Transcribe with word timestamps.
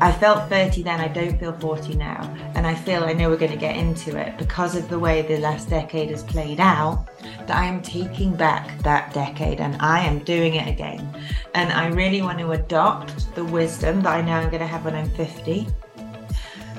I 0.00 0.12
felt 0.12 0.48
30 0.48 0.84
then, 0.84 1.00
I 1.00 1.08
don't 1.08 1.38
feel 1.40 1.52
40 1.52 1.94
now. 1.94 2.22
And 2.54 2.66
I 2.66 2.74
feel, 2.74 3.02
I 3.02 3.12
know 3.12 3.28
we're 3.28 3.36
going 3.36 3.50
to 3.50 3.58
get 3.58 3.76
into 3.76 4.16
it 4.16 4.38
because 4.38 4.76
of 4.76 4.88
the 4.88 4.98
way 4.98 5.22
the 5.22 5.38
last 5.38 5.68
decade 5.68 6.10
has 6.10 6.22
played 6.22 6.60
out, 6.60 7.08
that 7.46 7.56
I 7.56 7.64
am 7.64 7.82
taking 7.82 8.36
back 8.36 8.78
that 8.82 9.12
decade 9.12 9.60
and 9.60 9.76
I 9.80 10.00
am 10.00 10.20
doing 10.20 10.54
it 10.54 10.68
again. 10.68 11.12
And 11.54 11.72
I 11.72 11.88
really 11.88 12.22
want 12.22 12.38
to 12.38 12.52
adopt 12.52 13.34
the 13.34 13.44
wisdom 13.44 14.02
that 14.02 14.14
I 14.14 14.22
know 14.22 14.34
I'm 14.34 14.50
going 14.50 14.60
to 14.60 14.66
have 14.68 14.84
when 14.84 14.94
I'm 14.94 15.10
50 15.10 15.66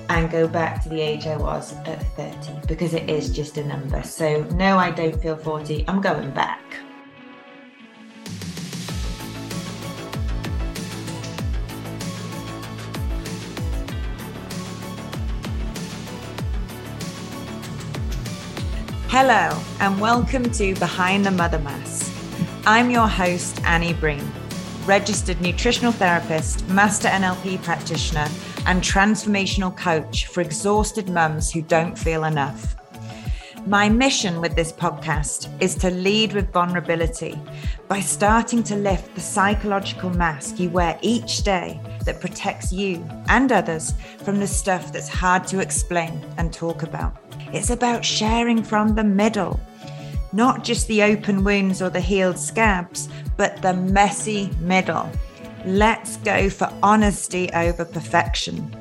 and 0.08 0.32
go 0.32 0.48
back 0.48 0.82
to 0.84 0.90
the 0.90 1.02
age 1.02 1.28
I 1.28 1.36
was 1.36 1.74
at 1.86 2.02
30 2.16 2.68
because 2.68 2.94
it 2.94 3.10
is 3.10 3.30
just 3.30 3.58
a 3.58 3.66
number. 3.66 4.02
So, 4.02 4.44
no, 4.56 4.78
I 4.78 4.92
don't 4.92 5.22
feel 5.22 5.36
40. 5.36 5.86
I'm 5.88 6.00
going 6.00 6.32
back. 6.32 6.62
Hello, 19.22 19.62
and 19.82 20.00
welcome 20.00 20.50
to 20.50 20.74
Behind 20.76 21.26
the 21.26 21.32
Mother 21.32 21.60
Mask. 21.60 22.10
I'm 22.66 22.90
your 22.90 23.10
host, 23.10 23.62
Annie 23.66 23.92
Breen, 23.92 24.26
registered 24.86 25.42
nutritional 25.42 25.92
therapist, 25.92 26.66
master 26.70 27.10
NLP 27.10 27.62
practitioner, 27.62 28.30
and 28.66 28.82
transformational 28.82 29.76
coach 29.76 30.28
for 30.28 30.40
exhausted 30.40 31.10
mums 31.10 31.52
who 31.52 31.62
don't 31.62 31.98
feel 31.98 32.24
enough. 32.24 32.78
My 33.66 33.90
mission 33.90 34.40
with 34.40 34.56
this 34.56 34.72
podcast 34.72 35.50
is 35.62 35.76
to 35.76 35.92
lead 35.92 36.32
with 36.32 36.54
vulnerability 36.54 37.38
by 37.90 38.00
starting 38.00 38.64
to 38.64 38.78
lift 38.78 39.14
the 39.16 39.22
psychological 39.22 40.12
mask 40.12 40.62
you 40.62 40.70
wear 40.70 40.98
each 41.02 41.44
day 41.44 41.78
that 42.06 42.22
protects 42.22 42.72
you 42.72 43.06
and 43.28 43.52
others 43.52 43.94
from 44.24 44.40
the 44.40 44.48
stuff 44.48 44.94
that's 44.94 45.10
hard 45.10 45.46
to 45.48 45.60
explain 45.60 46.24
and 46.38 46.54
talk 46.54 46.84
about. 46.84 47.18
It's 47.52 47.70
about 47.70 48.06
sharing 48.06 48.64
from 48.64 48.96
the 48.96 49.04
middle, 49.04 49.60
not 50.34 50.64
just 50.64 50.88
the 50.88 51.02
open 51.04 51.44
wounds 51.44 51.82
or 51.82 51.90
the 51.90 52.00
healed 52.00 52.38
scabs, 52.38 53.10
but 53.38 53.62
the 53.62 53.74
messy 53.74 54.52
middle. 54.60 55.10
Let's 55.66 56.18
go 56.18 56.50
for 56.50 56.72
honesty 56.84 57.50
over 57.54 57.86
perfection. 57.86 58.76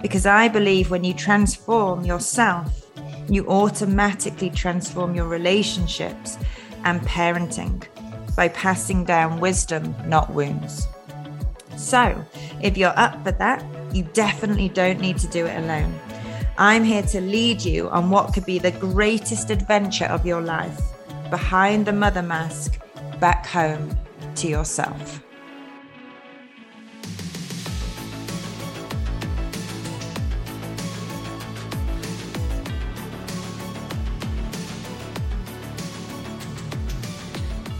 Because 0.00 0.26
I 0.26 0.48
believe 0.48 0.90
when 0.90 1.02
you 1.02 1.14
transform 1.14 2.04
yourself, 2.04 2.84
you 3.28 3.48
automatically 3.48 4.50
transform 4.50 5.14
your 5.14 5.26
relationships 5.26 6.38
and 6.84 7.00
parenting 7.02 7.82
by 8.36 8.48
passing 8.48 9.04
down 9.04 9.40
wisdom, 9.40 9.94
not 10.06 10.30
wounds. 10.32 10.86
So, 11.76 12.24
if 12.62 12.76
you're 12.76 12.96
up 12.96 13.24
for 13.24 13.32
that, 13.32 13.64
you 13.94 14.04
definitely 14.12 14.68
don't 14.68 15.00
need 15.00 15.18
to 15.18 15.26
do 15.28 15.46
it 15.46 15.56
alone. 15.58 15.98
I'm 16.56 16.84
here 16.84 17.02
to 17.02 17.20
lead 17.20 17.64
you 17.64 17.88
on 17.88 18.10
what 18.10 18.32
could 18.32 18.46
be 18.46 18.60
the 18.60 18.70
greatest 18.70 19.50
adventure 19.50 20.04
of 20.04 20.24
your 20.24 20.40
life 20.40 20.80
behind 21.28 21.84
the 21.84 21.92
mother 21.92 22.22
mask, 22.22 22.80
back 23.18 23.44
home 23.44 23.98
to 24.36 24.46
yourself. 24.46 25.20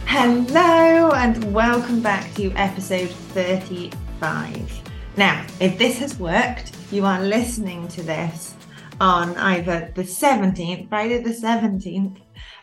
Hello, 0.07 1.13
and 1.13 1.55
welcome 1.55 2.01
back 2.01 2.35
to 2.35 2.51
episode 2.57 3.11
35. 3.11 4.83
Now, 5.17 5.47
if 5.61 5.79
this 5.79 6.01
has 6.01 6.19
worked, 6.19 6.73
you 6.91 7.05
are 7.05 7.23
listening 7.23 7.87
to 7.89 8.03
this 8.03 8.57
on 9.01 9.37
either 9.37 9.93
the 9.95 10.03
17th, 10.03 10.89
Friday 10.89 11.23
the 11.23 11.31
17th 11.31 12.19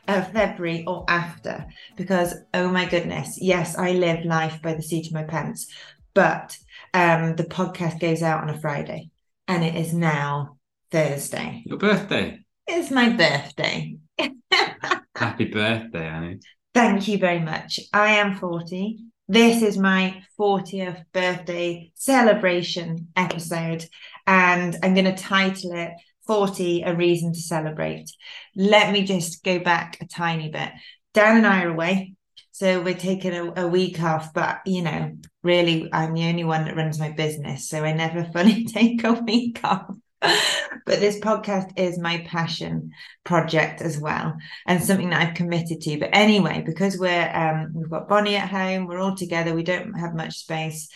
of 0.07 0.31
February 0.31 0.83
or 0.85 1.05
after. 1.07 1.65
Because, 1.95 2.35
oh 2.53 2.69
my 2.69 2.85
goodness, 2.85 3.37
yes, 3.41 3.77
I 3.77 3.91
live 3.91 4.25
life 4.25 4.61
by 4.61 4.73
the 4.73 4.81
seat 4.81 5.07
of 5.07 5.13
my 5.13 5.23
pants, 5.23 5.67
but 6.13 6.57
um, 6.93 7.35
the 7.35 7.43
podcast 7.43 7.99
goes 7.99 8.21
out 8.21 8.41
on 8.43 8.49
a 8.49 8.59
Friday 8.59 9.09
and 9.47 9.63
it 9.63 9.75
is 9.75 9.93
now 9.93 10.57
Thursday. 10.91 11.63
Your 11.65 11.77
birthday. 11.77 12.39
It's 12.67 12.91
my 12.91 13.09
birthday. 13.09 13.97
Happy 15.15 15.45
birthday, 15.45 16.07
Annie. 16.07 16.39
Thank 16.73 17.07
you 17.07 17.17
very 17.17 17.39
much. 17.39 17.79
I 17.91 18.13
am 18.13 18.37
40. 18.37 18.99
This 19.27 19.61
is 19.61 19.77
my 19.77 20.23
40th 20.39 21.03
birthday 21.13 21.91
celebration 21.95 23.09
episode, 23.15 23.85
and 24.27 24.75
I'm 24.83 24.93
going 24.93 25.05
to 25.05 25.15
title 25.15 25.71
it 25.73 25.91
40 26.27 26.83
a 26.83 26.95
reason 26.95 27.33
to 27.33 27.39
celebrate. 27.39 28.09
Let 28.55 28.91
me 28.91 29.03
just 29.03 29.43
go 29.43 29.59
back 29.59 29.97
a 30.01 30.07
tiny 30.07 30.49
bit. 30.49 30.71
Dan 31.13 31.37
and 31.37 31.47
I 31.47 31.63
are 31.63 31.69
away. 31.69 32.13
So 32.51 32.81
we're 32.81 32.93
taking 32.93 33.33
a, 33.33 33.63
a, 33.63 33.67
week 33.67 34.01
off, 34.01 34.33
but 34.33 34.59
you 34.65 34.81
know, 34.81 35.17
really, 35.41 35.89
I'm 35.91 36.13
the 36.13 36.25
only 36.25 36.43
one 36.43 36.65
that 36.65 36.75
runs 36.75 36.99
my 36.99 37.11
business. 37.11 37.67
So 37.69 37.83
I 37.83 37.93
never 37.93 38.23
fully 38.33 38.65
take 38.65 39.03
a 39.03 39.13
week 39.13 39.61
off. 39.63 39.95
but 40.21 40.99
this 40.99 41.19
podcast 41.19 41.71
is 41.77 41.97
my 41.97 42.19
passion 42.27 42.91
project 43.23 43.81
as 43.81 43.97
well 43.97 44.35
and 44.67 44.83
something 44.83 45.09
that 45.09 45.29
I've 45.29 45.33
committed 45.33 45.81
to. 45.81 45.97
But 45.97 46.11
anyway, 46.13 46.61
because 46.63 46.99
we're 46.99 47.31
um, 47.33 47.73
we've 47.73 47.89
got 47.89 48.07
Bonnie 48.07 48.35
at 48.35 48.49
home, 48.49 48.85
we're 48.85 48.99
all 48.99 49.15
together, 49.15 49.55
we 49.55 49.63
don't 49.63 49.93
have 49.93 50.13
much 50.13 50.37
space 50.37 50.89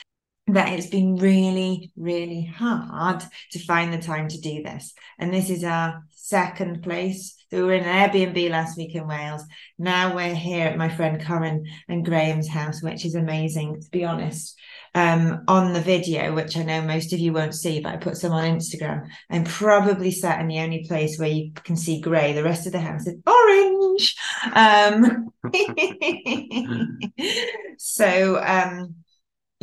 that 0.48 0.74
it's 0.74 0.88
been 0.88 1.16
really, 1.16 1.92
really 1.96 2.44
hard 2.44 3.24
to 3.52 3.60
find 3.60 3.92
the 3.92 3.98
time 3.98 4.28
to 4.28 4.40
do 4.40 4.62
this. 4.62 4.94
And 5.18 5.34
this 5.34 5.50
is 5.50 5.64
our 5.64 6.04
second 6.12 6.84
place. 6.84 7.36
So 7.50 7.58
we 7.58 7.64
were 7.64 7.74
in 7.74 7.84
an 7.84 8.10
Airbnb 8.10 8.52
last 8.52 8.78
week 8.78 8.94
in 8.94 9.08
Wales. 9.08 9.44
Now 9.80 10.16
we're 10.16 10.36
here 10.36 10.68
at 10.68 10.78
my 10.78 10.90
friend 10.90 11.24
Corin 11.24 11.66
and 11.88 12.06
Graham's 12.06 12.48
house, 12.48 12.84
which 12.84 13.06
is 13.06 13.16
amazing, 13.16 13.82
to 13.82 13.90
be 13.90 14.06
honest. 14.06 14.56
Um, 14.94 15.44
on 15.48 15.74
the 15.74 15.82
video, 15.82 16.34
which 16.34 16.56
I 16.56 16.64
know 16.64 16.82
most 16.82 17.12
of 17.12 17.20
you 17.20 17.34
won't 17.34 17.54
see, 17.54 17.82
but 17.82 17.94
I 17.94 17.98
put 17.98 18.16
some 18.16 18.32
on 18.32 18.46
Instagram. 18.46 19.10
I'm 19.30 19.44
probably 19.44 20.12
sat 20.12 20.40
in 20.40 20.48
the 20.48 20.60
only 20.60 20.86
place 20.88 21.20
where 21.20 21.28
you 21.28 21.52
can 21.54 21.76
see 21.76 22.00
grey. 22.00 22.34
The 22.34 22.44
rest 22.44 22.66
of 22.66 22.72
the 22.72 22.80
house 22.80 23.06
is 23.06 23.18
orange. 23.28 24.16
Um, 24.54 25.34
so 27.78 28.42
um, 28.42 28.96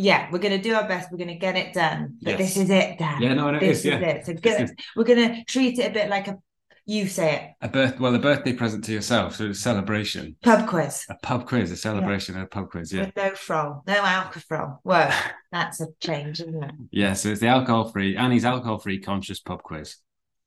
yeah, 0.03 0.29
we're 0.33 0.41
going 0.41 0.57
to 0.57 0.63
do 0.63 0.75
our 0.75 0.87
best. 0.87 1.11
We're 1.13 1.19
going 1.19 1.29
to 1.29 1.37
get 1.37 1.57
it 1.57 1.73
done. 1.73 2.19
But 2.21 2.31
yes. 2.31 2.39
this 2.39 2.57
is 2.57 2.71
it, 2.71 2.99
Dan. 2.99 3.23
Yeah, 3.23 3.35
no, 3.35 3.51
no, 3.51 3.61
this 3.61 3.81
is, 3.81 3.85
yeah. 3.85 3.99
it. 3.99 4.27
So 4.27 4.35
good. 4.35 4.63
Is... 4.63 4.75
We're 4.97 5.05
going 5.05 5.35
to 5.35 5.45
treat 5.45 5.79
it 5.79 5.91
a 5.91 5.95
bit 5.95 6.09
like 6.09 6.29
a. 6.29 6.39
You 6.85 7.07
say 7.07 7.37
it. 7.37 7.43
A 7.65 7.69
birth, 7.69 8.01
well, 8.01 8.13
a 8.13 8.19
birthday 8.19 8.53
present 8.53 8.83
to 8.85 8.93
yourself. 8.93 9.37
So 9.37 9.45
it's 9.45 9.61
a 9.61 9.63
celebration. 9.63 10.35
Pub 10.43 10.67
quiz. 10.67 11.05
A 11.09 11.15
pub 11.23 11.47
quiz, 11.47 11.71
a 11.71 11.77
celebration, 11.77 12.35
yeah. 12.35 12.43
a 12.43 12.47
pub 12.47 12.71
quiz. 12.71 12.93
Yeah. 12.93 13.03
With 13.03 13.17
no 13.17 13.35
frol, 13.37 13.85
no 13.87 13.95
alcohol. 13.95 14.81
Well, 14.83 15.17
that's 15.53 15.81
a 15.81 15.87
change, 16.01 16.41
isn't 16.41 16.65
it? 16.65 16.75
Yeah. 16.91 17.13
So 17.13 17.29
it's 17.29 17.41
the 17.41 17.47
alcohol-free 17.47 18.17
Annie's 18.17 18.45
alcohol-free 18.45 19.01
conscious 19.01 19.39
pub 19.39 19.63
quiz. 19.63 19.99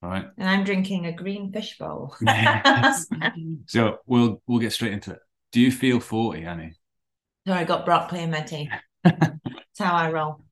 All 0.04 0.10
right. 0.10 0.26
And 0.38 0.50
I'm 0.50 0.66
drinking 0.66 1.06
a 1.06 1.14
green 1.14 1.54
fish 1.54 1.78
bowl. 1.78 2.14
so 3.68 4.00
we'll 4.06 4.42
we'll 4.46 4.60
get 4.60 4.74
straight 4.74 4.92
into 4.92 5.12
it. 5.12 5.20
Do 5.54 5.62
you 5.62 5.72
feel 5.72 6.02
forty, 6.02 6.44
Annie? 6.44 6.74
So 7.48 7.54
I 7.54 7.64
got 7.64 7.86
broccoli 7.86 8.24
in 8.24 8.32
my 8.32 8.42
tea. 8.42 8.70
That's 9.78 9.90
how 9.90 9.96
I 9.96 10.12
roll. 10.12 10.44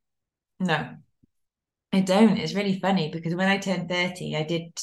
No, 0.60 0.98
I 1.92 2.02
don't. 2.02 2.38
It's 2.38 2.54
really 2.56 2.80
funny 2.80 3.10
because 3.10 3.36
when 3.36 3.48
I 3.50 3.58
turned 3.58 3.90
30, 3.90 4.36
I 4.36 4.44
did 4.44 4.80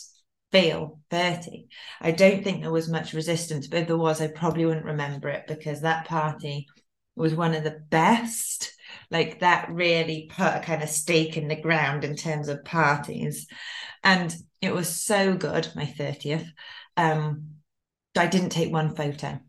feel 0.53 1.01
30. 1.11 1.69
I 2.01 2.13
don't 2.13 2.45
think 2.45 2.63
there 2.63 2.71
was 2.73 2.89
much 2.89 3.13
resistance, 3.13 3.67
but 3.67 3.81
if 3.81 3.89
there 3.89 3.97
was, 3.99 4.21
I 4.21 4.29
probably 4.29 4.67
wouldn't 4.67 4.87
remember 4.87 5.29
it 5.29 5.47
because 5.49 5.81
that 5.81 6.07
party 6.07 6.67
was 7.17 7.35
one 7.35 7.55
of 7.55 7.65
the 7.65 7.83
best. 7.91 8.73
Like 9.11 9.41
that 9.41 9.71
really 9.71 10.31
put 10.35 10.55
a 10.57 10.61
kind 10.61 10.83
of 10.83 10.89
stake 10.89 11.37
in 11.37 11.49
the 11.49 11.61
ground 11.61 12.05
in 12.05 12.17
terms 12.17 12.49
of 12.49 12.65
parties. 12.65 13.47
And 14.05 14.35
it 14.63 14.73
was 14.75 14.89
so 15.03 15.37
good, 15.37 15.69
my 15.75 15.87
30th. 15.87 16.47
Um, 16.97 17.57
I 18.17 18.27
didn't 18.27 18.51
take 18.51 18.73
one 18.73 18.95
photo. 18.95 19.41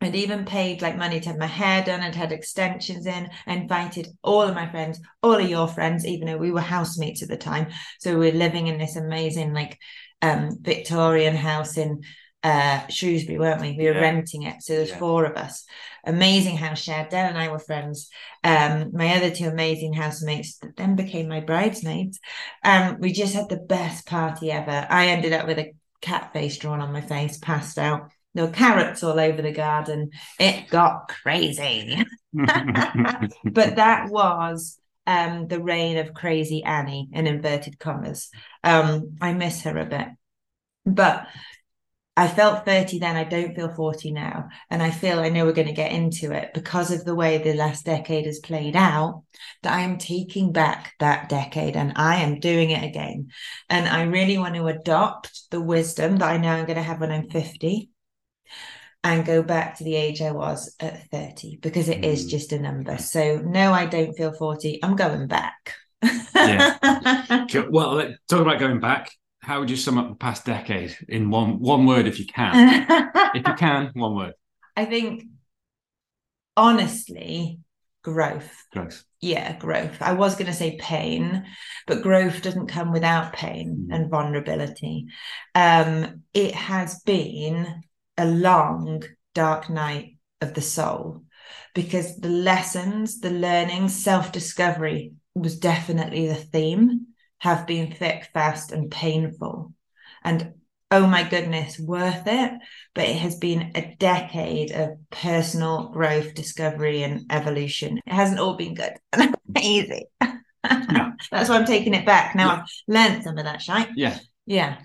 I'd 0.00 0.14
even 0.14 0.44
paid 0.44 0.80
like 0.80 0.96
money 0.96 1.18
to 1.20 1.28
have 1.30 1.38
my 1.38 1.46
hair 1.46 1.82
done 1.82 2.00
and 2.00 2.14
had 2.14 2.30
extensions 2.30 3.06
in. 3.06 3.30
I 3.46 3.54
invited 3.54 4.08
all 4.22 4.42
of 4.42 4.54
my 4.54 4.68
friends, 4.70 5.00
all 5.22 5.34
of 5.34 5.48
your 5.48 5.66
friends, 5.66 6.06
even 6.06 6.28
though 6.28 6.36
we 6.36 6.52
were 6.52 6.60
housemates 6.60 7.22
at 7.22 7.28
the 7.28 7.36
time. 7.36 7.68
So 7.98 8.16
we 8.16 8.30
were 8.30 8.38
living 8.38 8.68
in 8.68 8.78
this 8.78 8.96
amazing 8.96 9.52
like 9.52 9.78
um, 10.22 10.56
Victorian 10.60 11.34
house 11.34 11.76
in 11.76 12.02
uh, 12.44 12.86
Shrewsbury, 12.86 13.38
weren't 13.38 13.60
we? 13.60 13.76
We 13.76 13.86
were 13.86 13.94
yeah. 13.94 14.00
renting 14.00 14.42
it. 14.42 14.62
So 14.62 14.74
there's 14.74 14.90
yeah. 14.90 14.98
four 14.98 15.24
of 15.24 15.36
us. 15.36 15.64
Amazing 16.06 16.56
house 16.56 16.80
shared. 16.80 17.08
Dan 17.08 17.30
and 17.30 17.38
I 17.38 17.48
were 17.48 17.58
friends. 17.58 18.08
Um, 18.44 18.92
my 18.92 19.16
other 19.16 19.30
two 19.30 19.48
amazing 19.48 19.94
housemates 19.94 20.58
that 20.58 20.76
then 20.76 20.94
became 20.94 21.28
my 21.28 21.40
bridesmaids. 21.40 22.20
Um, 22.62 22.98
we 23.00 23.12
just 23.12 23.34
had 23.34 23.48
the 23.48 23.56
best 23.56 24.06
party 24.06 24.52
ever. 24.52 24.86
I 24.88 25.08
ended 25.08 25.32
up 25.32 25.48
with 25.48 25.58
a 25.58 25.74
cat 26.00 26.32
face 26.32 26.56
drawn 26.56 26.80
on 26.80 26.92
my 26.92 27.00
face, 27.00 27.38
passed 27.38 27.78
out 27.78 28.12
there 28.38 28.52
carrots 28.52 29.02
all 29.02 29.18
over 29.18 29.42
the 29.42 29.52
garden. 29.52 30.10
It 30.38 30.68
got 30.70 31.08
crazy. 31.08 32.04
but 32.32 33.76
that 33.76 34.08
was 34.10 34.78
um, 35.06 35.48
the 35.48 35.60
reign 35.60 35.98
of 35.98 36.14
crazy 36.14 36.62
Annie 36.62 37.08
in 37.12 37.26
inverted 37.26 37.78
commas. 37.78 38.30
Um, 38.62 39.16
I 39.20 39.32
miss 39.32 39.62
her 39.62 39.76
a 39.76 39.86
bit. 39.86 40.08
But 40.86 41.26
I 42.16 42.26
felt 42.26 42.64
30 42.64 42.98
then, 42.98 43.16
I 43.16 43.24
don't 43.24 43.54
feel 43.54 43.72
40 43.72 44.12
now. 44.12 44.48
And 44.70 44.82
I 44.82 44.90
feel 44.90 45.20
I 45.20 45.28
know 45.28 45.44
we're 45.44 45.52
going 45.52 45.68
to 45.68 45.74
get 45.74 45.92
into 45.92 46.32
it 46.32 46.52
because 46.52 46.90
of 46.90 47.04
the 47.04 47.14
way 47.14 47.38
the 47.38 47.54
last 47.54 47.84
decade 47.84 48.26
has 48.26 48.40
played 48.40 48.74
out, 48.74 49.22
that 49.62 49.72
I 49.72 49.80
am 49.80 49.98
taking 49.98 50.52
back 50.52 50.94
that 50.98 51.28
decade 51.28 51.76
and 51.76 51.92
I 51.96 52.16
am 52.16 52.40
doing 52.40 52.70
it 52.70 52.84
again. 52.84 53.28
And 53.68 53.88
I 53.88 54.02
really 54.02 54.36
want 54.36 54.56
to 54.56 54.66
adopt 54.66 55.50
the 55.50 55.60
wisdom 55.60 56.16
that 56.16 56.28
I 56.28 56.38
know 56.38 56.50
I'm 56.50 56.66
going 56.66 56.76
to 56.76 56.82
have 56.82 57.00
when 57.00 57.12
I'm 57.12 57.30
50 57.30 57.90
and 59.04 59.24
go 59.24 59.42
back 59.42 59.78
to 59.78 59.84
the 59.84 59.94
age 59.94 60.20
I 60.20 60.32
was 60.32 60.74
at 60.80 61.08
30 61.10 61.58
because 61.58 61.88
it 61.88 62.00
mm. 62.00 62.04
is 62.04 62.26
just 62.26 62.52
a 62.52 62.58
number. 62.58 62.98
So, 62.98 63.38
no, 63.38 63.72
I 63.72 63.86
don't 63.86 64.16
feel 64.16 64.32
40. 64.32 64.82
I'm 64.82 64.96
going 64.96 65.26
back. 65.26 65.74
yeah. 66.34 67.46
Well, 67.70 68.14
talk 68.28 68.40
about 68.40 68.60
going 68.60 68.80
back 68.80 69.10
how 69.48 69.60
would 69.60 69.70
you 69.70 69.76
sum 69.76 69.96
up 69.96 70.10
the 70.10 70.14
past 70.14 70.44
decade 70.44 70.94
in 71.08 71.30
one 71.30 71.58
one 71.58 71.86
word 71.86 72.06
if 72.06 72.18
you 72.18 72.26
can? 72.26 72.86
if 73.34 73.46
you 73.46 73.54
can, 73.54 73.90
one 73.94 74.14
word. 74.14 74.34
I 74.76 74.84
think 74.84 75.24
honestly, 76.54 77.60
growth. 78.02 78.52
Growth. 78.72 79.04
Yeah, 79.22 79.56
growth. 79.56 80.02
I 80.02 80.12
was 80.12 80.34
going 80.34 80.46
to 80.48 80.52
say 80.52 80.76
pain, 80.78 81.46
but 81.86 82.02
growth 82.02 82.42
doesn't 82.42 82.68
come 82.68 82.92
without 82.92 83.32
pain 83.32 83.88
mm. 83.88 83.94
and 83.94 84.10
vulnerability. 84.10 85.06
Um, 85.54 86.24
it 86.34 86.54
has 86.54 87.00
been 87.00 87.82
a 88.18 88.26
long, 88.26 89.02
dark 89.34 89.70
night 89.70 90.16
of 90.40 90.54
the 90.54 90.60
soul 90.60 91.22
because 91.74 92.16
the 92.16 92.28
lessons, 92.28 93.20
the 93.20 93.30
learning, 93.30 93.88
self 93.88 94.32
discovery 94.32 95.12
was 95.34 95.58
definitely 95.58 96.26
the 96.26 96.34
theme 96.34 97.06
have 97.38 97.66
been 97.66 97.92
thick, 97.92 98.28
fast, 98.34 98.72
and 98.72 98.90
painful. 98.90 99.72
And 100.22 100.54
oh 100.90 101.06
my 101.06 101.22
goodness, 101.28 101.78
worth 101.78 102.24
it. 102.26 102.52
But 102.94 103.04
it 103.04 103.16
has 103.16 103.36
been 103.36 103.72
a 103.74 103.94
decade 103.98 104.72
of 104.72 104.98
personal 105.10 105.90
growth, 105.90 106.34
discovery, 106.34 107.02
and 107.02 107.26
evolution. 107.30 107.98
It 107.98 108.12
hasn't 108.12 108.40
all 108.40 108.56
been 108.56 108.74
good 108.74 108.92
and 109.12 109.36
easy. 109.60 110.06
No. 110.90 111.12
That's 111.30 111.48
why 111.48 111.56
I'm 111.56 111.64
taking 111.64 111.94
it 111.94 112.04
back. 112.04 112.34
Now 112.34 112.46
yeah. 112.46 112.52
I've 112.52 112.68
learned 112.88 113.24
some 113.24 113.38
of 113.38 113.44
that 113.44 113.62
shite. 113.62 113.88
Yeah. 113.94 114.18
Yeah. 114.44 114.78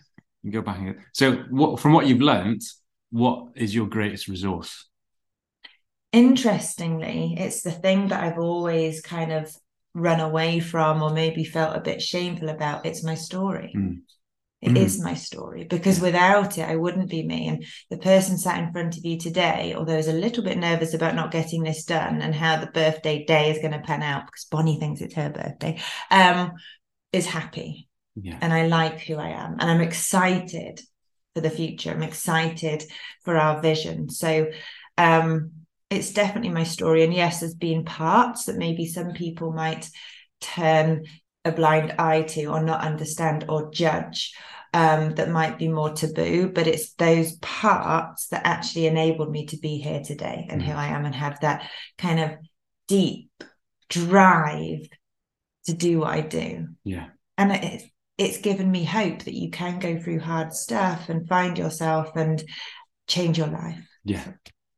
You 0.44 0.52
go 0.52 0.62
back 0.62 0.78
and 0.78 0.98
so 1.14 1.44
what 1.50 1.80
from 1.80 1.94
what 1.94 2.06
you've 2.06 2.22
learned, 2.22 2.62
what 3.14 3.50
is 3.56 3.76
your 3.76 3.86
greatest 3.86 4.28
resource? 4.28 4.90
Interestingly, 6.12 7.36
it's 7.38 7.62
the 7.62 7.72
thing 7.72 8.08
that 8.08 8.24
I've 8.24 8.40
always 8.40 9.02
kind 9.02 9.32
of 9.32 9.56
run 9.94 10.20
away 10.20 10.60
from 10.60 11.04
or 11.04 11.12
maybe 11.12 11.44
felt 11.44 11.78
a 11.78 11.82
bit 11.82 12.02
shameful 12.02 12.50
about 12.50 12.88
it's 12.88 13.04
my 13.04 13.14
story 13.16 13.72
mm. 13.78 14.00
It 14.60 14.72
mm. 14.72 14.78
is 14.78 15.00
my 15.04 15.14
story 15.14 15.66
because 15.66 16.00
without 16.00 16.58
it 16.58 16.68
i 16.68 16.76
wouldn't 16.76 17.12
be 17.12 17.22
me 17.22 17.48
and 17.48 17.64
the 17.92 17.98
person 17.98 18.40
sat 18.40 18.58
in 18.58 18.72
front 18.72 18.98
of 18.98 19.06
you 19.06 19.20
today 19.20 19.76
although 19.78 19.98
is 19.98 20.08
a 20.08 20.14
little 20.14 20.44
bit 20.44 20.58
nervous 20.58 20.96
about 20.96 21.14
not 21.14 21.30
getting 21.30 21.62
this 21.62 21.84
done 21.84 22.24
and 22.24 22.34
how 22.34 22.60
the 22.60 22.72
birthday 22.72 23.24
day 23.26 23.52
is 23.52 23.60
going 23.60 23.74
to 23.74 23.82
pan 23.82 24.02
out 24.02 24.26
because 24.26 24.46
bonnie 24.46 24.80
thinks 24.80 25.02
it's 25.02 25.14
her 25.14 25.30
birthday 25.30 25.80
um 26.10 26.54
is 27.12 27.28
happy 27.28 27.88
yeah. 28.16 28.40
and 28.42 28.52
i 28.52 28.66
like 28.66 29.00
who 29.02 29.18
i 29.18 29.28
am 29.28 29.58
and 29.60 29.70
i'm 29.70 29.82
excited 29.82 30.82
for 31.34 31.42
the 31.42 31.50
future 31.50 31.92
i'm 31.92 32.04
excited 32.04 32.84
for 33.24 33.38
our 33.38 33.62
vision 33.62 34.10
so 34.10 34.48
um 34.98 35.52
it's 35.94 36.12
definitely 36.12 36.50
my 36.50 36.64
story. 36.64 37.04
And 37.04 37.14
yes, 37.14 37.40
there's 37.40 37.54
been 37.54 37.86
parts 37.86 38.46
that 38.46 38.58
maybe 38.58 38.86
some 38.88 39.14
people 39.14 39.52
might 39.52 39.90
turn 40.42 41.06
a 41.46 41.52
blind 41.52 41.96
eye 42.00 42.24
to 42.24 42.46
or 42.46 42.62
not 42.62 42.82
understand 42.82 43.46
or 43.48 43.72
judge 43.72 44.34
um, 44.74 45.14
that 45.16 45.30
might 45.30 45.60
be 45.60 45.68
more 45.68 45.92
taboo, 45.92 46.50
but 46.50 46.68
it's 46.68 46.94
those 46.94 47.34
parts 47.38 48.28
that 48.28 48.46
actually 48.46 48.88
enabled 48.88 49.32
me 49.32 49.46
to 49.48 49.58
be 49.58 49.78
here 49.78 50.02
today 50.02 50.48
and 50.50 50.62
mm. 50.62 50.66
who 50.66 50.72
I 50.72 50.88
am 50.88 51.06
and 51.06 51.14
have 51.14 51.40
that 51.42 51.70
kind 51.98 52.20
of 52.20 52.32
deep 52.88 53.30
drive 53.90 54.88
to 55.66 55.74
do 55.74 56.00
what 56.00 56.10
I 56.10 56.22
do. 56.22 56.70
Yeah. 56.84 57.08
And 57.38 57.52
it's 57.52 57.86
it's 58.18 58.38
given 58.38 58.70
me 58.70 58.84
hope 58.84 59.24
that 59.24 59.34
you 59.34 59.50
can 59.50 59.80
go 59.80 60.00
through 60.00 60.20
hard 60.20 60.54
stuff 60.54 61.10
and 61.10 61.28
find 61.28 61.58
yourself 61.58 62.16
and 62.16 62.44
change 63.08 63.38
your 63.38 63.48
life. 63.48 63.80
Yeah. 64.04 64.26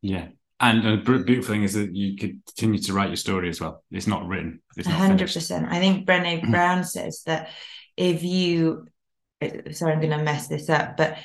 Yeah. 0.02 0.28
And 0.60 0.84
the 0.84 1.20
beautiful 1.20 1.54
thing 1.54 1.64
is 1.64 1.74
that 1.74 1.94
you 1.94 2.18
continue 2.18 2.80
to 2.80 2.94
write 2.94 3.10
your 3.10 3.18
story 3.18 3.50
as 3.50 3.60
well. 3.60 3.84
It's 3.92 4.08
not 4.08 4.26
written. 4.26 4.62
It's 4.78 4.88
not 4.88 5.02
100%. 5.02 5.70
I 5.70 5.80
think 5.80 6.08
Brené 6.08 6.42
mm. 6.42 6.50
Brown 6.50 6.86
says 6.86 7.24
that 7.26 7.50
if 7.98 8.24
you, 8.24 8.88
sorry, 9.72 9.94
I'm 9.94 10.00
going 10.00 10.18
to 10.18 10.24
mess 10.24 10.48
this 10.48 10.70
up, 10.70 10.96
but 10.96 11.18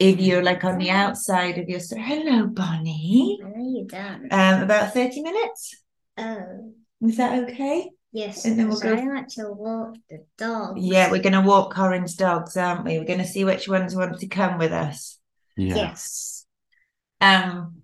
if 0.00 0.20
you're 0.20 0.42
like 0.42 0.64
on 0.64 0.78
the 0.78 0.90
outside 0.90 1.58
of 1.58 1.68
your 1.68 1.80
story, 1.80 2.02
hello, 2.02 2.46
Bonnie. 2.46 3.38
When 3.40 3.52
are 3.52 3.58
you 3.58 3.86
done? 3.86 4.28
Um, 4.30 4.62
about 4.62 4.94
30 4.94 5.22
minutes. 5.22 5.82
Oh. 6.16 6.72
Is 7.02 7.16
that 7.18 7.44
okay? 7.44 7.90
Yes, 8.12 8.44
and 8.44 8.58
then 8.58 8.68
we'll 8.68 8.80
go. 8.80 8.94
I 8.94 9.04
like 9.04 9.28
to 9.28 9.52
walk 9.52 9.96
the 10.08 10.24
dogs. 10.38 10.80
Yeah, 10.82 11.10
we're 11.10 11.22
going 11.22 11.34
to 11.34 11.42
walk 11.42 11.74
Corin's 11.74 12.14
dogs, 12.14 12.56
aren't 12.56 12.84
we? 12.84 12.98
We're 12.98 13.04
going 13.04 13.18
to 13.18 13.26
see 13.26 13.44
which 13.44 13.68
ones 13.68 13.94
want 13.94 14.18
to 14.18 14.26
come 14.28 14.58
with 14.58 14.72
us. 14.72 15.18
Yeah. 15.56 15.74
Yes. 15.74 16.46
Um, 17.20 17.82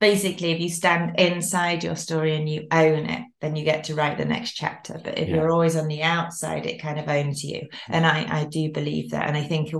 basically 0.00 0.52
if 0.52 0.60
you 0.60 0.68
stand 0.68 1.18
inside 1.18 1.82
your 1.82 1.96
story 1.96 2.36
and 2.36 2.48
you 2.48 2.66
own 2.70 3.06
it 3.06 3.24
then 3.40 3.56
you 3.56 3.64
get 3.64 3.84
to 3.84 3.94
write 3.94 4.18
the 4.18 4.24
next 4.24 4.52
chapter 4.52 5.00
but 5.02 5.18
if 5.18 5.28
yeah. 5.28 5.36
you're 5.36 5.50
always 5.50 5.76
on 5.76 5.88
the 5.88 6.02
outside 6.02 6.66
it 6.66 6.80
kind 6.80 6.98
of 6.98 7.08
owns 7.08 7.42
you 7.42 7.68
and 7.88 8.06
i 8.06 8.40
i 8.40 8.44
do 8.44 8.70
believe 8.70 9.10
that 9.10 9.26
and 9.26 9.36
i 9.36 9.42
think 9.42 9.68
it, 9.68 9.74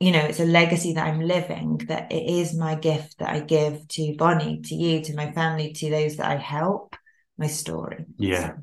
you 0.00 0.12
know 0.12 0.20
it's 0.20 0.40
a 0.40 0.46
legacy 0.46 0.94
that 0.94 1.06
i'm 1.06 1.20
living 1.20 1.76
that 1.88 2.10
it 2.10 2.24
is 2.26 2.56
my 2.56 2.74
gift 2.74 3.18
that 3.18 3.30
i 3.30 3.40
give 3.40 3.86
to 3.88 4.14
bonnie 4.16 4.60
to 4.62 4.74
you 4.74 5.02
to 5.02 5.14
my 5.14 5.30
family 5.32 5.72
to 5.72 5.90
those 5.90 6.16
that 6.16 6.30
i 6.30 6.36
help 6.36 6.96
my 7.38 7.46
story. 7.46 8.04
Yeah. 8.16 8.48
So, 8.48 8.62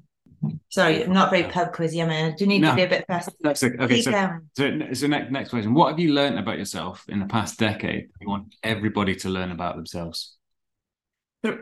sorry 0.70 1.04
i'm 1.04 1.12
not 1.12 1.30
very 1.30 1.44
pub 1.44 1.74
quizzy 1.74 2.02
i 2.02 2.08
mean 2.08 2.32
i 2.32 2.36
do 2.36 2.48
need 2.48 2.62
no. 2.62 2.70
to 2.70 2.76
be 2.76 2.84
a 2.84 2.88
bit 2.88 3.06
faster 3.08 3.32
That's 3.42 3.62
okay, 3.62 3.78
okay 3.78 4.02
so, 4.02 4.12
so, 4.56 4.94
so 4.94 5.08
next, 5.08 5.32
next 5.32 5.50
question. 5.50 5.74
What 5.74 5.90
have 5.90 6.00
you 6.00 6.14
learned 6.14 6.40
about 6.40 6.58
yourself 6.58 7.04
in 7.10 7.20
the 7.20 7.26
past 7.26 7.60
decade 7.60 8.10
you 8.22 8.30
want 8.30 8.56
everybody 8.64 9.16
to 9.18 9.30
learn 9.30 9.52
about 9.52 9.76
themselves? 9.76 10.38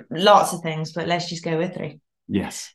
Lots 0.09 0.53
of 0.53 0.61
things, 0.61 0.91
but 0.91 1.07
let's 1.07 1.29
just 1.29 1.43
go 1.43 1.57
with 1.57 1.75
three. 1.75 1.99
Yes. 2.27 2.73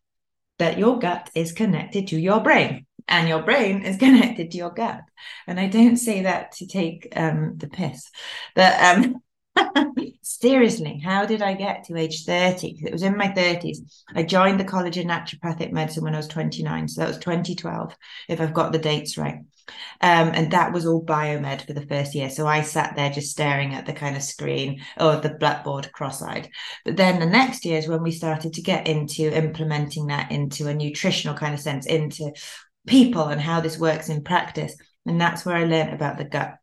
That 0.58 0.78
your 0.78 0.98
gut 0.98 1.30
is 1.34 1.52
connected 1.52 2.08
to 2.08 2.18
your 2.18 2.40
brain 2.40 2.86
and 3.08 3.28
your 3.28 3.42
brain 3.42 3.82
is 3.82 3.96
connected 4.04 4.50
to 4.50 4.56
your 4.56 4.70
gut. 4.70 5.00
And 5.46 5.58
I 5.58 5.68
don't 5.68 5.96
say 5.96 6.22
that 6.22 6.52
to 6.52 6.66
take 6.66 7.12
um, 7.16 7.54
the 7.58 7.68
piss, 7.68 8.10
but 8.54 8.80
um, 8.80 9.22
seriously, 10.22 11.00
how 11.04 11.26
did 11.26 11.42
I 11.42 11.54
get 11.54 11.84
to 11.84 11.96
age 11.96 12.24
30? 12.24 12.80
It 12.84 12.92
was 12.92 13.02
in 13.02 13.16
my 13.16 13.28
30s. 13.28 13.78
I 14.14 14.22
joined 14.22 14.58
the 14.58 14.64
College 14.64 14.98
of 14.98 15.06
Naturopathic 15.06 15.72
Medicine 15.72 16.04
when 16.04 16.14
I 16.14 16.18
was 16.18 16.28
29. 16.28 16.88
So 16.88 17.00
that 17.00 17.08
was 17.08 17.18
2012, 17.18 17.94
if 18.28 18.40
I've 18.40 18.54
got 18.54 18.72
the 18.72 18.78
dates 18.78 19.18
right. 19.18 19.38
Um, 20.00 20.32
and 20.34 20.50
that 20.50 20.72
was 20.72 20.86
all 20.86 21.04
biomed 21.04 21.66
for 21.66 21.72
the 21.72 21.86
first 21.86 22.14
year. 22.14 22.30
So 22.30 22.46
I 22.46 22.62
sat 22.62 22.96
there 22.96 23.10
just 23.10 23.30
staring 23.30 23.74
at 23.74 23.86
the 23.86 23.92
kind 23.92 24.16
of 24.16 24.22
screen 24.22 24.82
or 24.98 25.16
the 25.16 25.30
blackboard 25.30 25.92
cross-eyed. 25.92 26.48
But 26.84 26.96
then 26.96 27.20
the 27.20 27.26
next 27.26 27.64
year 27.64 27.78
is 27.78 27.88
when 27.88 28.02
we 28.02 28.10
started 28.10 28.54
to 28.54 28.62
get 28.62 28.88
into 28.88 29.32
implementing 29.32 30.08
that 30.08 30.32
into 30.32 30.66
a 30.66 30.74
nutritional 30.74 31.36
kind 31.36 31.54
of 31.54 31.60
sense, 31.60 31.86
into 31.86 32.32
people 32.86 33.24
and 33.24 33.40
how 33.40 33.60
this 33.60 33.78
works 33.78 34.08
in 34.08 34.24
practice. 34.24 34.74
And 35.06 35.20
that's 35.20 35.44
where 35.44 35.56
I 35.56 35.64
learned 35.64 35.92
about 35.92 36.18
the 36.18 36.24
gut 36.24 36.56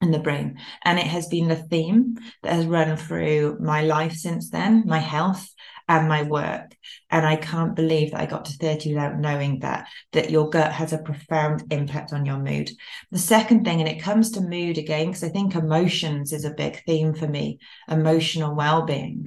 and 0.00 0.14
the 0.14 0.18
brain. 0.18 0.58
And 0.84 0.98
it 0.98 1.06
has 1.06 1.26
been 1.26 1.48
the 1.48 1.56
theme 1.56 2.16
that 2.42 2.52
has 2.52 2.66
run 2.66 2.96
through 2.96 3.58
my 3.60 3.82
life 3.82 4.12
since 4.12 4.50
then, 4.50 4.84
my 4.86 4.98
health 4.98 5.48
and 5.88 6.08
my 6.08 6.22
work. 6.22 6.76
And 7.10 7.26
I 7.26 7.36
can't 7.36 7.74
believe 7.74 8.12
that 8.12 8.20
I 8.20 8.26
got 8.26 8.44
to 8.46 8.56
30 8.58 8.90
without 8.90 9.18
knowing 9.18 9.60
that, 9.60 9.88
that 10.12 10.30
your 10.30 10.50
gut 10.50 10.72
has 10.72 10.92
a 10.92 10.98
profound 10.98 11.64
impact 11.72 12.12
on 12.12 12.26
your 12.26 12.38
mood. 12.38 12.70
The 13.10 13.18
second 13.18 13.64
thing, 13.64 13.80
and 13.80 13.88
it 13.88 14.02
comes 14.02 14.30
to 14.32 14.40
mood 14.40 14.78
again, 14.78 15.06
because 15.06 15.24
I 15.24 15.30
think 15.30 15.54
emotions 15.54 16.32
is 16.32 16.44
a 16.44 16.54
big 16.54 16.84
theme 16.84 17.14
for 17.14 17.26
me, 17.26 17.58
emotional 17.88 18.54
well-being. 18.54 19.26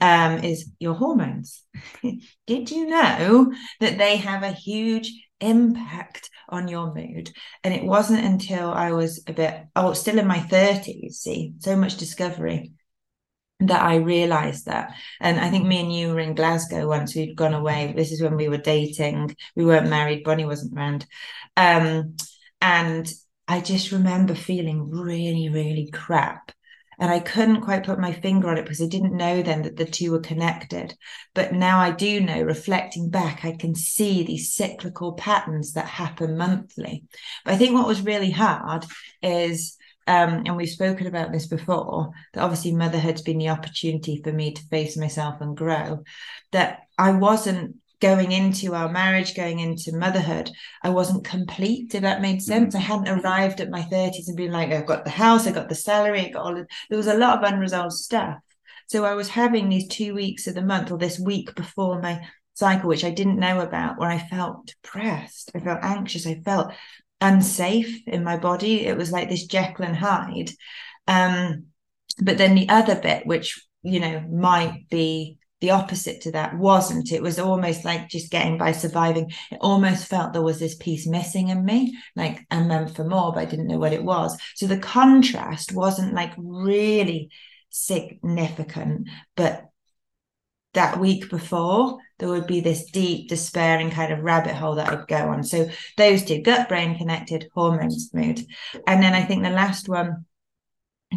Um, 0.00 0.42
is 0.42 0.70
your 0.78 0.94
hormones. 0.94 1.62
Did 2.46 2.70
you 2.70 2.86
know 2.86 3.52
that 3.80 3.98
they 3.98 4.16
have 4.16 4.42
a 4.42 4.52
huge 4.52 5.12
impact 5.40 6.30
on 6.48 6.68
your 6.68 6.94
mood. 6.94 7.32
And 7.64 7.74
it 7.74 7.84
wasn't 7.84 8.24
until 8.24 8.70
I 8.70 8.92
was 8.92 9.22
a 9.26 9.32
bit, 9.32 9.66
oh, 9.74 9.92
still 9.92 10.18
in 10.18 10.26
my 10.26 10.38
30s, 10.38 11.14
see, 11.14 11.54
so 11.58 11.76
much 11.76 11.96
discovery 11.96 12.72
that 13.60 13.82
I 13.82 13.96
realized 13.96 14.66
that. 14.66 14.94
And 15.20 15.40
I 15.40 15.50
think 15.50 15.66
me 15.66 15.80
and 15.80 15.92
you 15.92 16.08
were 16.08 16.20
in 16.20 16.34
Glasgow 16.34 16.86
once 16.88 17.14
we'd 17.14 17.36
gone 17.36 17.54
away. 17.54 17.92
This 17.96 18.12
is 18.12 18.22
when 18.22 18.36
we 18.36 18.48
were 18.48 18.58
dating. 18.58 19.34
We 19.54 19.64
weren't 19.64 19.88
married. 19.88 20.24
Bonnie 20.24 20.44
wasn't 20.44 20.76
around. 20.76 21.06
Um, 21.56 22.16
and 22.60 23.10
I 23.48 23.60
just 23.60 23.92
remember 23.92 24.34
feeling 24.34 24.90
really, 24.90 25.48
really 25.48 25.90
crap. 25.90 26.52
And 26.98 27.10
I 27.10 27.20
couldn't 27.20 27.60
quite 27.60 27.84
put 27.84 27.98
my 27.98 28.12
finger 28.12 28.48
on 28.48 28.56
it 28.56 28.62
because 28.62 28.80
I 28.80 28.86
didn't 28.86 29.16
know 29.16 29.42
then 29.42 29.62
that 29.62 29.76
the 29.76 29.84
two 29.84 30.12
were 30.12 30.20
connected. 30.20 30.94
But 31.34 31.52
now 31.52 31.78
I 31.78 31.90
do 31.90 32.20
know, 32.20 32.40
reflecting 32.42 33.10
back, 33.10 33.44
I 33.44 33.52
can 33.52 33.74
see 33.74 34.22
these 34.22 34.54
cyclical 34.54 35.12
patterns 35.12 35.72
that 35.74 35.86
happen 35.86 36.38
monthly. 36.38 37.04
But 37.44 37.54
I 37.54 37.56
think 37.58 37.74
what 37.74 37.86
was 37.86 38.00
really 38.00 38.30
hard 38.30 38.86
is 39.22 39.76
um, 40.08 40.44
and 40.46 40.56
we've 40.56 40.68
spoken 40.68 41.08
about 41.08 41.32
this 41.32 41.46
before, 41.48 42.10
that 42.32 42.42
obviously 42.42 42.72
motherhood's 42.72 43.22
been 43.22 43.38
the 43.38 43.48
opportunity 43.48 44.20
for 44.22 44.32
me 44.32 44.52
to 44.52 44.62
face 44.66 44.96
myself 44.96 45.40
and 45.40 45.56
grow. 45.56 46.04
That 46.52 46.82
I 46.96 47.10
wasn't 47.10 47.76
going 48.00 48.32
into 48.32 48.74
our 48.74 48.90
marriage, 48.90 49.34
going 49.34 49.60
into 49.60 49.96
motherhood, 49.96 50.50
I 50.82 50.90
wasn't 50.90 51.24
complete, 51.24 51.94
if 51.94 52.02
that 52.02 52.20
made 52.20 52.42
sense. 52.42 52.74
I 52.74 52.80
hadn't 52.80 53.08
arrived 53.08 53.60
at 53.60 53.70
my 53.70 53.82
30s 53.82 54.28
and 54.28 54.36
been 54.36 54.52
like, 54.52 54.70
I've 54.70 54.86
got 54.86 55.04
the 55.04 55.10
house, 55.10 55.46
I 55.46 55.52
got 55.52 55.68
the 55.68 55.74
salary, 55.74 56.20
I 56.20 56.28
got 56.28 56.42
all 56.42 56.58
of 56.58 56.66
there 56.88 56.98
was 56.98 57.06
a 57.06 57.16
lot 57.16 57.42
of 57.42 57.52
unresolved 57.52 57.94
stuff. 57.94 58.38
So 58.88 59.04
I 59.04 59.14
was 59.14 59.28
having 59.28 59.68
these 59.68 59.88
two 59.88 60.14
weeks 60.14 60.46
of 60.46 60.54
the 60.54 60.62
month 60.62 60.92
or 60.92 60.98
this 60.98 61.18
week 61.18 61.54
before 61.54 62.00
my 62.00 62.20
cycle, 62.54 62.88
which 62.88 63.04
I 63.04 63.10
didn't 63.10 63.40
know 63.40 63.60
about, 63.60 63.98
where 63.98 64.10
I 64.10 64.18
felt 64.18 64.66
depressed, 64.66 65.50
I 65.54 65.60
felt 65.60 65.80
anxious, 65.82 66.26
I 66.26 66.40
felt 66.44 66.72
unsafe 67.20 68.02
in 68.06 68.22
my 68.22 68.36
body. 68.36 68.86
It 68.86 68.96
was 68.96 69.10
like 69.10 69.28
this 69.28 69.46
Jekyll 69.46 69.86
and 69.86 69.96
Hyde. 69.96 70.50
Um, 71.08 71.66
but 72.20 72.38
then 72.38 72.54
the 72.54 72.68
other 72.68 73.00
bit, 73.00 73.26
which 73.26 73.66
you 73.82 74.00
know 74.00 74.20
might 74.20 74.88
be 74.90 75.38
the 75.60 75.70
opposite 75.70 76.20
to 76.22 76.32
that, 76.32 76.56
wasn't. 76.58 77.12
It 77.12 77.22
was 77.22 77.38
almost 77.38 77.84
like 77.84 78.08
just 78.08 78.30
getting 78.30 78.58
by 78.58 78.72
surviving. 78.72 79.30
It 79.50 79.58
almost 79.60 80.06
felt 80.06 80.32
there 80.32 80.42
was 80.42 80.58
this 80.58 80.76
piece 80.76 81.06
missing 81.06 81.48
in 81.48 81.64
me, 81.64 81.96
like 82.14 82.40
I'm 82.50 82.68
meant 82.68 82.94
for 82.94 83.04
more, 83.04 83.32
but 83.32 83.40
I 83.40 83.46
didn't 83.46 83.68
know 83.68 83.78
what 83.78 83.94
it 83.94 84.04
was. 84.04 84.36
So 84.54 84.66
the 84.66 84.78
contrast 84.78 85.72
wasn't 85.72 86.14
like 86.14 86.32
really 86.36 87.30
significant, 87.70 89.08
but 89.34 89.64
that 90.76 91.00
week 91.00 91.30
before, 91.30 91.98
there 92.18 92.28
would 92.28 92.46
be 92.46 92.60
this 92.60 92.90
deep, 92.90 93.28
despairing 93.30 93.90
kind 93.90 94.12
of 94.12 94.20
rabbit 94.20 94.54
hole 94.54 94.74
that 94.74 94.90
I'd 94.90 95.08
go 95.08 95.30
on. 95.30 95.42
So 95.42 95.70
those 95.96 96.22
two, 96.22 96.42
gut 96.42 96.68
brain 96.68 96.98
connected, 96.98 97.48
hormones, 97.54 98.10
mood. 98.12 98.46
And 98.86 99.02
then 99.02 99.14
I 99.14 99.24
think 99.24 99.42
the 99.42 99.50
last 99.50 99.88
one, 99.88 100.26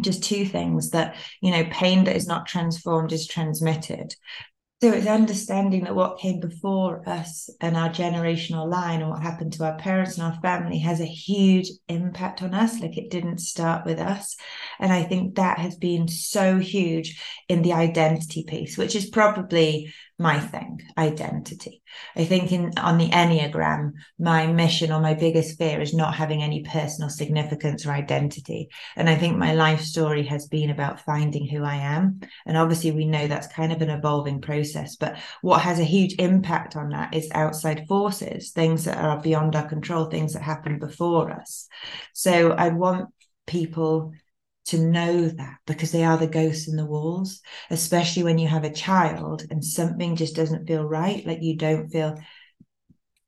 just 0.00 0.22
two 0.22 0.44
things 0.44 0.90
that, 0.90 1.16
you 1.40 1.50
know, 1.50 1.64
pain 1.70 2.04
that 2.04 2.16
is 2.16 2.26
not 2.26 2.46
transformed 2.46 3.12
is 3.12 3.26
transmitted. 3.26 4.14
So 4.82 4.90
it's 4.92 5.06
understanding 5.06 5.84
that 5.84 5.94
what 5.94 6.20
came 6.20 6.40
before 6.40 7.06
us 7.06 7.50
and 7.60 7.76
our 7.76 7.90
generational 7.90 8.66
line 8.66 9.02
and 9.02 9.10
what 9.10 9.20
happened 9.20 9.52
to 9.54 9.64
our 9.64 9.76
parents 9.76 10.16
and 10.16 10.24
our 10.24 10.40
family 10.40 10.78
has 10.78 11.00
a 11.00 11.04
huge 11.04 11.68
impact 11.88 12.42
on 12.42 12.54
us. 12.54 12.80
Like 12.80 12.96
it 12.96 13.10
didn't 13.10 13.40
start 13.40 13.84
with 13.84 13.98
us. 13.98 14.36
And 14.78 14.90
I 14.90 15.02
think 15.02 15.34
that 15.34 15.58
has 15.58 15.76
been 15.76 16.08
so 16.08 16.58
huge 16.58 17.20
in 17.46 17.60
the 17.60 17.74
identity 17.74 18.42
piece, 18.44 18.78
which 18.78 18.96
is 18.96 19.10
probably 19.10 19.92
my 20.20 20.38
thing, 20.38 20.82
identity. 20.98 21.82
I 22.14 22.26
think 22.26 22.52
in 22.52 22.76
on 22.76 22.98
the 22.98 23.08
Enneagram, 23.08 23.92
my 24.18 24.46
mission 24.46 24.92
or 24.92 25.00
my 25.00 25.14
biggest 25.14 25.56
fear 25.56 25.80
is 25.80 25.94
not 25.94 26.14
having 26.14 26.42
any 26.42 26.62
personal 26.62 27.08
significance 27.08 27.86
or 27.86 27.92
identity. 27.92 28.68
And 28.96 29.08
I 29.08 29.16
think 29.16 29.38
my 29.38 29.54
life 29.54 29.80
story 29.80 30.24
has 30.24 30.46
been 30.46 30.68
about 30.68 31.00
finding 31.00 31.48
who 31.48 31.64
I 31.64 31.76
am. 31.76 32.20
And 32.44 32.58
obviously 32.58 32.92
we 32.92 33.06
know 33.06 33.28
that's 33.28 33.46
kind 33.46 33.72
of 33.72 33.80
an 33.80 33.88
evolving 33.88 34.42
process. 34.42 34.96
But 34.96 35.16
what 35.40 35.62
has 35.62 35.80
a 35.80 35.84
huge 35.84 36.16
impact 36.18 36.76
on 36.76 36.90
that 36.90 37.14
is 37.14 37.30
outside 37.32 37.88
forces, 37.88 38.50
things 38.50 38.84
that 38.84 38.98
are 38.98 39.22
beyond 39.22 39.56
our 39.56 39.66
control, 39.66 40.04
things 40.04 40.34
that 40.34 40.42
happen 40.42 40.78
before 40.78 41.30
us. 41.30 41.66
So 42.12 42.50
I 42.50 42.68
want 42.68 43.08
people 43.46 44.12
to 44.66 44.78
know 44.78 45.28
that 45.28 45.56
because 45.66 45.90
they 45.92 46.04
are 46.04 46.18
the 46.18 46.26
ghosts 46.26 46.68
in 46.68 46.76
the 46.76 46.86
walls, 46.86 47.40
especially 47.70 48.22
when 48.22 48.38
you 48.38 48.48
have 48.48 48.64
a 48.64 48.72
child 48.72 49.44
and 49.50 49.64
something 49.64 50.16
just 50.16 50.36
doesn't 50.36 50.66
feel 50.66 50.84
right, 50.84 51.26
like 51.26 51.42
you 51.42 51.56
don't 51.56 51.88
feel 51.88 52.18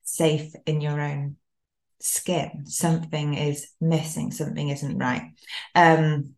safe 0.03 0.53
in 0.65 0.81
your 0.81 0.99
own 0.99 1.37
skin. 1.99 2.65
Something 2.65 3.33
is 3.33 3.67
missing, 3.81 4.31
something 4.31 4.69
isn't 4.69 4.97
right. 4.97 5.31
Um, 5.75 6.35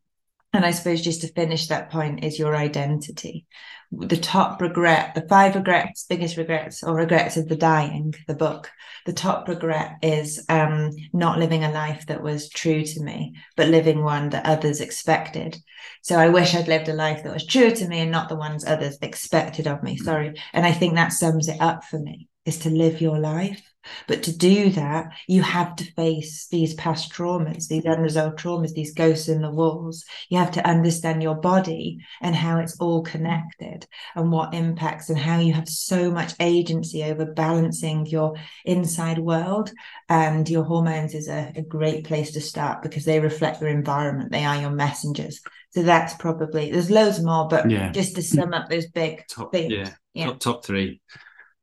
and 0.55 0.65
I 0.65 0.71
suppose 0.71 1.01
just 1.01 1.21
to 1.21 1.31
finish 1.33 1.67
that 1.67 1.91
point 1.91 2.23
is 2.23 2.39
your 2.39 2.55
identity. 2.55 3.45
The 3.91 4.17
top 4.17 4.61
regret, 4.61 5.13
the 5.13 5.27
five 5.27 5.55
regrets, 5.55 6.05
biggest 6.09 6.37
regrets 6.37 6.83
or 6.83 6.95
regrets 6.95 7.37
of 7.37 7.47
the 7.47 7.55
dying, 7.55 8.13
the 8.27 8.33
book. 8.33 8.71
The 9.05 9.13
top 9.13 9.47
regret 9.47 9.97
is 10.01 10.43
um, 10.49 10.89
not 11.13 11.37
living 11.37 11.63
a 11.63 11.71
life 11.71 12.07
that 12.07 12.23
was 12.23 12.49
true 12.49 12.83
to 12.83 13.03
me, 13.03 13.35
but 13.55 13.67
living 13.67 14.03
one 14.03 14.29
that 14.29 14.45
others 14.45 14.81
expected. 14.81 15.57
So 16.01 16.17
I 16.17 16.29
wish 16.29 16.55
I'd 16.55 16.67
lived 16.67 16.89
a 16.89 16.93
life 16.93 17.23
that 17.23 17.33
was 17.33 17.45
true 17.45 17.71
to 17.71 17.87
me 17.87 17.99
and 17.99 18.11
not 18.11 18.29
the 18.29 18.35
ones 18.35 18.65
others 18.65 18.97
expected 19.01 19.67
of 19.67 19.83
me. 19.83 19.97
Sorry. 19.97 20.33
And 20.53 20.65
I 20.65 20.71
think 20.71 20.95
that 20.95 21.13
sums 21.13 21.47
it 21.47 21.61
up 21.61 21.83
for 21.83 21.99
me 21.99 22.27
is 22.45 22.59
to 22.59 22.69
live 22.69 23.01
your 23.01 23.19
life 23.19 23.61
but 24.07 24.23
to 24.23 24.37
do 24.37 24.69
that, 24.71 25.11
you 25.27 25.41
have 25.41 25.75
to 25.77 25.91
face 25.93 26.47
these 26.47 26.73
past 26.75 27.11
traumas, 27.11 27.67
these 27.67 27.85
unresolved 27.85 28.37
traumas, 28.37 28.73
these 28.73 28.93
ghosts 28.93 29.27
in 29.27 29.41
the 29.41 29.51
walls. 29.51 30.05
You 30.29 30.37
have 30.37 30.51
to 30.51 30.67
understand 30.67 31.21
your 31.21 31.35
body 31.35 31.99
and 32.21 32.35
how 32.35 32.59
it's 32.59 32.79
all 32.79 33.03
connected 33.03 33.87
and 34.15 34.31
what 34.31 34.53
impacts 34.53 35.09
and 35.09 35.17
how 35.17 35.39
you 35.39 35.53
have 35.53 35.69
so 35.69 36.11
much 36.11 36.33
agency 36.39 37.03
over 37.03 37.25
balancing 37.25 38.05
your 38.05 38.35
inside 38.63 39.19
world. 39.19 39.71
And 40.09 40.49
your 40.49 40.63
hormones 40.63 41.13
is 41.13 41.27
a, 41.27 41.51
a 41.55 41.61
great 41.61 42.05
place 42.05 42.31
to 42.31 42.41
start 42.41 42.81
because 42.81 43.05
they 43.05 43.19
reflect 43.19 43.61
your 43.61 43.69
environment, 43.69 44.31
they 44.31 44.45
are 44.45 44.59
your 44.59 44.71
messengers. 44.71 45.41
So 45.71 45.83
that's 45.83 46.13
probably 46.13 46.71
there's 46.71 46.89
loads 46.89 47.21
more, 47.21 47.47
but 47.49 47.69
yeah. 47.69 47.91
just 47.91 48.15
to 48.15 48.21
sum 48.21 48.53
up 48.53 48.69
those 48.69 48.87
big 48.87 49.27
top. 49.27 49.53
Yeah, 49.53 49.91
yeah. 50.13 50.27
Top, 50.27 50.39
top 50.39 50.65
three. 50.65 51.01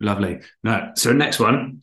Lovely. 0.01 0.41
No, 0.63 0.91
so 0.97 1.13
next 1.13 1.39
one, 1.39 1.83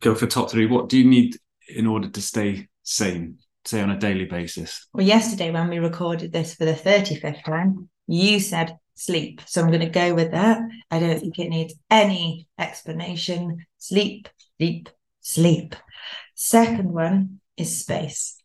go 0.00 0.14
for 0.14 0.26
top 0.26 0.50
three. 0.50 0.66
What 0.66 0.88
do 0.88 0.98
you 0.98 1.08
need 1.08 1.36
in 1.68 1.86
order 1.86 2.08
to 2.08 2.22
stay 2.22 2.68
sane, 2.82 3.38
say 3.64 3.80
on 3.80 3.90
a 3.90 3.98
daily 3.98 4.24
basis? 4.24 4.88
Well, 4.92 5.06
yesterday 5.06 5.50
when 5.50 5.68
we 5.68 5.78
recorded 5.78 6.32
this 6.32 6.54
for 6.54 6.64
the 6.64 6.72
35th 6.72 7.44
time, 7.44 7.88
you 8.06 8.40
said 8.40 8.76
sleep. 8.94 9.40
So 9.46 9.60
I'm 9.60 9.68
going 9.68 9.80
to 9.80 9.86
go 9.86 10.14
with 10.14 10.32
that. 10.32 10.60
I 10.90 10.98
don't 10.98 11.18
think 11.18 11.38
it 11.38 11.48
needs 11.48 11.74
any 11.90 12.46
explanation. 12.58 13.64
Sleep, 13.78 14.28
sleep, 14.58 14.88
sleep. 15.20 15.76
Second 16.34 16.92
one 16.92 17.40
is 17.56 17.80
space. 17.80 18.36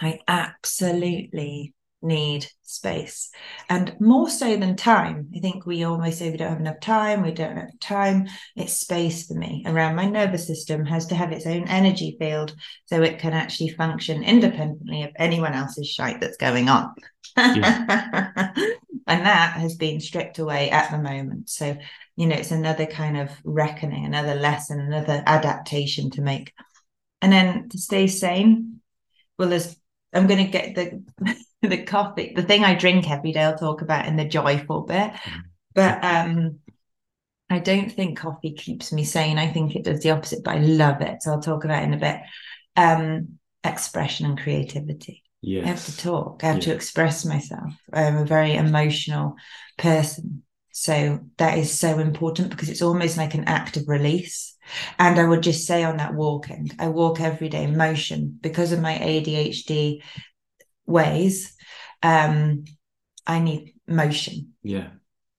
I 0.00 0.20
absolutely 0.26 1.74
need 2.02 2.46
space. 2.62 3.30
And 3.68 3.94
more 4.00 4.30
so 4.30 4.56
than 4.56 4.76
time 4.76 5.28
i 5.36 5.40
think 5.40 5.66
we 5.66 5.84
always 5.84 6.18
say 6.18 6.30
we 6.30 6.36
don't 6.36 6.50
have 6.50 6.60
enough 6.60 6.80
time 6.80 7.22
we 7.22 7.32
don't 7.32 7.56
have 7.56 7.78
time 7.80 8.28
it's 8.56 8.74
space 8.74 9.26
for 9.26 9.34
me 9.34 9.62
around 9.66 9.96
my 9.96 10.06
nervous 10.06 10.46
system 10.46 10.84
has 10.86 11.06
to 11.06 11.14
have 11.14 11.32
its 11.32 11.46
own 11.46 11.66
energy 11.68 12.16
field 12.18 12.54
so 12.86 13.02
it 13.02 13.18
can 13.18 13.32
actually 13.32 13.68
function 13.68 14.22
independently 14.22 15.02
of 15.02 15.10
anyone 15.16 15.52
else's 15.52 15.88
shite 15.88 16.20
that's 16.20 16.36
going 16.36 16.68
on. 16.68 16.94
Yeah. 17.36 18.52
and 19.06 19.26
that 19.26 19.52
has 19.54 19.76
been 19.76 20.00
stripped 20.00 20.38
away 20.38 20.70
at 20.70 20.90
the 20.90 20.98
moment. 20.98 21.48
So 21.50 21.76
you 22.16 22.26
know 22.26 22.36
it's 22.36 22.50
another 22.50 22.86
kind 22.86 23.16
of 23.16 23.30
reckoning 23.44 24.04
another 24.04 24.34
lesson 24.34 24.80
another 24.80 25.22
adaptation 25.26 26.10
to 26.12 26.22
make. 26.22 26.52
And 27.22 27.32
then 27.32 27.68
to 27.68 27.78
stay 27.78 28.06
sane 28.06 28.80
well 29.38 29.48
there's 29.48 29.76
i'm 30.12 30.26
going 30.26 30.44
to 30.44 30.50
get 30.50 30.74
the 30.74 31.02
the 31.68 31.82
coffee, 31.82 32.32
the 32.34 32.42
thing 32.42 32.64
I 32.64 32.74
drink 32.74 33.10
every 33.10 33.32
day, 33.32 33.42
I'll 33.42 33.58
talk 33.58 33.82
about 33.82 34.06
in 34.06 34.16
the 34.16 34.24
joyful 34.24 34.82
bit. 34.82 35.12
Mm-hmm. 35.12 35.38
But 35.74 36.04
um, 36.04 36.58
I 37.48 37.60
don't 37.60 37.90
think 37.90 38.18
coffee 38.18 38.54
keeps 38.54 38.92
me 38.92 39.04
sane. 39.04 39.38
I 39.38 39.52
think 39.52 39.76
it 39.76 39.84
does 39.84 40.02
the 40.02 40.10
opposite, 40.10 40.42
but 40.42 40.56
I 40.56 40.58
love 40.58 41.00
it. 41.00 41.22
So 41.22 41.32
I'll 41.32 41.40
talk 41.40 41.64
about 41.64 41.84
in 41.84 41.94
a 41.94 41.98
bit. 41.98 42.20
Um, 42.76 43.38
expression 43.64 44.26
and 44.26 44.38
creativity. 44.38 45.22
Yes. 45.42 45.64
I 45.64 45.68
have 45.68 45.86
to 45.86 45.96
talk. 45.96 46.44
I 46.44 46.48
have 46.48 46.60
to 46.60 46.74
express 46.74 47.24
myself. 47.24 47.72
I'm 47.92 48.16
a 48.16 48.26
very 48.26 48.54
emotional 48.54 49.36
person. 49.78 50.42
So 50.72 51.20
that 51.38 51.58
is 51.58 51.76
so 51.76 51.98
important 51.98 52.50
because 52.50 52.68
it's 52.68 52.82
almost 52.82 53.16
like 53.16 53.34
an 53.34 53.44
act 53.44 53.76
of 53.76 53.88
release. 53.88 54.56
And 54.98 55.18
I 55.18 55.24
would 55.24 55.42
just 55.42 55.66
say 55.66 55.82
on 55.82 55.96
that 55.96 56.14
walking, 56.14 56.70
I 56.78 56.88
walk 56.88 57.20
every 57.20 57.48
day, 57.48 57.66
motion 57.66 58.38
because 58.40 58.72
of 58.72 58.80
my 58.80 58.94
ADHD 58.94 60.02
ways 60.90 61.56
um 62.02 62.64
i 63.26 63.38
need 63.38 63.74
motion 63.86 64.52
yeah 64.62 64.88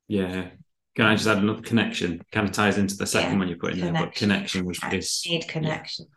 yeah 0.08 0.48
can 0.96 1.06
i 1.06 1.16
just 1.16 1.28
add 1.28 1.38
another 1.38 1.62
connection 1.62 2.22
kind 2.32 2.48
of 2.48 2.54
ties 2.54 2.78
into 2.78 2.96
the 2.96 3.08
second 3.08 3.34
yeah, 3.34 3.40
one 3.40 3.48
you 3.48 3.56
put 3.56 3.74
in 3.74 3.80
connection. 3.80 3.94
there 3.94 4.06
but 4.06 4.16
connection 4.16 4.66
which 4.66 4.84
I 4.84 4.96
is 4.96 5.24
need 5.26 5.48
connection 5.48 6.08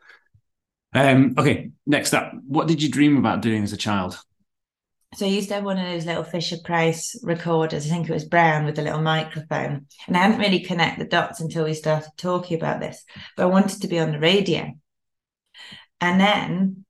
yeah. 0.94 1.10
um 1.10 1.34
okay 1.38 1.70
next 1.86 2.14
up 2.14 2.32
what 2.46 2.68
did 2.68 2.82
you 2.82 2.90
dream 2.90 3.16
about 3.16 3.40
doing 3.40 3.62
as 3.62 3.72
a 3.72 3.76
child 3.76 4.18
so 5.14 5.26
I 5.26 5.28
used 5.28 5.48
to 5.48 5.54
have 5.54 5.64
one 5.64 5.78
of 5.78 5.86
those 5.86 6.06
little 6.06 6.24
Fisher 6.24 6.56
Price 6.64 7.16
recorders. 7.22 7.86
I 7.86 7.90
think 7.90 8.08
it 8.08 8.12
was 8.12 8.24
brown 8.24 8.64
with 8.64 8.78
a 8.78 8.82
little 8.82 9.00
microphone. 9.00 9.86
And 10.06 10.16
I 10.16 10.20
hadn't 10.20 10.40
really 10.40 10.60
connect 10.60 10.98
the 10.98 11.04
dots 11.04 11.40
until 11.40 11.64
we 11.64 11.74
started 11.74 12.10
talking 12.16 12.56
about 12.56 12.80
this. 12.80 13.04
But 13.36 13.44
I 13.44 13.46
wanted 13.46 13.82
to 13.82 13.88
be 13.88 14.00
on 14.00 14.10
the 14.10 14.18
radio. 14.18 14.72
And 16.00 16.20
then 16.20 16.83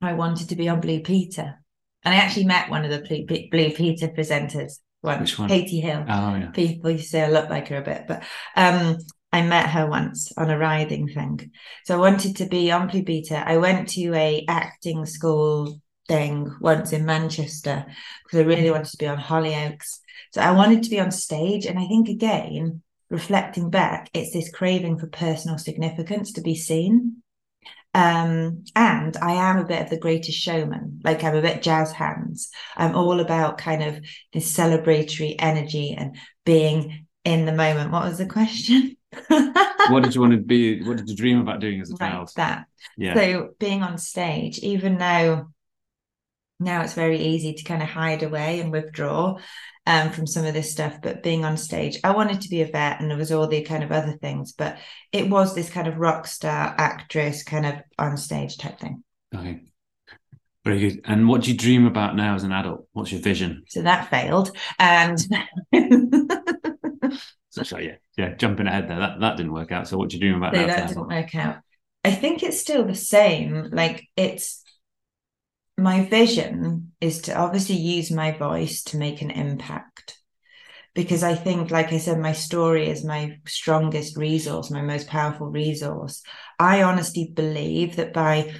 I 0.00 0.12
wanted 0.12 0.50
to 0.50 0.56
be 0.56 0.68
on 0.68 0.80
Blue 0.80 1.00
Peter. 1.00 1.62
And 2.04 2.14
I 2.14 2.18
actually 2.18 2.44
met 2.44 2.70
one 2.70 2.84
of 2.84 2.90
the 2.90 3.00
Blue, 3.26 3.48
Blue 3.50 3.70
Peter 3.70 4.08
presenters 4.08 4.74
once, 5.02 5.20
Which 5.20 5.38
one? 5.38 5.48
Katy 5.48 5.80
Hill. 5.80 6.04
Oh 6.08 6.36
yeah. 6.36 6.50
People 6.50 6.90
used 6.90 7.04
to 7.04 7.10
say 7.10 7.24
I 7.24 7.30
look 7.30 7.48
like 7.50 7.68
her 7.68 7.78
a 7.78 7.82
bit, 7.82 8.04
but 8.06 8.22
um, 8.54 8.98
I 9.32 9.42
met 9.42 9.70
her 9.70 9.88
once 9.88 10.32
on 10.36 10.50
a 10.50 10.58
riding 10.58 11.08
thing. 11.08 11.50
So 11.84 11.94
I 11.94 11.98
wanted 11.98 12.36
to 12.36 12.46
be 12.46 12.70
on 12.70 12.88
Blue 12.88 13.02
Peter. 13.02 13.42
I 13.44 13.56
went 13.56 13.88
to 13.90 14.14
a 14.14 14.44
acting 14.48 15.04
school 15.06 15.80
thing 16.08 16.54
once 16.60 16.92
in 16.92 17.04
Manchester 17.04 17.86
because 18.24 18.38
I 18.38 18.42
really 18.44 18.70
wanted 18.70 18.90
to 18.90 18.98
be 18.98 19.08
on 19.08 19.18
Hollyoaks. 19.18 19.98
So 20.32 20.40
I 20.40 20.52
wanted 20.52 20.82
to 20.84 20.90
be 20.90 21.00
on 21.00 21.10
stage. 21.10 21.66
And 21.66 21.78
I 21.78 21.86
think 21.86 22.08
again, 22.08 22.82
reflecting 23.10 23.70
back, 23.70 24.10
it's 24.14 24.32
this 24.32 24.50
craving 24.50 24.98
for 24.98 25.08
personal 25.08 25.58
significance 25.58 26.32
to 26.34 26.40
be 26.40 26.54
seen. 26.54 27.22
Um, 27.96 28.64
and 28.76 29.16
I 29.16 29.32
am 29.32 29.56
a 29.56 29.64
bit 29.64 29.80
of 29.80 29.88
the 29.88 29.96
greatest 29.96 30.38
showman. 30.38 31.00
Like 31.02 31.24
I'm 31.24 31.34
a 31.34 31.40
bit 31.40 31.62
jazz 31.62 31.92
hands. 31.92 32.50
I'm 32.76 32.94
all 32.94 33.20
about 33.20 33.56
kind 33.56 33.82
of 33.82 34.04
this 34.34 34.54
celebratory 34.54 35.34
energy 35.38 35.94
and 35.96 36.18
being 36.44 37.06
in 37.24 37.46
the 37.46 37.52
moment. 37.52 37.92
What 37.92 38.04
was 38.04 38.18
the 38.18 38.26
question? 38.26 38.98
what 39.28 40.02
did 40.02 40.14
you 40.14 40.20
want 40.20 40.34
to 40.34 40.38
be? 40.38 40.82
What 40.82 40.98
did 40.98 41.08
you 41.08 41.16
dream 41.16 41.40
about 41.40 41.60
doing 41.60 41.80
as 41.80 41.90
a 41.90 41.94
right, 41.94 42.10
child? 42.10 42.32
that. 42.36 42.66
Yeah. 42.98 43.14
So 43.14 43.54
being 43.58 43.82
on 43.82 43.96
stage, 43.96 44.58
even 44.58 44.98
though 44.98 45.48
now 46.58 46.82
it's 46.82 46.94
very 46.94 47.18
easy 47.18 47.54
to 47.54 47.64
kind 47.64 47.82
of 47.82 47.88
hide 47.88 48.22
away 48.22 48.60
and 48.60 48.72
withdraw 48.72 49.36
um, 49.86 50.10
from 50.10 50.26
some 50.26 50.44
of 50.44 50.54
this 50.54 50.70
stuff. 50.70 51.00
But 51.02 51.22
being 51.22 51.44
on 51.44 51.56
stage, 51.56 51.98
I 52.02 52.12
wanted 52.12 52.40
to 52.42 52.48
be 52.48 52.62
a 52.62 52.66
vet 52.66 53.00
and 53.00 53.10
there 53.10 53.18
was 53.18 53.32
all 53.32 53.46
the 53.46 53.62
kind 53.62 53.84
of 53.84 53.92
other 53.92 54.12
things, 54.12 54.52
but 54.52 54.78
it 55.12 55.28
was 55.28 55.54
this 55.54 55.70
kind 55.70 55.86
of 55.86 55.98
rock 55.98 56.26
star 56.26 56.74
actress 56.78 57.42
kind 57.42 57.66
of 57.66 57.74
on 57.98 58.16
stage 58.16 58.58
type 58.58 58.80
thing. 58.80 59.04
Okay. 59.34 59.60
Very 60.64 60.80
good. 60.80 61.00
And 61.04 61.28
what 61.28 61.42
do 61.42 61.52
you 61.52 61.56
dream 61.56 61.86
about 61.86 62.16
now 62.16 62.34
as 62.34 62.42
an 62.42 62.50
adult? 62.50 62.88
What's 62.92 63.12
your 63.12 63.20
vision? 63.20 63.62
So 63.68 63.82
that 63.82 64.10
failed. 64.10 64.50
And 64.80 65.16
so, 67.50 67.78
yeah, 67.78 67.96
yeah, 68.16 68.34
jumping 68.34 68.66
ahead 68.66 68.88
there. 68.88 68.98
That 68.98 69.20
that 69.20 69.36
didn't 69.36 69.52
work 69.52 69.70
out. 69.70 69.86
So 69.86 69.96
what 69.96 70.08
do 70.08 70.16
you 70.16 70.20
dream 70.20 70.42
about 70.42 70.54
so 70.54 70.60
now? 70.60 70.66
that 70.66 70.88
didn't 70.88 71.06
work 71.06 71.36
out. 71.36 71.58
I 72.04 72.10
think 72.10 72.42
it's 72.42 72.60
still 72.60 72.84
the 72.84 72.96
same. 72.96 73.70
Like 73.70 74.08
it's 74.16 74.64
my 75.76 76.04
vision 76.06 76.92
is 77.00 77.22
to 77.22 77.34
obviously 77.36 77.76
use 77.76 78.10
my 78.10 78.32
voice 78.32 78.82
to 78.84 78.96
make 78.96 79.22
an 79.22 79.30
impact 79.30 80.18
because 80.94 81.22
I 81.22 81.34
think, 81.34 81.70
like 81.70 81.92
I 81.92 81.98
said, 81.98 82.18
my 82.18 82.32
story 82.32 82.88
is 82.88 83.04
my 83.04 83.38
strongest 83.46 84.16
resource, 84.16 84.70
my 84.70 84.80
most 84.80 85.08
powerful 85.08 85.48
resource. 85.48 86.22
I 86.58 86.82
honestly 86.82 87.30
believe 87.34 87.96
that 87.96 88.14
by 88.14 88.54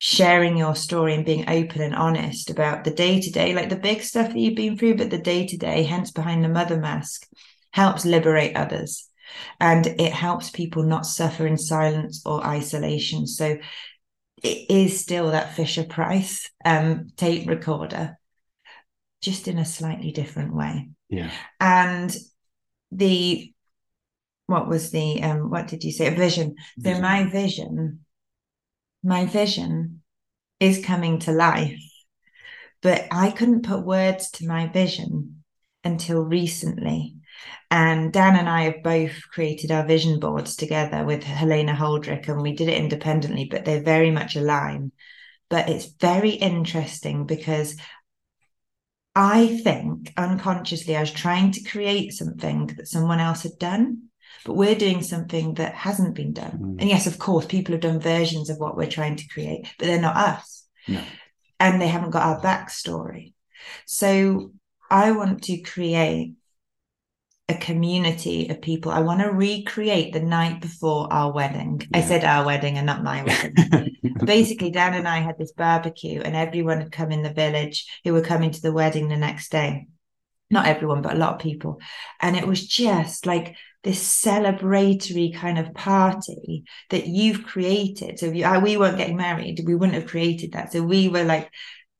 sharing 0.00 0.56
your 0.56 0.74
story 0.74 1.14
and 1.14 1.24
being 1.24 1.48
open 1.48 1.80
and 1.80 1.94
honest 1.94 2.50
about 2.50 2.82
the 2.82 2.90
day 2.90 3.20
to 3.20 3.30
day, 3.30 3.54
like 3.54 3.68
the 3.68 3.76
big 3.76 4.02
stuff 4.02 4.28
that 4.28 4.38
you've 4.38 4.56
been 4.56 4.76
through, 4.76 4.96
but 4.96 5.10
the 5.10 5.18
day 5.18 5.46
to 5.46 5.56
day, 5.56 5.84
hence 5.84 6.10
behind 6.10 6.42
the 6.42 6.48
mother 6.48 6.76
mask, 6.76 7.28
helps 7.70 8.04
liberate 8.04 8.56
others. 8.56 9.08
And 9.60 9.86
it 9.86 10.12
helps 10.12 10.50
people 10.50 10.82
not 10.82 11.06
suffer 11.06 11.46
in 11.46 11.56
silence 11.56 12.22
or 12.26 12.44
isolation. 12.44 13.28
So 13.28 13.58
it 14.42 14.70
is 14.70 15.00
still 15.00 15.30
that 15.30 15.54
Fisher 15.54 15.84
Price 15.84 16.48
um, 16.64 17.08
tape 17.16 17.48
recorder, 17.48 18.18
just 19.20 19.48
in 19.48 19.58
a 19.58 19.64
slightly 19.64 20.12
different 20.12 20.54
way. 20.54 20.90
Yeah. 21.08 21.30
And 21.58 22.14
the 22.92 23.52
what 24.46 24.68
was 24.68 24.90
the 24.90 25.22
um 25.22 25.50
what 25.50 25.68
did 25.68 25.84
you 25.84 25.92
say? 25.92 26.08
A 26.08 26.16
vision. 26.16 26.56
Vision. 26.76 26.96
So 26.96 27.02
my 27.02 27.24
vision, 27.24 28.04
my 29.02 29.26
vision 29.26 30.02
is 30.58 30.84
coming 30.84 31.20
to 31.20 31.32
life. 31.32 31.78
But 32.82 33.06
I 33.10 33.30
couldn't 33.30 33.66
put 33.66 33.84
words 33.84 34.30
to 34.32 34.46
my 34.46 34.66
vision 34.66 35.44
until 35.84 36.22
recently. 36.22 37.16
And 37.70 38.12
Dan 38.12 38.36
and 38.36 38.48
I 38.48 38.62
have 38.62 38.82
both 38.82 39.12
created 39.30 39.70
our 39.70 39.86
vision 39.86 40.18
boards 40.18 40.56
together 40.56 41.04
with 41.04 41.22
Helena 41.22 41.72
Holdrick, 41.72 42.28
and 42.28 42.42
we 42.42 42.54
did 42.54 42.68
it 42.68 42.78
independently, 42.78 43.44
but 43.44 43.64
they're 43.64 43.82
very 43.82 44.10
much 44.10 44.36
aligned. 44.36 44.92
But 45.48 45.68
it's 45.68 45.86
very 46.00 46.30
interesting 46.30 47.26
because 47.26 47.76
I 49.14 49.58
think 49.58 50.12
unconsciously 50.16 50.96
I 50.96 51.00
was 51.00 51.12
trying 51.12 51.52
to 51.52 51.68
create 51.68 52.12
something 52.12 52.66
that 52.76 52.88
someone 52.88 53.20
else 53.20 53.42
had 53.42 53.58
done, 53.58 54.04
but 54.44 54.54
we're 54.54 54.76
doing 54.76 55.02
something 55.02 55.54
that 55.54 55.74
hasn't 55.74 56.14
been 56.14 56.32
done. 56.32 56.58
Mm. 56.58 56.80
And 56.80 56.88
yes, 56.88 57.06
of 57.06 57.18
course, 57.18 57.46
people 57.46 57.72
have 57.72 57.82
done 57.82 58.00
versions 58.00 58.50
of 58.50 58.58
what 58.58 58.76
we're 58.76 58.90
trying 58.90 59.16
to 59.16 59.28
create, 59.28 59.66
but 59.78 59.86
they're 59.86 60.00
not 60.00 60.16
us. 60.16 60.66
No. 60.88 61.02
And 61.58 61.80
they 61.80 61.88
haven't 61.88 62.10
got 62.10 62.22
our 62.22 62.40
backstory. 62.40 63.34
So 63.86 64.52
I 64.90 65.12
want 65.12 65.42
to 65.44 65.60
create 65.60 66.34
a 67.50 67.58
community 67.58 68.48
of 68.48 68.62
people. 68.62 68.92
I 68.92 69.00
want 69.00 69.20
to 69.20 69.30
recreate 69.30 70.12
the 70.12 70.20
night 70.20 70.60
before 70.60 71.12
our 71.12 71.32
wedding. 71.32 71.82
I 71.92 72.00
said 72.00 72.24
our 72.24 72.46
wedding 72.46 72.78
and 72.78 72.86
not 72.86 73.02
my 73.02 73.22
wedding. 73.54 73.96
Basically, 74.24 74.70
Dan 74.70 74.94
and 74.94 75.08
I 75.08 75.18
had 75.18 75.36
this 75.36 75.52
barbecue, 75.52 76.20
and 76.20 76.36
everyone 76.36 76.78
had 76.78 76.92
come 76.92 77.10
in 77.10 77.22
the 77.22 77.32
village 77.32 77.86
who 78.04 78.12
were 78.12 78.22
coming 78.22 78.52
to 78.52 78.62
the 78.62 78.72
wedding 78.72 79.08
the 79.08 79.16
next 79.16 79.50
day. 79.50 79.88
Not 80.48 80.66
everyone, 80.66 81.02
but 81.02 81.14
a 81.14 81.18
lot 81.18 81.34
of 81.34 81.40
people. 81.40 81.80
And 82.20 82.36
it 82.36 82.46
was 82.46 82.66
just 82.66 83.26
like 83.26 83.56
this 83.82 84.22
celebratory 84.22 85.34
kind 85.34 85.58
of 85.58 85.74
party 85.74 86.64
that 86.90 87.06
you've 87.06 87.44
created. 87.44 88.18
So 88.18 88.26
you, 88.26 88.48
we 88.60 88.76
weren't 88.76 88.98
getting 88.98 89.16
married, 89.16 89.62
we 89.66 89.74
wouldn't 89.74 90.00
have 90.00 90.10
created 90.10 90.52
that. 90.52 90.72
So 90.72 90.82
we 90.82 91.08
were 91.08 91.24
like 91.24 91.50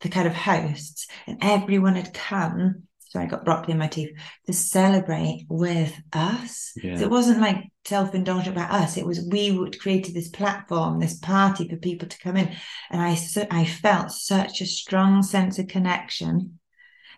the 0.00 0.08
kind 0.08 0.28
of 0.28 0.34
hosts, 0.34 1.08
and 1.26 1.38
everyone 1.40 1.96
had 1.96 2.14
come. 2.14 2.84
Sorry, 3.10 3.24
I 3.24 3.28
got 3.28 3.44
broccoli 3.44 3.72
in 3.72 3.78
my 3.78 3.88
teeth 3.88 4.10
to 4.46 4.52
celebrate 4.52 5.44
with 5.48 5.92
us. 6.12 6.72
Yeah. 6.76 6.96
So 6.96 7.02
it 7.02 7.10
wasn't 7.10 7.40
like 7.40 7.64
self-indulgent 7.84 8.56
about 8.56 8.70
us. 8.70 8.96
It 8.96 9.04
was 9.04 9.26
we 9.28 9.50
would 9.50 9.80
created 9.80 10.14
this 10.14 10.28
platform, 10.28 11.00
this 11.00 11.18
party 11.18 11.68
for 11.68 11.76
people 11.76 12.06
to 12.06 12.18
come 12.20 12.36
in, 12.36 12.54
and 12.88 13.02
I 13.02 13.16
so- 13.16 13.48
I 13.50 13.64
felt 13.64 14.12
such 14.12 14.60
a 14.60 14.66
strong 14.66 15.24
sense 15.24 15.58
of 15.58 15.66
connection. 15.66 16.60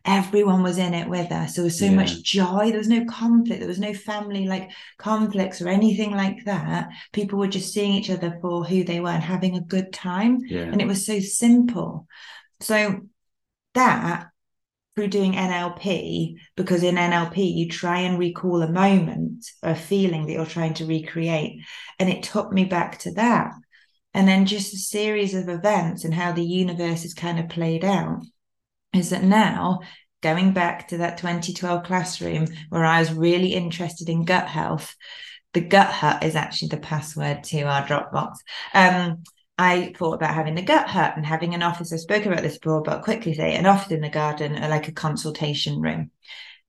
Everyone 0.04 0.62
was 0.62 0.78
in 0.78 0.94
it 0.94 1.08
with 1.10 1.30
us. 1.30 1.54
There 1.54 1.64
was 1.64 1.78
so 1.78 1.84
Yeah. 1.84 1.94
much 1.94 2.22
joy. 2.22 2.70
There 2.70 2.78
was 2.78 2.88
no 2.88 3.04
conflict. 3.04 3.60
There 3.60 3.68
was 3.68 3.78
no 3.78 3.92
family 3.92 4.46
like 4.46 4.70
conflicts 4.96 5.60
or 5.60 5.68
anything 5.68 6.12
like 6.12 6.44
that. 6.46 6.88
People 7.12 7.38
were 7.38 7.48
just 7.48 7.72
seeing 7.72 7.92
each 7.92 8.10
other 8.10 8.38
for 8.40 8.64
who 8.64 8.82
they 8.82 8.98
were 8.98 9.10
and 9.10 9.22
having 9.22 9.56
a 9.56 9.60
good 9.60 9.92
time 9.92 10.40
yeah. 10.46 10.62
and 10.62 10.80
it 10.80 10.88
was 10.88 11.04
so 11.04 11.20
simple. 11.20 12.08
So 12.60 13.02
that 13.74 14.31
through 14.94 15.08
doing 15.08 15.32
NLP, 15.32 16.36
because 16.56 16.82
in 16.82 16.96
NLP 16.96 17.54
you 17.56 17.68
try 17.68 18.00
and 18.00 18.18
recall 18.18 18.62
a 18.62 18.70
moment, 18.70 19.46
a 19.62 19.74
feeling 19.74 20.26
that 20.26 20.32
you're 20.32 20.46
trying 20.46 20.74
to 20.74 20.86
recreate, 20.86 21.60
and 21.98 22.08
it 22.08 22.22
took 22.22 22.52
me 22.52 22.64
back 22.64 22.98
to 23.00 23.12
that, 23.14 23.52
and 24.14 24.28
then 24.28 24.44
just 24.44 24.74
a 24.74 24.78
series 24.78 25.34
of 25.34 25.48
events 25.48 26.04
and 26.04 26.12
how 26.12 26.32
the 26.32 26.44
universe 26.44 27.04
is 27.04 27.14
kind 27.14 27.38
of 27.38 27.48
played 27.48 27.84
out. 27.84 28.22
Is 28.92 29.10
that 29.10 29.24
now 29.24 29.80
going 30.22 30.52
back 30.52 30.88
to 30.88 30.98
that 30.98 31.16
2012 31.16 31.84
classroom 31.84 32.46
where 32.68 32.84
I 32.84 33.00
was 33.00 33.12
really 33.12 33.54
interested 33.54 34.10
in 34.10 34.24
gut 34.26 34.48
health? 34.48 34.94
The 35.54 35.62
gut 35.62 35.88
hut 35.88 36.22
is 36.22 36.36
actually 36.36 36.68
the 36.68 36.76
password 36.78 37.44
to 37.44 37.62
our 37.62 37.86
Dropbox. 37.86 38.36
Um, 38.74 39.22
I 39.58 39.92
thought 39.96 40.14
about 40.14 40.34
having 40.34 40.54
the 40.54 40.62
gut 40.62 40.88
hut 40.88 41.14
and 41.16 41.26
having 41.26 41.54
an 41.54 41.62
office. 41.62 41.92
I 41.92 41.96
spoke 41.96 42.26
about 42.26 42.42
this 42.42 42.58
before, 42.58 42.82
but 42.82 42.94
I'll 42.94 43.02
quickly 43.02 43.34
say 43.34 43.54
an 43.54 43.66
office 43.66 43.92
in 43.92 44.00
the 44.00 44.08
garden, 44.08 44.62
or 44.62 44.68
like 44.68 44.88
a 44.88 44.92
consultation 44.92 45.80
room. 45.80 46.10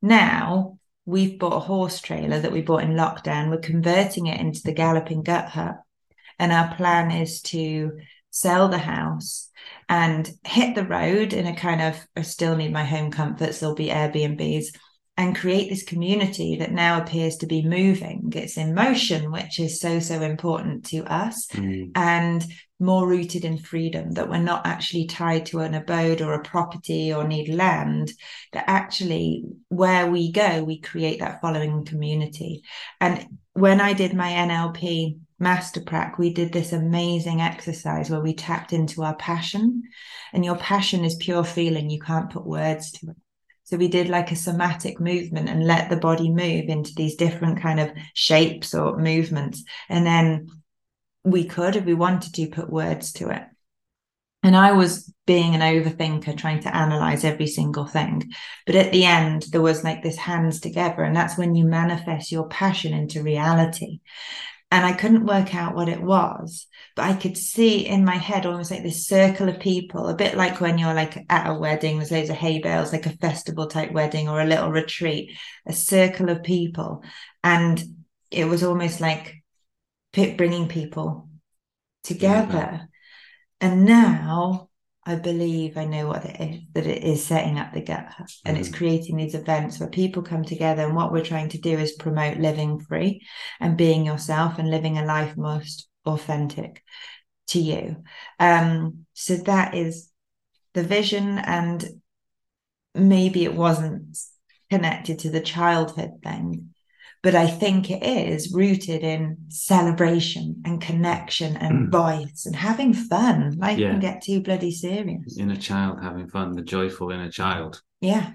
Now 0.01 0.79
we've 1.05 1.39
bought 1.39 1.55
a 1.55 1.59
horse 1.59 1.99
trailer 2.01 2.39
that 2.39 2.51
we 2.51 2.61
bought 2.61 2.83
in 2.83 2.91
lockdown. 2.91 3.49
We're 3.49 3.57
converting 3.59 4.27
it 4.27 4.39
into 4.39 4.61
the 4.63 4.73
galloping 4.73 5.23
gut 5.23 5.49
hut. 5.49 5.77
And 6.39 6.51
our 6.51 6.75
plan 6.75 7.11
is 7.11 7.41
to 7.43 7.99
sell 8.29 8.67
the 8.67 8.77
house 8.77 9.49
and 9.87 10.29
hit 10.43 10.75
the 10.75 10.85
road 10.85 11.33
in 11.33 11.45
a 11.45 11.55
kind 11.55 11.81
of, 11.81 12.05
I 12.15 12.23
still 12.23 12.55
need 12.55 12.73
my 12.73 12.83
home 12.83 13.11
comforts, 13.11 13.59
there'll 13.59 13.75
be 13.75 13.87
Airbnbs 13.87 14.67
and 15.15 15.35
create 15.35 15.69
this 15.69 15.83
community 15.83 16.55
that 16.57 16.71
now 16.71 16.99
appears 16.99 17.37
to 17.37 17.45
be 17.45 17.63
moving. 17.63 18.31
It's 18.35 18.57
in 18.57 18.73
motion, 18.73 19.31
which 19.31 19.59
is 19.59 19.79
so, 19.79 19.99
so 19.99 20.21
important 20.21 20.85
to 20.85 21.03
us 21.05 21.47
Mm. 21.53 21.91
and 21.95 22.45
more 22.79 23.07
rooted 23.07 23.45
in 23.45 23.57
freedom 23.57 24.11
that 24.11 24.27
we're 24.29 24.39
not 24.39 24.65
actually 24.65 25.05
tied 25.05 25.45
to 25.45 25.59
an 25.59 25.73
abode 25.73 26.21
or 26.21 26.33
a 26.33 26.43
property 26.43 27.13
or 27.13 27.25
need 27.27 27.47
land 27.47 28.11
that 28.51 28.65
actually 28.67 29.45
where 29.69 30.09
we 30.11 30.31
go 30.31 30.63
we 30.63 30.79
create 30.81 31.19
that 31.19 31.39
following 31.39 31.85
community 31.85 32.61
and 32.99 33.25
when 33.53 33.79
i 33.79 33.93
did 33.93 34.13
my 34.13 34.31
nlp 34.31 35.17
master 35.39 35.79
prac 35.81 36.17
we 36.17 36.33
did 36.33 36.51
this 36.51 36.73
amazing 36.73 37.39
exercise 37.39 38.09
where 38.09 38.21
we 38.21 38.33
tapped 38.33 38.73
into 38.73 39.01
our 39.03 39.15
passion 39.15 39.83
and 40.33 40.43
your 40.43 40.57
passion 40.57 41.05
is 41.05 41.15
pure 41.15 41.43
feeling 41.45 41.89
you 41.89 41.99
can't 42.01 42.31
put 42.31 42.45
words 42.45 42.91
to 42.91 43.11
it 43.11 43.15
so 43.63 43.77
we 43.77 43.87
did 43.87 44.09
like 44.09 44.31
a 44.31 44.35
somatic 44.35 44.99
movement 44.99 45.49
and 45.49 45.65
let 45.65 45.89
the 45.89 45.97
body 45.97 46.29
move 46.29 46.65
into 46.65 46.91
these 46.95 47.15
different 47.15 47.61
kind 47.61 47.79
of 47.79 47.91
shapes 48.13 48.73
or 48.73 48.97
movements 48.97 49.63
and 49.89 50.05
then 50.05 50.47
we 51.23 51.45
could, 51.45 51.75
if 51.75 51.85
we 51.85 51.93
wanted 51.93 52.33
to, 52.33 52.47
put 52.47 52.69
words 52.69 53.13
to 53.13 53.29
it. 53.29 53.43
And 54.43 54.57
I 54.57 54.73
was 54.73 55.11
being 55.25 55.55
an 55.55 55.61
overthinker, 55.61 56.37
trying 56.37 56.59
to 56.61 56.75
analyze 56.75 57.23
every 57.23 57.47
single 57.47 57.85
thing. 57.85 58.33
But 58.65 58.75
at 58.75 58.91
the 58.91 59.05
end, 59.05 59.45
there 59.51 59.61
was 59.61 59.85
like 59.85 60.03
this 60.03 60.17
hands 60.17 60.59
together. 60.59 61.03
And 61.03 61.15
that's 61.15 61.37
when 61.37 61.55
you 61.55 61.63
manifest 61.63 62.31
your 62.31 62.49
passion 62.49 62.93
into 62.93 63.23
reality. 63.23 64.01
And 64.73 64.87
I 64.87 64.93
couldn't 64.93 65.27
work 65.27 65.53
out 65.53 65.75
what 65.75 65.87
it 65.87 66.01
was, 66.01 66.65
but 66.95 67.05
I 67.05 67.13
could 67.13 67.37
see 67.37 67.85
in 67.85 68.03
my 68.03 68.15
head 68.15 68.47
almost 68.47 68.71
like 68.71 68.81
this 68.81 69.05
circle 69.05 69.47
of 69.47 69.59
people, 69.59 70.07
a 70.07 70.15
bit 70.15 70.35
like 70.35 70.61
when 70.61 70.79
you're 70.79 70.95
like 70.95 71.15
at 71.29 71.47
a 71.47 71.53
wedding, 71.53 71.97
there's 71.97 72.11
loads 72.11 72.31
of 72.31 72.37
hay 72.37 72.57
bales, 72.57 72.91
like 72.91 73.05
a 73.05 73.15
festival 73.17 73.67
type 73.67 73.91
wedding 73.91 74.27
or 74.27 74.41
a 74.41 74.47
little 74.47 74.71
retreat, 74.71 75.29
a 75.67 75.73
circle 75.73 76.31
of 76.31 76.41
people. 76.41 77.03
And 77.43 77.83
it 78.31 78.45
was 78.45 78.63
almost 78.63 78.99
like 78.99 79.43
bringing 80.11 80.67
people 80.67 81.29
together. 82.03 82.89
And 83.61 83.85
now 83.85 84.69
I 85.05 85.15
believe 85.15 85.77
I 85.77 85.85
know 85.85 86.07
what 86.07 86.25
it 86.25 86.39
is 86.39 86.61
that 86.73 86.87
it 86.87 87.03
is 87.03 87.25
setting 87.25 87.59
up 87.59 87.73
the 87.73 87.81
gut 87.81 88.13
and 88.45 88.55
mm. 88.55 88.59
it's 88.59 88.69
creating 88.69 89.17
these 89.17 89.35
events 89.35 89.79
where 89.79 89.89
people 89.89 90.21
come 90.21 90.45
together. 90.45 90.83
And 90.83 90.95
what 90.95 91.11
we're 91.11 91.25
trying 91.25 91.49
to 91.49 91.57
do 91.57 91.77
is 91.77 91.91
promote 91.93 92.37
living 92.37 92.79
free 92.79 93.21
and 93.59 93.77
being 93.77 94.05
yourself 94.05 94.59
and 94.59 94.69
living 94.69 94.97
a 94.97 95.05
life 95.05 95.35
most 95.35 95.89
authentic 96.05 96.81
to 97.47 97.59
you. 97.59 98.03
Um, 98.39 99.05
so 99.13 99.35
that 99.35 99.75
is 99.75 100.09
the 100.73 100.83
vision, 100.83 101.37
and 101.37 102.01
maybe 102.95 103.43
it 103.43 103.53
wasn't 103.53 104.17
connected 104.69 105.19
to 105.19 105.29
the 105.29 105.41
childhood 105.41 106.21
thing, 106.23 106.72
but 107.23 107.35
I 107.35 107.47
think 107.47 107.89
it 107.89 108.03
is 108.03 108.53
rooted 108.53 109.01
in 109.01 109.37
celebration 109.47 110.61
and 110.65 110.81
connection 110.81 111.55
and 111.55 111.87
mm. 111.87 111.91
voice 111.91 112.45
and 112.45 112.53
having 112.53 112.93
fun. 112.93 113.57
Life 113.57 113.79
yeah. 113.79 113.91
can 113.91 114.01
get 114.01 114.21
too 114.21 114.41
bloody 114.41 114.71
serious. 114.71 115.37
Inner 115.39 115.55
child 115.55 116.03
having 116.03 116.27
fun, 116.27 116.51
the 116.51 116.61
joyful 116.61 117.11
inner 117.11 117.31
child. 117.31 117.81
Yeah. 118.01 118.33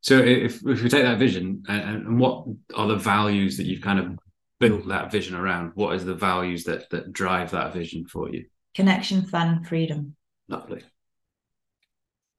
So 0.00 0.18
if 0.18 0.66
if 0.66 0.82
we 0.82 0.88
take 0.88 1.04
that 1.04 1.18
vision 1.18 1.62
and, 1.68 2.08
and 2.08 2.18
what 2.18 2.46
are 2.74 2.88
the 2.88 2.96
values 2.96 3.58
that 3.58 3.66
you've 3.66 3.82
kind 3.82 3.98
of 3.98 4.18
built 4.58 4.88
that 4.88 5.12
vision 5.12 5.36
around? 5.36 5.72
What 5.74 5.94
is 5.94 6.06
the 6.06 6.14
values 6.14 6.64
that 6.64 6.88
that 6.90 7.12
drive 7.12 7.50
that 7.50 7.74
vision 7.74 8.06
for 8.06 8.30
you? 8.30 8.46
Connection, 8.74 9.26
fun, 9.26 9.62
freedom. 9.64 10.16
Lovely 10.48 10.82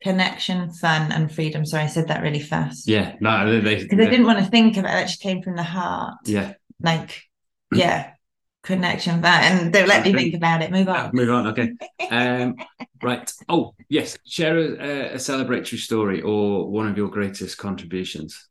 connection, 0.03 0.69
fun, 0.73 1.11
and 1.11 1.33
freedom. 1.33 1.65
Sorry, 1.65 1.83
I 1.83 1.87
said 1.87 2.09
that 2.09 2.21
really 2.21 2.41
fast. 2.41 2.87
Yeah, 2.87 3.15
no, 3.21 3.61
because 3.61 3.99
I 3.99 4.09
didn't 4.09 4.25
want 4.25 4.39
to 4.39 4.45
think 4.45 4.77
of 4.77 4.85
it. 4.85 4.89
It 4.89 5.07
just 5.07 5.21
came 5.21 5.41
from 5.41 5.55
the 5.55 5.63
heart. 5.63 6.15
Yeah, 6.25 6.53
like 6.81 7.23
yeah, 7.73 8.11
connection, 8.61 9.21
fun, 9.21 9.43
and 9.43 9.73
don't 9.73 9.87
let 9.87 10.05
me 10.05 10.13
think 10.13 10.35
about 10.35 10.61
it. 10.61 10.71
Move 10.71 10.89
on. 10.89 11.11
move 11.13 11.29
on. 11.29 11.47
Okay. 11.47 11.71
Um, 12.11 12.55
right. 13.01 13.31
Oh 13.49 13.73
yes, 13.89 14.17
share 14.25 14.57
a, 14.57 15.13
a 15.13 15.15
celebratory 15.15 15.79
story 15.79 16.21
or 16.21 16.69
one 16.69 16.87
of 16.87 16.97
your 16.97 17.07
greatest 17.07 17.57
contributions. 17.57 18.49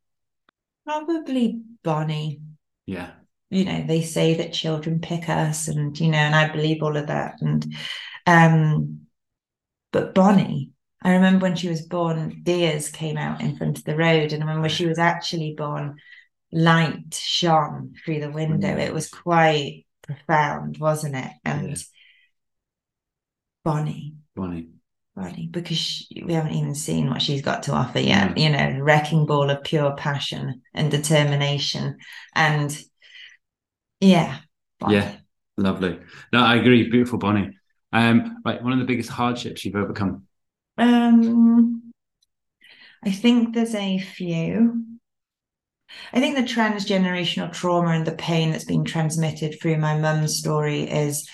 Probably 0.85 1.61
Bonnie. 1.85 2.41
Yeah. 2.87 3.11
You 3.51 3.67
know, 3.67 3.85
they 3.87 4.01
say 4.01 4.35
that 4.35 4.55
children 4.55 5.01
pick 5.01 5.29
us, 5.29 5.69
and 5.69 5.99
you 6.01 6.09
know, 6.09 6.19
and 6.19 6.35
I 6.35 6.51
believe 6.51 6.83
all 6.83 6.97
of 6.97 7.09
that, 7.09 7.35
and 7.43 7.73
um, 8.27 9.03
but 9.93 10.15
Bonnie 10.15 10.72
I 11.03 11.13
remember 11.13 11.45
when 11.45 11.57
she 11.57 11.69
was 11.69 11.83
born, 11.83 12.41
deers 12.43 12.89
came 12.89 13.17
out 13.17 13.41
in 13.41 13.57
front 13.57 13.79
of 13.79 13.85
the 13.85 13.97
road. 13.97 14.33
And 14.33 14.43
I 14.43 14.47
remember 14.47 14.63
when 14.63 14.71
she 14.71 14.87
was 14.87 14.99
actually 14.99 15.55
born, 15.57 15.97
light 16.53 17.15
shone 17.15 17.95
through 18.05 18.21
the 18.21 18.31
window. 18.31 18.69
Mm. 18.69 18.79
It 18.79 18.95
was 18.95 19.09
quite 19.09 19.85
profound, 20.03 20.79
wasn't 20.79 21.17
it? 21.17 21.33
And 21.45 21.69
yeah. 21.69 21.85
Bonnie. 23.65 24.15
Bonnie. 24.35 24.69
Bonnie, 25.15 25.47
because 25.51 25.77
she, 25.77 26.23
we 26.25 26.33
haven't 26.33 26.55
even 26.55 26.75
seen 26.75 27.11
what 27.11 27.21
she's 27.21 27.43
got 27.43 27.65
to 27.65 27.73
offer 27.73 28.01
yet. 28.01 28.39
You 28.39 28.49
know, 28.49 28.79
wrecking 28.81 29.27
ball 29.27 29.51
of 29.51 29.63
pure 29.63 29.95
passion 29.95 30.63
and 30.73 30.91
determination. 30.91 31.99
And 32.35 32.77
yeah. 34.01 34.39
Bonnie. 34.81 34.95
Yeah, 34.95 35.17
lovely. 35.59 36.01
No, 36.33 36.41
I 36.41 36.57
agree. 36.57 36.89
Beautiful 36.89 37.19
Bonnie. 37.19 37.51
Um, 37.93 38.39
right, 38.43 38.63
one 38.63 38.73
of 38.73 38.79
the 38.79 38.87
biggest 38.87 39.11
hardships 39.11 39.65
you've 39.67 39.77
overcome. 39.77 40.27
Um, 40.79 41.93
I 43.05 43.11
think 43.11 43.55
there's 43.55 43.75
a 43.75 43.99
few. 43.99 44.85
I 46.13 46.21
think 46.21 46.37
the 46.37 46.43
transgenerational 46.43 47.53
trauma 47.53 47.91
and 47.91 48.07
the 48.07 48.13
pain 48.13 48.51
that's 48.51 48.65
been 48.65 48.85
transmitted 48.85 49.61
through 49.61 49.77
my 49.77 49.99
mum's 49.99 50.39
story 50.39 50.83
is 50.83 51.29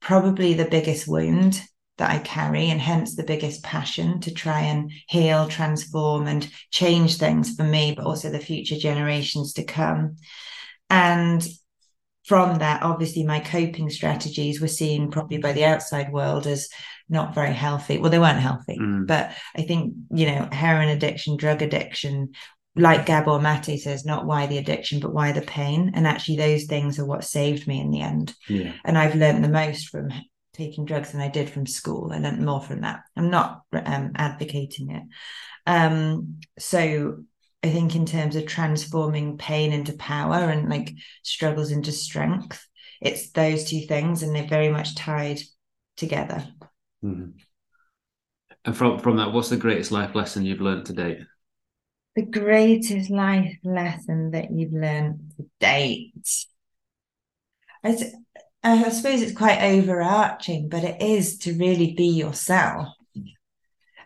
probably 0.00 0.54
the 0.54 0.64
biggest 0.64 1.06
wound 1.06 1.62
that 1.98 2.10
I 2.10 2.18
carry, 2.18 2.70
and 2.70 2.80
hence 2.80 3.14
the 3.14 3.22
biggest 3.22 3.62
passion 3.62 4.20
to 4.22 4.32
try 4.32 4.62
and 4.62 4.90
heal, 5.06 5.48
transform, 5.48 6.26
and 6.26 6.48
change 6.70 7.18
things 7.18 7.54
for 7.54 7.62
me, 7.62 7.92
but 7.94 8.06
also 8.06 8.30
the 8.30 8.38
future 8.38 8.78
generations 8.78 9.52
to 9.54 9.64
come. 9.64 10.16
And 10.88 11.46
from 12.30 12.58
that, 12.58 12.84
obviously, 12.84 13.24
my 13.24 13.40
coping 13.40 13.90
strategies 13.90 14.60
were 14.60 14.68
seen 14.68 15.10
probably 15.10 15.38
by 15.38 15.50
the 15.50 15.64
outside 15.64 16.12
world 16.12 16.46
as 16.46 16.68
not 17.08 17.34
very 17.34 17.52
healthy. 17.52 17.98
Well, 17.98 18.12
they 18.12 18.20
weren't 18.20 18.38
healthy, 18.38 18.78
mm. 18.78 19.04
but 19.04 19.32
I 19.56 19.62
think, 19.62 19.94
you 20.12 20.26
know, 20.26 20.48
heroin 20.52 20.90
addiction, 20.90 21.36
drug 21.36 21.60
addiction, 21.60 22.34
like 22.76 23.04
Gabor 23.04 23.40
Mate 23.40 23.80
says, 23.80 24.04
not 24.04 24.26
why 24.26 24.46
the 24.46 24.58
addiction, 24.58 25.00
but 25.00 25.12
why 25.12 25.32
the 25.32 25.42
pain. 25.42 25.90
And 25.92 26.06
actually, 26.06 26.36
those 26.36 26.66
things 26.66 27.00
are 27.00 27.04
what 27.04 27.24
saved 27.24 27.66
me 27.66 27.80
in 27.80 27.90
the 27.90 28.00
end. 28.00 28.32
Yeah. 28.48 28.74
And 28.84 28.96
I've 28.96 29.16
learned 29.16 29.42
the 29.42 29.48
most 29.48 29.88
from 29.88 30.12
taking 30.54 30.84
drugs 30.84 31.10
than 31.10 31.20
I 31.20 31.30
did 31.30 31.50
from 31.50 31.66
school. 31.66 32.12
I 32.12 32.18
learned 32.18 32.46
more 32.46 32.62
from 32.62 32.82
that. 32.82 33.00
I'm 33.16 33.30
not 33.30 33.62
um, 33.72 34.12
advocating 34.14 34.92
it. 34.92 35.02
Um, 35.66 36.38
so 36.60 37.24
I 37.62 37.68
think 37.70 37.94
in 37.94 38.06
terms 38.06 38.36
of 38.36 38.46
transforming 38.46 39.36
pain 39.36 39.72
into 39.72 39.92
power 39.92 40.48
and 40.48 40.68
like 40.68 40.94
struggles 41.22 41.70
into 41.70 41.92
strength, 41.92 42.66
it's 43.00 43.30
those 43.30 43.64
two 43.64 43.82
things, 43.82 44.22
and 44.22 44.34
they're 44.34 44.46
very 44.46 44.70
much 44.70 44.94
tied 44.94 45.40
together. 45.96 46.46
Mm-hmm. 47.04 47.30
And 48.64 48.76
from 48.76 48.98
from 48.98 49.16
that, 49.16 49.32
what's 49.32 49.48
the 49.48 49.56
greatest 49.56 49.90
life 49.90 50.14
lesson 50.14 50.44
you've 50.44 50.60
learned 50.60 50.86
to 50.86 50.92
date? 50.92 51.18
The 52.16 52.26
greatest 52.26 53.10
life 53.10 53.56
lesson 53.62 54.32
that 54.32 54.50
you've 54.50 54.72
learned 54.72 55.32
to 55.36 55.46
date. 55.60 56.46
I, 57.82 57.96
I 58.62 58.88
suppose 58.90 59.22
it's 59.22 59.36
quite 59.36 59.62
overarching, 59.62 60.68
but 60.68 60.84
it 60.84 61.00
is 61.00 61.38
to 61.38 61.54
really 61.54 61.94
be 61.94 62.08
yourself. 62.08 62.88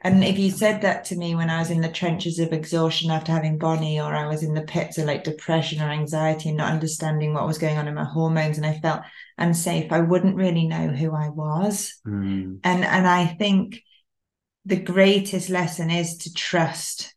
And 0.04 0.22
if 0.22 0.38
you 0.38 0.50
said 0.50 0.82
that 0.82 1.06
to 1.06 1.16
me 1.16 1.34
when 1.34 1.48
I 1.48 1.58
was 1.58 1.70
in 1.70 1.80
the 1.80 1.88
trenches 1.88 2.38
of 2.38 2.52
exhaustion 2.52 3.10
after 3.10 3.32
having 3.32 3.56
Bonnie, 3.56 3.98
or 3.98 4.14
I 4.14 4.26
was 4.26 4.42
in 4.42 4.52
the 4.52 4.62
pits 4.62 4.98
of 4.98 5.06
like 5.06 5.24
depression 5.24 5.80
or 5.80 5.90
anxiety 5.90 6.50
and 6.50 6.58
not 6.58 6.72
understanding 6.72 7.32
what 7.32 7.46
was 7.46 7.56
going 7.56 7.78
on 7.78 7.88
in 7.88 7.94
my 7.94 8.04
hormones, 8.04 8.58
and 8.58 8.66
I 8.66 8.78
felt 8.80 9.00
unsafe, 9.38 9.90
I 9.90 10.00
wouldn't 10.00 10.36
really 10.36 10.66
know 10.66 10.88
who 10.88 11.14
I 11.14 11.30
was. 11.30 11.94
Mm. 12.06 12.60
And 12.62 12.84
and 12.84 13.06
I 13.06 13.26
think 13.26 13.80
the 14.66 14.76
greatest 14.76 15.48
lesson 15.48 15.90
is 15.90 16.18
to 16.18 16.34
trust 16.34 17.14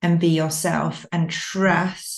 and 0.00 0.20
be 0.20 0.28
yourself 0.28 1.06
and 1.10 1.28
trust 1.28 2.15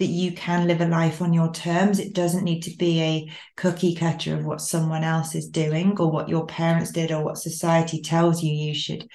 that 0.00 0.06
you 0.06 0.32
can 0.32 0.66
live 0.66 0.80
a 0.80 0.86
life 0.86 1.20
on 1.20 1.34
your 1.34 1.52
terms. 1.52 1.98
It 1.98 2.14
doesn't 2.14 2.42
need 2.42 2.62
to 2.62 2.76
be 2.76 3.02
a 3.02 3.32
cookie 3.56 3.94
cutter 3.94 4.34
of 4.34 4.46
what 4.46 4.62
someone 4.62 5.04
else 5.04 5.34
is 5.34 5.48
doing 5.48 5.94
or 6.00 6.10
what 6.10 6.30
your 6.30 6.46
parents 6.46 6.90
did 6.90 7.12
or 7.12 7.22
what 7.22 7.36
society 7.36 8.00
tells 8.00 8.42
you 8.42 8.50
you 8.50 8.74
should 8.74 9.06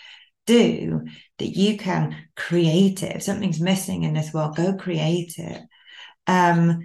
do. 0.46 1.02
That 1.40 1.48
you 1.48 1.78
can 1.78 2.16
create 2.36 3.02
it. 3.02 3.16
If 3.16 3.24
something's 3.24 3.60
missing 3.60 4.04
in 4.04 4.14
this 4.14 4.32
world, 4.32 4.56
go 4.56 4.76
create 4.76 5.34
it. 5.40 5.62
Um, 6.28 6.80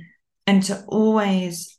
and 0.47 0.63
to 0.65 0.83
always 0.89 1.79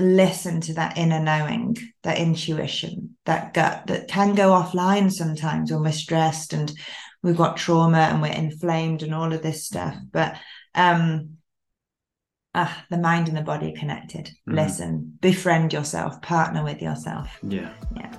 listen 0.00 0.60
to 0.62 0.74
that 0.74 0.98
inner 0.98 1.20
knowing, 1.20 1.76
that 2.02 2.18
intuition, 2.18 3.16
that 3.24 3.54
gut 3.54 3.86
that 3.86 4.08
can 4.08 4.34
go 4.34 4.50
offline 4.50 5.12
sometimes 5.12 5.70
when 5.70 5.82
we're 5.82 5.92
stressed 5.92 6.52
and 6.52 6.72
we've 7.22 7.36
got 7.36 7.56
trauma 7.56 7.98
and 7.98 8.20
we're 8.20 8.32
inflamed 8.32 9.04
and 9.04 9.14
all 9.14 9.32
of 9.32 9.42
this 9.42 9.64
stuff. 9.64 9.96
But 10.12 10.36
um 10.76 11.36
ah, 12.54 12.84
the 12.90 12.98
mind 12.98 13.28
and 13.28 13.36
the 13.36 13.42
body 13.42 13.72
are 13.72 13.78
connected. 13.78 14.30
Mm. 14.48 14.54
Listen, 14.54 15.18
befriend 15.20 15.72
yourself, 15.72 16.20
partner 16.22 16.64
with 16.64 16.80
yourself. 16.80 17.38
Yeah. 17.42 17.72
Yeah. 17.94 18.12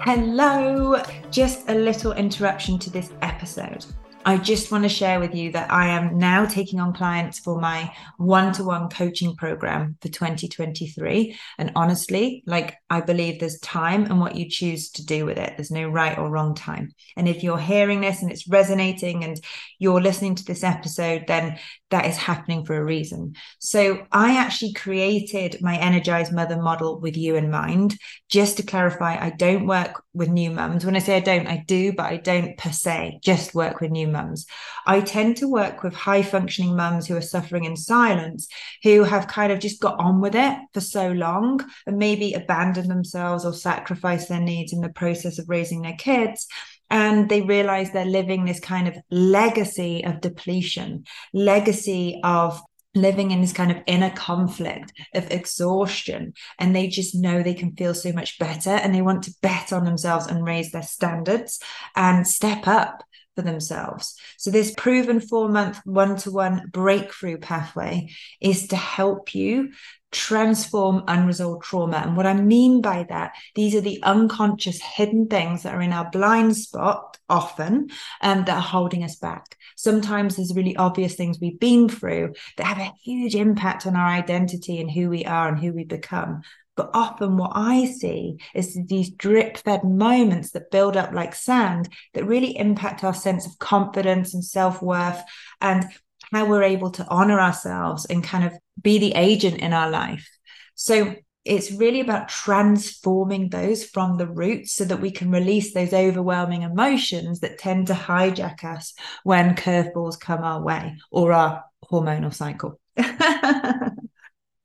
Hello. 0.00 1.02
Just 1.30 1.68
a 1.68 1.74
little 1.74 2.12
interruption 2.12 2.78
to 2.78 2.90
this 2.90 3.12
episode. 3.22 3.84
I 4.28 4.36
just 4.36 4.70
want 4.70 4.84
to 4.84 4.90
share 4.90 5.20
with 5.20 5.34
you 5.34 5.52
that 5.52 5.72
I 5.72 5.88
am 5.88 6.18
now 6.18 6.44
taking 6.44 6.80
on 6.80 6.92
clients 6.92 7.38
for 7.38 7.58
my 7.58 7.94
one 8.18 8.52
to 8.52 8.62
one 8.62 8.90
coaching 8.90 9.34
program 9.36 9.96
for 10.02 10.08
2023. 10.08 11.34
And 11.56 11.72
honestly, 11.74 12.42
like 12.44 12.76
I 12.90 13.00
believe 13.00 13.40
there's 13.40 13.58
time 13.60 14.04
and 14.04 14.20
what 14.20 14.36
you 14.36 14.50
choose 14.50 14.90
to 14.90 15.06
do 15.06 15.24
with 15.24 15.38
it. 15.38 15.54
There's 15.56 15.70
no 15.70 15.88
right 15.88 16.18
or 16.18 16.28
wrong 16.28 16.54
time. 16.54 16.92
And 17.16 17.26
if 17.26 17.42
you're 17.42 17.56
hearing 17.56 18.02
this 18.02 18.20
and 18.20 18.30
it's 18.30 18.46
resonating 18.46 19.24
and 19.24 19.40
you're 19.78 20.02
listening 20.02 20.34
to 20.34 20.44
this 20.44 20.62
episode, 20.62 21.24
then 21.26 21.58
that 21.88 22.04
is 22.04 22.18
happening 22.18 22.66
for 22.66 22.76
a 22.76 22.84
reason. 22.84 23.34
So 23.60 24.06
I 24.12 24.36
actually 24.36 24.74
created 24.74 25.62
my 25.62 25.78
energized 25.78 26.34
mother 26.34 26.60
model 26.60 27.00
with 27.00 27.16
you 27.16 27.36
in 27.36 27.50
mind. 27.50 27.96
Just 28.28 28.58
to 28.58 28.62
clarify, 28.62 29.16
I 29.18 29.30
don't 29.30 29.66
work 29.66 30.02
with 30.12 30.28
new 30.28 30.50
mums. 30.50 30.84
When 30.84 30.96
I 30.96 30.98
say 30.98 31.16
I 31.16 31.20
don't, 31.20 31.46
I 31.46 31.64
do, 31.66 31.94
but 31.94 32.06
I 32.06 32.18
don't 32.18 32.58
per 32.58 32.72
se 32.72 33.20
just 33.22 33.54
work 33.54 33.80
with 33.80 33.90
new 33.90 34.08
mums. 34.18 34.46
I 34.86 35.00
tend 35.00 35.36
to 35.38 35.48
work 35.48 35.82
with 35.82 35.94
high 35.94 36.22
functioning 36.22 36.76
mums 36.76 37.06
who 37.06 37.16
are 37.16 37.20
suffering 37.20 37.64
in 37.64 37.76
silence, 37.76 38.48
who 38.82 39.04
have 39.04 39.28
kind 39.28 39.52
of 39.52 39.58
just 39.60 39.80
got 39.80 39.98
on 39.98 40.20
with 40.20 40.34
it 40.34 40.58
for 40.74 40.80
so 40.80 41.10
long 41.12 41.64
and 41.86 41.98
maybe 41.98 42.34
abandoned 42.34 42.90
themselves 42.90 43.44
or 43.44 43.52
sacrificed 43.52 44.28
their 44.28 44.40
needs 44.40 44.72
in 44.72 44.80
the 44.80 44.88
process 44.88 45.38
of 45.38 45.48
raising 45.48 45.82
their 45.82 45.96
kids. 45.96 46.46
And 46.90 47.28
they 47.28 47.42
realize 47.42 47.90
they're 47.90 48.04
living 48.04 48.44
this 48.44 48.60
kind 48.60 48.88
of 48.88 48.96
legacy 49.10 50.04
of 50.04 50.20
depletion, 50.20 51.04
legacy 51.32 52.20
of 52.24 52.62
living 52.94 53.30
in 53.30 53.40
this 53.40 53.52
kind 53.52 53.70
of 53.70 53.82
inner 53.86 54.10
conflict 54.10 54.92
of 55.14 55.30
exhaustion. 55.30 56.32
And 56.58 56.74
they 56.74 56.88
just 56.88 57.14
know 57.14 57.42
they 57.42 57.54
can 57.54 57.74
feel 57.76 57.94
so 57.94 58.12
much 58.12 58.38
better 58.38 58.70
and 58.70 58.94
they 58.94 59.02
want 59.02 59.24
to 59.24 59.34
bet 59.42 59.72
on 59.72 59.84
themselves 59.84 60.26
and 60.26 60.44
raise 60.44 60.72
their 60.72 60.82
standards 60.82 61.60
and 61.96 62.26
step 62.26 62.66
up 62.66 63.02
for 63.38 63.42
themselves. 63.42 64.16
So, 64.36 64.50
this 64.50 64.74
proven 64.76 65.20
four 65.20 65.48
month 65.48 65.80
one 65.84 66.16
to 66.16 66.32
one 66.32 66.68
breakthrough 66.72 67.38
pathway 67.38 68.08
is 68.40 68.66
to 68.68 68.76
help 68.76 69.32
you 69.32 69.70
transform 70.10 71.04
unresolved 71.06 71.62
trauma. 71.62 71.98
And 71.98 72.16
what 72.16 72.26
I 72.26 72.34
mean 72.34 72.80
by 72.80 73.06
that, 73.10 73.36
these 73.54 73.76
are 73.76 73.80
the 73.80 74.02
unconscious 74.02 74.82
hidden 74.82 75.28
things 75.28 75.62
that 75.62 75.74
are 75.74 75.82
in 75.82 75.92
our 75.92 76.10
blind 76.10 76.56
spot 76.56 77.16
often 77.28 77.90
and 78.20 78.40
um, 78.40 78.44
that 78.46 78.56
are 78.56 78.60
holding 78.60 79.04
us 79.04 79.16
back. 79.16 79.56
Sometimes 79.76 80.34
there's 80.34 80.56
really 80.56 80.76
obvious 80.76 81.14
things 81.14 81.38
we've 81.40 81.60
been 81.60 81.88
through 81.88 82.32
that 82.56 82.66
have 82.66 82.78
a 82.78 82.92
huge 83.04 83.36
impact 83.36 83.86
on 83.86 83.94
our 83.94 84.08
identity 84.08 84.80
and 84.80 84.90
who 84.90 85.10
we 85.10 85.24
are 85.26 85.46
and 85.46 85.60
who 85.60 85.72
we 85.72 85.84
become. 85.84 86.42
But 86.78 86.90
often, 86.94 87.36
what 87.36 87.50
I 87.56 87.86
see 87.86 88.38
is 88.54 88.78
these 88.86 89.10
drip 89.10 89.58
fed 89.58 89.82
moments 89.82 90.52
that 90.52 90.70
build 90.70 90.96
up 90.96 91.12
like 91.12 91.34
sand 91.34 91.88
that 92.14 92.24
really 92.24 92.56
impact 92.56 93.02
our 93.02 93.12
sense 93.12 93.46
of 93.46 93.58
confidence 93.58 94.32
and 94.32 94.44
self 94.44 94.80
worth 94.80 95.20
and 95.60 95.84
how 96.32 96.44
we're 96.44 96.62
able 96.62 96.92
to 96.92 97.06
honor 97.08 97.40
ourselves 97.40 98.04
and 98.04 98.22
kind 98.22 98.44
of 98.44 98.52
be 98.80 98.98
the 98.98 99.14
agent 99.14 99.58
in 99.58 99.72
our 99.72 99.90
life. 99.90 100.28
So 100.76 101.16
it's 101.44 101.72
really 101.72 101.98
about 101.98 102.28
transforming 102.28 103.48
those 103.48 103.84
from 103.84 104.16
the 104.16 104.28
roots 104.28 104.72
so 104.72 104.84
that 104.84 105.00
we 105.00 105.10
can 105.10 105.32
release 105.32 105.74
those 105.74 105.92
overwhelming 105.92 106.62
emotions 106.62 107.40
that 107.40 107.58
tend 107.58 107.88
to 107.88 107.94
hijack 107.94 108.62
us 108.62 108.94
when 109.24 109.56
curveballs 109.56 110.20
come 110.20 110.44
our 110.44 110.62
way 110.62 110.96
or 111.10 111.32
our 111.32 111.64
hormonal 111.90 112.32
cycle. 112.32 112.78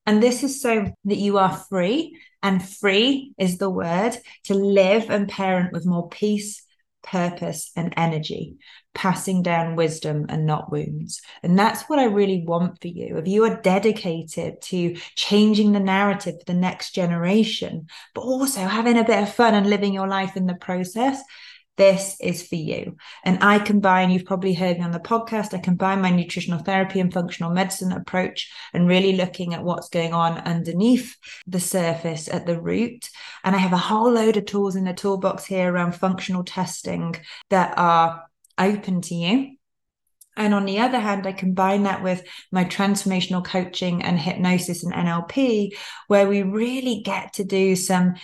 and 0.05 0.21
this 0.21 0.43
is 0.43 0.61
so 0.61 0.91
that 1.05 1.17
you 1.17 1.37
are 1.37 1.55
free, 1.69 2.19
and 2.41 2.67
free 2.67 3.33
is 3.37 3.57
the 3.57 3.69
word 3.69 4.17
to 4.45 4.53
live 4.53 5.09
and 5.09 5.29
parent 5.29 5.71
with 5.71 5.85
more 5.85 6.09
peace, 6.09 6.63
purpose, 7.03 7.71
and 7.75 7.93
energy 7.95 8.57
passing 8.93 9.41
down 9.41 9.75
wisdom 9.75 10.25
and 10.29 10.45
not 10.45 10.71
wounds. 10.71 11.21
And 11.41 11.57
that's 11.57 11.83
what 11.83 11.99
I 11.99 12.05
really 12.05 12.43
want 12.45 12.79
for 12.81 12.87
you. 12.87 13.17
If 13.17 13.27
you 13.27 13.43
are 13.45 13.61
dedicated 13.61 14.61
to 14.63 14.95
changing 15.15 15.71
the 15.71 15.79
narrative 15.79 16.35
for 16.39 16.53
the 16.53 16.59
next 16.59 16.93
generation, 16.93 17.87
but 18.13 18.21
also 18.21 18.61
having 18.61 18.97
a 18.97 19.03
bit 19.03 19.23
of 19.23 19.33
fun 19.33 19.55
and 19.55 19.69
living 19.69 19.93
your 19.93 20.07
life 20.07 20.35
in 20.37 20.45
the 20.45 20.55
process, 20.55 21.21
this 21.77 22.15
is 22.19 22.47
for 22.47 22.55
you. 22.55 22.97
And 23.23 23.43
I 23.43 23.59
combine, 23.59 24.12
you've 24.12 24.25
probably 24.25 24.53
heard 24.53 24.77
me 24.77 24.83
on 24.83 24.91
the 24.91 24.99
podcast, 24.99 25.53
I 25.53 25.59
combine 25.59 26.01
my 26.01 26.12
nutritional 26.12 26.59
therapy 26.59 26.99
and 26.99 27.12
functional 27.12 27.51
medicine 27.51 27.91
approach 27.91 28.51
and 28.73 28.88
really 28.88 29.13
looking 29.13 29.53
at 29.53 29.63
what's 29.63 29.89
going 29.89 30.13
on 30.13 30.38
underneath 30.39 31.15
the 31.47 31.59
surface 31.59 32.27
at 32.27 32.45
the 32.45 32.59
root. 32.59 33.09
And 33.43 33.55
I 33.55 33.59
have 33.59 33.73
a 33.73 33.77
whole 33.77 34.12
load 34.12 34.38
of 34.38 34.45
tools 34.45 34.75
in 34.75 34.83
the 34.83 34.93
toolbox 34.93 35.45
here 35.45 35.71
around 35.71 35.95
functional 35.95 36.43
testing 36.43 37.15
that 37.49 37.77
are 37.77 38.23
open 38.57 39.01
to 39.01 39.15
you. 39.15 39.55
And 40.36 40.53
on 40.53 40.65
the 40.65 40.79
other 40.79 40.99
hand, 40.99 41.27
I 41.27 41.31
combine 41.31 41.83
that 41.83 42.01
with 42.01 42.23
my 42.51 42.65
transformational 42.65 43.45
coaching 43.45 44.01
and 44.01 44.17
hypnosis 44.17 44.83
and 44.83 44.93
NLP, 44.93 45.75
where 46.07 46.27
we 46.27 46.41
really 46.41 47.01
get 47.01 47.33
to 47.33 47.43
do 47.43 47.75
some 47.75 48.15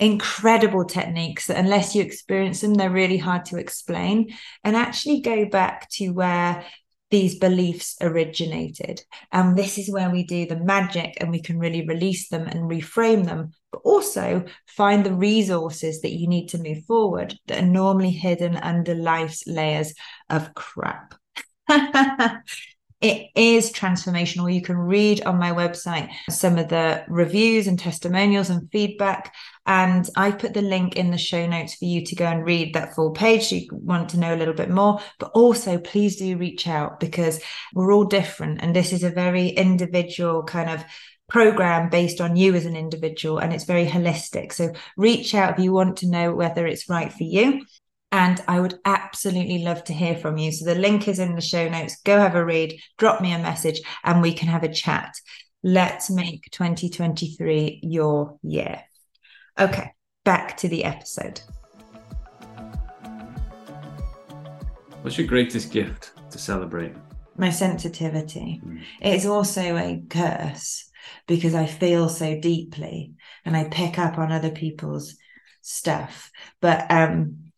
incredible 0.00 0.84
techniques 0.84 1.46
that, 1.46 1.58
unless 1.58 1.94
you 1.94 2.02
experience 2.02 2.62
them, 2.62 2.74
they're 2.74 2.90
really 2.90 3.18
hard 3.18 3.44
to 3.46 3.58
explain. 3.58 4.34
And 4.64 4.74
actually 4.74 5.20
go 5.20 5.44
back 5.44 5.88
to 5.90 6.08
where 6.08 6.64
these 7.10 7.38
beliefs 7.38 7.96
originated. 8.00 9.02
And 9.32 9.56
this 9.56 9.78
is 9.78 9.90
where 9.90 10.10
we 10.10 10.24
do 10.24 10.46
the 10.46 10.58
magic 10.58 11.16
and 11.20 11.30
we 11.30 11.42
can 11.42 11.58
really 11.58 11.86
release 11.86 12.28
them 12.28 12.46
and 12.46 12.70
reframe 12.70 13.26
them, 13.26 13.50
but 13.72 13.82
also 13.84 14.44
find 14.66 15.04
the 15.04 15.14
resources 15.14 16.00
that 16.00 16.12
you 16.12 16.28
need 16.28 16.48
to 16.48 16.58
move 16.58 16.84
forward 16.86 17.34
that 17.48 17.62
are 17.62 17.66
normally 17.66 18.10
hidden 18.10 18.56
under 18.56 18.94
life's 18.94 19.46
layers 19.46 19.92
of 20.28 20.54
crap. 20.54 21.14
it 23.00 23.28
is 23.34 23.72
transformational. 23.72 24.52
You 24.52 24.60
can 24.60 24.76
read 24.76 25.22
on 25.24 25.38
my 25.38 25.52
website 25.52 26.10
some 26.28 26.58
of 26.58 26.68
the 26.68 27.02
reviews 27.08 27.66
and 27.66 27.78
testimonials 27.78 28.50
and 28.50 28.70
feedback. 28.70 29.34
And 29.66 30.08
I 30.16 30.32
put 30.32 30.52
the 30.52 30.60
link 30.62 30.96
in 30.96 31.10
the 31.10 31.16
show 31.16 31.46
notes 31.46 31.76
for 31.76 31.86
you 31.86 32.04
to 32.04 32.14
go 32.14 32.26
and 32.26 32.44
read 32.44 32.74
that 32.74 32.94
full 32.94 33.12
page. 33.12 33.48
So 33.48 33.54
you 33.54 33.68
want 33.72 34.10
to 34.10 34.18
know 34.18 34.34
a 34.34 34.36
little 34.36 34.54
bit 34.54 34.68
more. 34.68 35.00
But 35.18 35.30
also, 35.32 35.78
please 35.78 36.16
do 36.16 36.36
reach 36.36 36.68
out 36.68 37.00
because 37.00 37.40
we're 37.72 37.92
all 37.92 38.04
different. 38.04 38.60
And 38.62 38.76
this 38.76 38.92
is 38.92 39.02
a 39.02 39.10
very 39.10 39.48
individual 39.48 40.42
kind 40.42 40.68
of 40.68 40.84
program 41.30 41.88
based 41.88 42.20
on 42.20 42.36
you 42.36 42.54
as 42.54 42.66
an 42.66 42.76
individual 42.76 43.38
and 43.38 43.52
it's 43.52 43.64
very 43.64 43.86
holistic. 43.86 44.52
So 44.52 44.72
reach 44.96 45.34
out 45.34 45.58
if 45.58 45.64
you 45.64 45.72
want 45.72 45.98
to 45.98 46.10
know 46.10 46.34
whether 46.34 46.66
it's 46.66 46.88
right 46.90 47.10
for 47.10 47.22
you. 47.22 47.64
And 48.12 48.42
I 48.48 48.58
would 48.60 48.78
absolutely 48.84 49.62
love 49.62 49.84
to 49.84 49.92
hear 49.92 50.16
from 50.16 50.36
you. 50.36 50.50
So 50.50 50.64
the 50.64 50.74
link 50.74 51.06
is 51.06 51.18
in 51.18 51.36
the 51.36 51.40
show 51.40 51.68
notes. 51.68 52.00
Go 52.04 52.18
have 52.18 52.34
a 52.34 52.44
read, 52.44 52.78
drop 52.98 53.20
me 53.20 53.32
a 53.32 53.38
message, 53.38 53.80
and 54.02 54.20
we 54.20 54.32
can 54.32 54.48
have 54.48 54.64
a 54.64 54.72
chat. 54.72 55.14
Let's 55.62 56.10
make 56.10 56.50
2023 56.50 57.80
your 57.82 58.38
year. 58.42 58.82
Okay, 59.58 59.92
back 60.24 60.56
to 60.58 60.68
the 60.68 60.84
episode. 60.84 61.40
What's 65.02 65.16
your 65.16 65.26
greatest 65.26 65.70
gift 65.70 66.12
to 66.30 66.38
celebrate? 66.38 66.94
My 67.36 67.50
sensitivity. 67.50 68.60
Mm. 68.64 68.82
It's 69.00 69.26
also 69.26 69.76
a 69.76 70.02
curse 70.08 70.90
because 71.26 71.54
I 71.54 71.66
feel 71.66 72.08
so 72.08 72.38
deeply 72.38 73.14
and 73.44 73.56
I 73.56 73.64
pick 73.64 73.98
up 73.98 74.18
on 74.18 74.32
other 74.32 74.50
people's 74.50 75.16
stuff. 75.62 76.30
But 76.60 76.90
um 76.90 77.49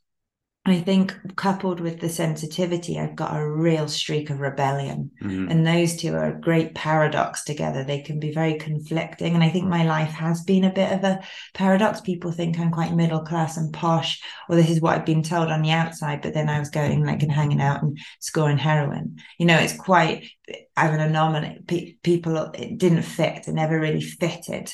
I 0.65 0.79
think 0.79 1.13
coupled 1.35 1.81
with 1.81 1.99
the 1.99 2.09
sensitivity, 2.09 2.97
I've 2.97 3.17
got 3.17 3.37
a 3.37 3.45
real 3.45 3.89
streak 3.89 4.31
of 4.31 4.39
rebellion. 4.39 5.11
Mm-hmm. 5.21 5.49
And 5.51 5.67
those 5.67 5.97
two 5.97 6.15
are 6.15 6.27
a 6.27 6.41
great 6.41 6.73
paradox 6.77 7.43
together. 7.43 7.83
They 7.83 8.01
can 8.01 8.21
be 8.21 8.33
very 8.33 8.55
conflicting. 8.55 9.35
And 9.35 9.43
I 9.43 9.49
think 9.49 9.67
my 9.67 9.85
life 9.85 10.11
has 10.11 10.45
been 10.45 10.63
a 10.63 10.73
bit 10.73 10.93
of 10.93 11.03
a 11.03 11.21
paradox. 11.53 12.01
People 12.01 12.31
think 12.31 12.61
I'm 12.61 12.71
quite 12.71 12.95
middle 12.95 13.23
class 13.23 13.57
and 13.57 13.75
posh, 13.75 14.23
or 14.49 14.55
this 14.55 14.71
is 14.71 14.81
what 14.81 14.97
I've 14.97 15.05
been 15.05 15.25
told 15.25 15.49
on 15.49 15.63
the 15.63 15.73
outside. 15.73 16.23
But 16.23 16.33
then 16.33 16.49
I 16.49 16.61
was 16.61 16.71
going 16.71 17.05
like 17.05 17.25
and 17.25 17.33
hanging 17.33 17.61
out 17.61 17.83
and 17.83 17.99
scoring 18.21 18.59
heroin. 18.59 19.17
You 19.39 19.47
know, 19.47 19.59
it's 19.59 19.77
quite, 19.77 20.31
I'm 20.77 20.95
an 20.95 21.01
anomaly. 21.01 21.97
people, 22.05 22.37
it 22.55 22.79
didn't 22.79 23.03
fit, 23.03 23.49
it 23.49 23.53
never 23.53 23.81
really 23.81 24.01
fitted. 24.01 24.73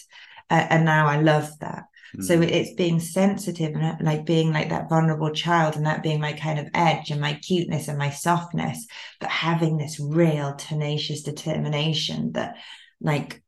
Uh, 0.50 0.66
and 0.68 0.84
now 0.84 1.06
I 1.06 1.20
love 1.22 1.48
that. 1.60 1.84
So 2.20 2.38
mm. 2.38 2.48
it's 2.48 2.72
being 2.74 3.00
sensitive 3.00 3.74
and 3.74 3.84
uh, 3.84 3.96
like 4.00 4.24
being 4.24 4.52
like 4.52 4.70
that 4.70 4.88
vulnerable 4.88 5.30
child 5.30 5.76
and 5.76 5.86
that 5.86 6.02
being 6.02 6.20
my 6.20 6.32
kind 6.32 6.58
of 6.58 6.68
edge 6.74 7.10
and 7.10 7.20
my 7.20 7.34
cuteness 7.34 7.88
and 7.88 7.98
my 7.98 8.10
softness, 8.10 8.86
but 9.20 9.28
having 9.28 9.76
this 9.76 10.00
real 10.00 10.54
tenacious 10.54 11.22
determination 11.22 12.32
that 12.32 12.56
like 13.00 13.42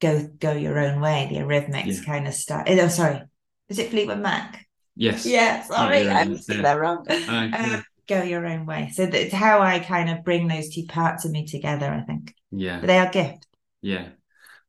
go 0.00 0.26
go 0.38 0.52
your 0.52 0.78
own 0.78 1.00
way, 1.00 1.26
the 1.30 1.36
Eurythmics 1.36 1.98
yeah. 1.98 2.04
kind 2.04 2.26
of 2.26 2.34
stuff. 2.34 2.64
Oh, 2.66 2.88
sorry. 2.88 3.22
Is 3.68 3.78
it 3.78 3.90
Fleetwood 3.90 4.20
Mac? 4.20 4.66
Yes. 4.94 5.26
Yeah, 5.26 5.62
sorry, 5.62 6.04
yeah, 6.04 6.18
I'm 6.18 6.38
saying 6.38 6.62
that 6.62 6.78
wrong. 6.78 7.04
Uh, 7.08 7.82
go 8.08 8.22
your 8.22 8.46
own 8.46 8.64
way. 8.64 8.90
So 8.94 9.04
that's 9.06 9.34
how 9.34 9.60
I 9.60 9.80
kind 9.80 10.08
of 10.08 10.24
bring 10.24 10.48
those 10.48 10.74
two 10.74 10.86
parts 10.86 11.24
of 11.24 11.32
me 11.32 11.44
together, 11.44 11.90
I 11.90 12.00
think. 12.02 12.34
Yeah. 12.50 12.80
But 12.80 12.86
they 12.86 12.98
are 12.98 13.10
gifts. 13.10 13.46
Yeah. 13.82 14.08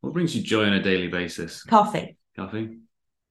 What 0.01 0.13
brings 0.13 0.35
you 0.35 0.43
joy 0.43 0.65
on 0.65 0.73
a 0.73 0.81
daily 0.81 1.07
basis? 1.07 1.63
Coffee. 1.63 2.17
Coffee. 2.35 2.79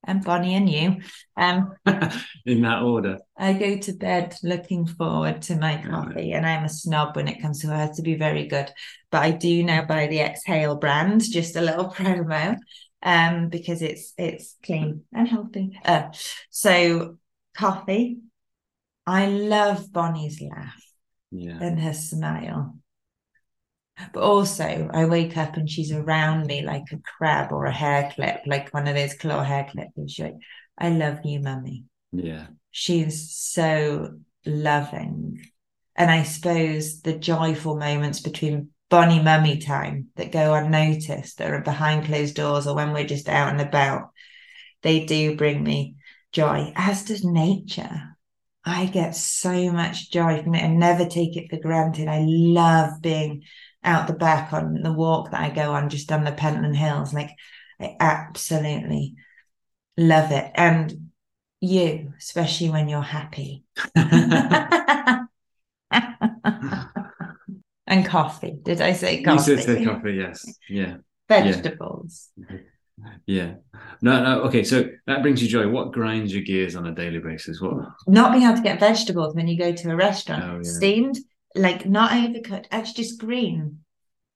And 0.07 0.23
Bonnie 0.23 0.55
and 0.55 0.69
you. 0.69 0.97
Um, 1.35 1.73
in 2.45 2.61
that 2.61 2.81
order. 2.81 3.19
I 3.37 3.53
go 3.53 3.77
to 3.77 3.93
bed 3.93 4.35
looking 4.41 4.87
forward 4.87 5.41
to 5.43 5.55
my 5.57 5.83
coffee, 5.85 6.31
and 6.33 6.45
I'm 6.45 6.63
a 6.63 6.69
snob 6.69 7.15
when 7.15 7.27
it 7.27 7.41
comes 7.41 7.61
to 7.61 7.67
it. 7.67 7.73
it 7.73 7.77
has 7.77 7.97
to 7.97 8.01
be 8.01 8.15
very 8.15 8.47
good. 8.47 8.71
But 9.11 9.23
I 9.23 9.31
do 9.31 9.63
now 9.63 9.85
buy 9.85 10.07
the 10.07 10.21
Exhale 10.21 10.77
brand, 10.77 11.21
just 11.29 11.55
a 11.55 11.61
little 11.61 11.89
promo, 11.91 12.57
um, 13.03 13.49
because 13.49 13.81
it's 13.81 14.13
it's 14.17 14.55
clean 14.63 15.03
and 15.13 15.27
healthy. 15.27 15.77
Uh, 15.85 16.09
so 16.49 17.17
coffee. 17.55 18.17
I 19.05 19.27
love 19.27 19.93
Bonnie's 19.93 20.41
laugh 20.41 20.83
Yeah. 21.31 21.59
and 21.61 21.79
her 21.79 21.93
smile. 21.93 22.77
But 24.13 24.23
also, 24.23 24.89
I 24.93 25.05
wake 25.05 25.37
up 25.37 25.57
and 25.57 25.69
she's 25.69 25.91
around 25.91 26.45
me 26.45 26.61
like 26.61 26.83
a 26.91 26.97
crab 26.97 27.51
or 27.51 27.65
a 27.65 27.73
hair 27.73 28.11
clip, 28.13 28.41
like 28.45 28.73
one 28.73 28.87
of 28.87 28.95
those 28.95 29.15
claw 29.15 29.43
hair 29.43 29.67
clips. 29.71 29.97
And 29.97 30.09
she's 30.09 30.25
like, 30.25 30.35
I 30.77 30.89
love 30.89 31.19
you, 31.25 31.39
mummy. 31.39 31.85
Yeah. 32.11 32.47
She's 32.71 33.33
so 33.33 34.17
loving. 34.45 35.43
And 35.95 36.11
I 36.11 36.23
suppose 36.23 37.01
the 37.01 37.17
joyful 37.17 37.75
moments 37.75 38.19
between 38.19 38.69
Bonnie 38.89 39.21
mummy 39.21 39.57
time 39.57 40.07
that 40.15 40.31
go 40.31 40.53
unnoticed, 40.53 41.39
that 41.39 41.51
are 41.51 41.61
behind 41.61 42.05
closed 42.05 42.35
doors, 42.35 42.67
or 42.67 42.75
when 42.75 42.93
we're 42.93 43.07
just 43.07 43.27
out 43.27 43.49
and 43.49 43.59
about, 43.59 44.11
they 44.83 45.05
do 45.05 45.35
bring 45.35 45.63
me 45.63 45.95
joy, 46.31 46.71
as 46.75 47.03
does 47.03 47.25
nature. 47.25 48.15
I 48.63 48.85
get 48.85 49.15
so 49.15 49.71
much 49.71 50.11
joy 50.11 50.43
from 50.43 50.53
it 50.53 50.61
and 50.61 50.79
never 50.79 51.05
take 51.05 51.35
it 51.35 51.49
for 51.49 51.57
granted. 51.57 52.07
I 52.07 52.25
love 52.27 53.01
being 53.01 53.43
out 53.83 54.07
the 54.07 54.13
back 54.13 54.53
on 54.53 54.81
the 54.81 54.93
walk 54.93 55.31
that 55.31 55.41
I 55.41 55.49
go 55.49 55.71
on 55.73 55.89
just 55.89 56.11
on 56.11 56.23
the 56.23 56.31
Pentland 56.31 56.75
Hills. 56.75 57.13
Like, 57.13 57.31
I 57.79 57.95
absolutely 57.99 59.15
love 59.97 60.31
it. 60.31 60.51
And 60.55 61.11
you, 61.61 62.13
especially 62.17 62.69
when 62.69 62.87
you're 62.89 63.01
happy. 63.01 63.63
and 67.87 68.05
coffee. 68.05 68.57
Did 68.61 68.81
I 68.81 68.93
say 68.93 69.23
coffee? 69.23 69.51
You 69.51 69.57
said 69.57 69.65
say 69.65 69.85
coffee, 69.85 70.13
yes. 70.13 70.45
Yeah. 70.69 70.97
Vegetables. 71.29 72.29
Yeah. 73.25 73.55
No, 74.01 74.23
no. 74.23 74.41
Okay. 74.43 74.63
So 74.63 74.89
that 75.05 75.21
brings 75.21 75.41
you 75.41 75.47
joy. 75.47 75.67
What 75.69 75.91
grinds 75.91 76.33
your 76.33 76.43
gears 76.43 76.75
on 76.75 76.87
a 76.87 76.91
daily 76.91 77.19
basis? 77.19 77.61
What? 77.61 77.77
Not 78.07 78.31
being 78.31 78.43
able 78.43 78.57
to 78.57 78.63
get 78.63 78.79
vegetables 78.79 79.35
when 79.35 79.47
you 79.47 79.57
go 79.57 79.71
to 79.71 79.91
a 79.91 79.95
restaurant. 79.95 80.43
Oh, 80.43 80.55
yeah. 80.57 80.71
Steamed, 80.71 81.17
like 81.57 81.85
not 81.85 82.11
overcooked, 82.11 82.67
actually 82.71 83.03
just 83.03 83.19
green 83.19 83.79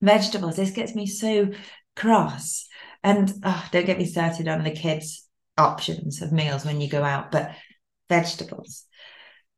vegetables. 0.01 0.55
This 0.55 0.71
gets 0.71 0.95
me 0.95 1.05
so 1.05 1.49
cross. 1.95 2.67
And 3.03 3.31
oh, 3.43 3.67
don't 3.71 3.85
get 3.85 3.97
me 3.97 4.05
started 4.05 4.47
on 4.47 4.63
the 4.63 4.71
kids' 4.71 5.27
options 5.57 6.21
of 6.21 6.31
meals 6.31 6.65
when 6.65 6.81
you 6.81 6.89
go 6.89 7.03
out, 7.03 7.31
but 7.31 7.51
vegetables, 8.09 8.85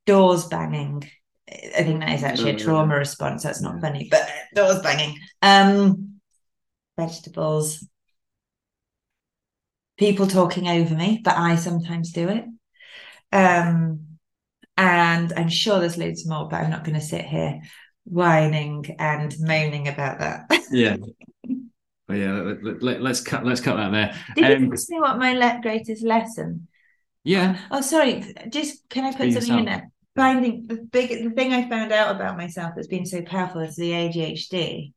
doors 0.05 0.45
banging. 0.45 1.09
I 1.49 1.83
think 1.83 1.99
that 1.99 2.13
is 2.15 2.23
actually 2.23 2.51
a 2.51 2.57
trauma 2.57 2.95
response. 2.95 3.43
That's 3.43 3.61
not 3.61 3.81
funny, 3.81 4.07
but 4.09 4.27
doors 4.55 4.81
banging. 4.81 5.17
Um, 5.41 6.19
vegetables. 6.97 7.85
People 9.97 10.25
talking 10.25 10.67
over 10.67 10.95
me, 10.95 11.21
but 11.23 11.37
I 11.37 11.55
sometimes 11.55 12.11
do 12.11 12.29
it. 12.29 12.45
Um, 13.31 14.12
and 14.77 15.31
I'm 15.35 15.49
sure 15.49 15.79
there's 15.79 15.97
loads 15.97 16.27
more, 16.27 16.47
but 16.47 16.61
I'm 16.61 16.69
not 16.71 16.83
going 16.83 16.99
to 16.99 17.05
sit 17.05 17.25
here 17.25 17.61
whining 18.05 18.95
and 18.99 19.33
moaning 19.39 19.87
about 19.87 20.19
that. 20.19 20.49
Yeah. 20.71 20.97
But 22.05 22.15
yeah, 22.15 22.33
let, 22.61 22.83
let, 22.83 23.11
us 23.11 23.21
cut. 23.21 23.45
Let's 23.45 23.61
cut 23.61 23.77
that 23.77 23.91
there. 23.93 24.13
Did 24.35 24.57
Um, 24.57 24.65
you 24.65 24.73
ask 24.73 24.89
me 24.89 24.99
what 24.99 25.17
my 25.17 25.33
le- 25.33 25.61
greatest 25.61 26.03
lesson? 26.03 26.67
yeah. 27.23 27.57
Oh, 27.71 27.79
sorry. 27.79 28.35
Just 28.49 28.87
can 28.89 29.05
I 29.05 29.15
put 29.15 29.31
something 29.31 29.59
in 29.59 29.65
there? 29.65 29.89
Finding 30.13 30.67
the 30.67 30.75
big 30.91 31.23
the 31.23 31.29
thing 31.29 31.53
I 31.53 31.67
found 31.69 31.93
out 31.93 32.13
about 32.13 32.35
myself 32.35 32.73
that's 32.75 32.87
been 32.87 33.05
so 33.05 33.21
powerful 33.21 33.61
is 33.61 33.77
the 33.77 33.91
ADHD. 33.91 34.91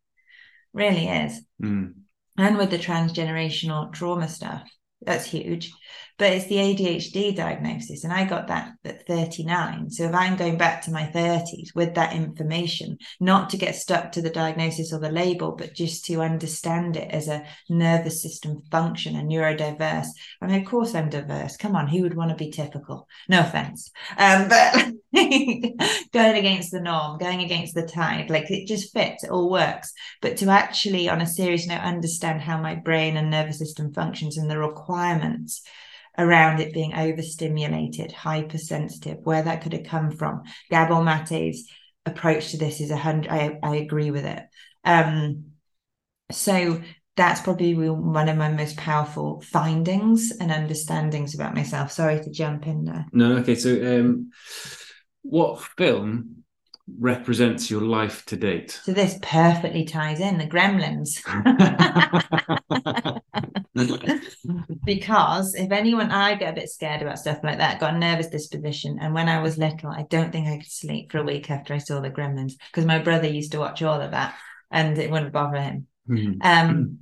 Really 0.73 1.07
is. 1.07 1.41
Mm. 1.63 1.95
And 2.37 2.59
with 2.59 2.71
the 2.71 2.79
transgenerational 2.79 3.93
trauma 3.93 4.29
stuff, 4.29 4.69
that's 5.01 5.27
huge. 5.27 5.71
But 6.19 6.33
it's 6.33 6.47
the 6.47 6.57
ADHD 6.57 7.37
diagnosis, 7.37 8.03
and 8.05 8.13
I 8.13 8.25
got 8.25 8.49
that 8.49 8.73
at 8.85 9.07
39. 9.07 9.91
So 9.91 10.05
if 10.05 10.15
I'm 10.15 10.37
going 10.37 10.57
back 10.57 10.83
to 10.83 10.91
my 10.91 11.05
30s 11.05 11.75
with 11.75 11.95
that 11.95 12.15
information, 12.15 12.97
not 13.21 13.51
to 13.51 13.59
get 13.59 13.75
stuck 13.75 14.13
to 14.13 14.23
the 14.23 14.31
diagnosis 14.31 14.93
or 14.93 14.99
the 14.99 15.11
label, 15.11 15.53
but 15.53 15.75
just 15.75 16.07
to 16.07 16.23
understand 16.23 16.97
it 16.97 17.11
as 17.11 17.29
a 17.29 17.45
nervous 17.69 18.23
system 18.23 18.63
function 18.71 19.15
and 19.15 19.31
neurodiverse. 19.31 20.07
I 20.41 20.47
mean, 20.47 20.61
of 20.61 20.67
course 20.67 20.95
I'm 20.95 21.11
diverse. 21.11 21.57
Come 21.59 21.77
on, 21.77 21.89
who 21.89 22.03
would 22.03 22.17
want 22.17 22.31
to 22.31 22.37
be 22.37 22.51
typical? 22.51 23.07
No 23.29 23.41
offense. 23.41 23.91
Um, 24.17 24.49
but 24.49 24.93
going 25.15 26.37
against 26.37 26.73
the 26.73 26.81
norm, 26.81 27.19
going 27.19 27.43
against 27.43 27.75
the 27.75 27.87
tide, 27.87 28.31
like 28.31 28.51
it 28.51 28.67
just 28.67 28.93
fits, 28.93 29.25
it 29.25 29.31
all 29.31 29.51
works. 29.51 29.93
But 30.23 30.39
to 30.39 30.49
actually, 30.49 31.09
on 31.09 31.21
a 31.21 31.27
serious 31.27 31.67
note, 31.67 31.81
understand 31.81 32.41
how 32.41 32.61
my 32.61 32.75
brain 32.75 33.17
and 33.17 33.31
nervous 33.31 33.59
system 33.59 33.93
functions 33.93 34.37
and 34.39 34.51
the 34.51 34.59
requirements 34.59 35.63
around 36.19 36.61
it 36.61 36.73
being 36.73 36.95
overstimulated, 36.95 38.13
hypersensitive, 38.13 39.19
where 39.25 39.43
that 39.43 39.63
could 39.63 39.73
have 39.73 39.85
come 39.85 40.11
from. 40.11 40.43
Gabor 40.71 41.03
Mate's 41.03 41.69
approach 42.05 42.51
to 42.51 42.57
this 42.57 42.81
is 42.81 42.91
a 42.91 42.97
hundred. 42.97 43.31
I, 43.31 43.59
I 43.63 43.77
agree 43.77 44.11
with 44.11 44.25
it. 44.25 44.43
Um, 44.85 45.53
so 46.31 46.81
that's 47.17 47.41
probably 47.41 47.75
one 47.75 48.29
of 48.29 48.37
my 48.37 48.51
most 48.51 48.77
powerful 48.77 49.41
findings 49.41 50.33
and 50.39 50.51
understandings 50.51 51.35
about 51.35 51.55
myself. 51.55 51.93
Sorry 51.93 52.21
to 52.21 52.31
jump 52.31 52.67
in 52.67 52.85
there. 52.85 53.07
No. 53.13 53.37
Okay. 53.39 53.55
So, 53.55 54.01
um, 54.01 54.31
what 55.23 55.61
film 55.77 56.45
represents 56.99 57.71
your 57.71 57.81
life 57.81 58.25
to 58.27 58.37
date? 58.37 58.81
So 58.85 58.93
this 58.93 59.19
perfectly 59.23 59.85
ties 59.85 60.21
in 60.21 60.39
the 60.39 60.47
Gremlins. 60.47 61.21
because 64.85 65.55
if 65.55 65.71
anyone 65.71 66.11
I 66.11 66.35
get 66.35 66.53
a 66.53 66.61
bit 66.61 66.69
scared 66.69 67.03
about 67.03 67.19
stuff 67.19 67.41
like 67.43 67.59
that, 67.59 67.81
got 67.81 67.95
a 67.95 67.99
nervous 67.99 68.29
disposition, 68.29 68.99
and 69.01 69.15
when 69.15 69.29
I 69.29 69.41
was 69.41 69.59
little, 69.59 69.91
I 69.91 70.07
don't 70.09 70.33
think 70.33 70.49
I 70.49 70.59
could 70.59 70.71
sleep 70.71 71.13
for 71.13 71.19
a 71.19 71.25
week 71.25 71.51
after 71.51 71.75
I 71.75 71.79
saw 71.79 72.01
the 72.01 72.11
Gremlins 72.11 72.55
because 72.71 72.87
my 72.87 72.99
brother 72.99 73.29
used 73.29 73.53
to 73.53 73.59
watch 73.59 73.83
all 73.83 74.01
of 74.01 74.13
that, 74.13 74.35
and 74.71 74.97
it 74.99 75.11
wouldn't 75.11 75.33
bother 75.33 75.61
him. 75.61 75.87
Mhm. 76.09 76.39
Um, 76.43 76.99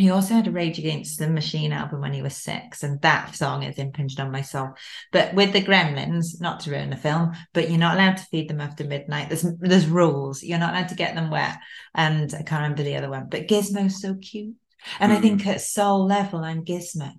he 0.00 0.08
also 0.08 0.32
had 0.32 0.46
a 0.46 0.50
Rage 0.50 0.78
Against 0.78 1.18
the 1.18 1.28
Machine 1.28 1.72
album 1.72 2.00
when 2.00 2.14
he 2.14 2.22
was 2.22 2.34
six, 2.34 2.82
and 2.82 3.00
that 3.02 3.34
song 3.34 3.64
is 3.64 3.76
impinged 3.76 4.18
on 4.18 4.30
my 4.30 4.40
soul. 4.40 4.70
But 5.12 5.34
with 5.34 5.52
the 5.52 5.60
Gremlins, 5.60 6.40
not 6.40 6.60
to 6.60 6.70
ruin 6.70 6.88
the 6.88 6.96
film, 6.96 7.32
but 7.52 7.68
you're 7.68 7.78
not 7.78 7.96
allowed 7.96 8.16
to 8.16 8.24
feed 8.24 8.48
them 8.48 8.62
after 8.62 8.82
midnight. 8.84 9.28
There's 9.28 9.44
there's 9.58 9.86
rules. 9.86 10.42
You're 10.42 10.58
not 10.58 10.72
allowed 10.72 10.88
to 10.88 10.94
get 10.94 11.14
them 11.14 11.30
wet, 11.30 11.58
and 11.94 12.32
I 12.32 12.42
can't 12.42 12.62
remember 12.62 12.82
the 12.82 12.96
other 12.96 13.10
one. 13.10 13.26
But 13.28 13.46
Gizmo's 13.46 14.00
so 14.00 14.14
cute, 14.14 14.54
and 14.98 15.12
I 15.12 15.20
think 15.20 15.42
mm. 15.42 15.46
at 15.46 15.60
soul 15.60 16.06
level, 16.06 16.40
I'm 16.40 16.64
Gizmo. 16.64 17.12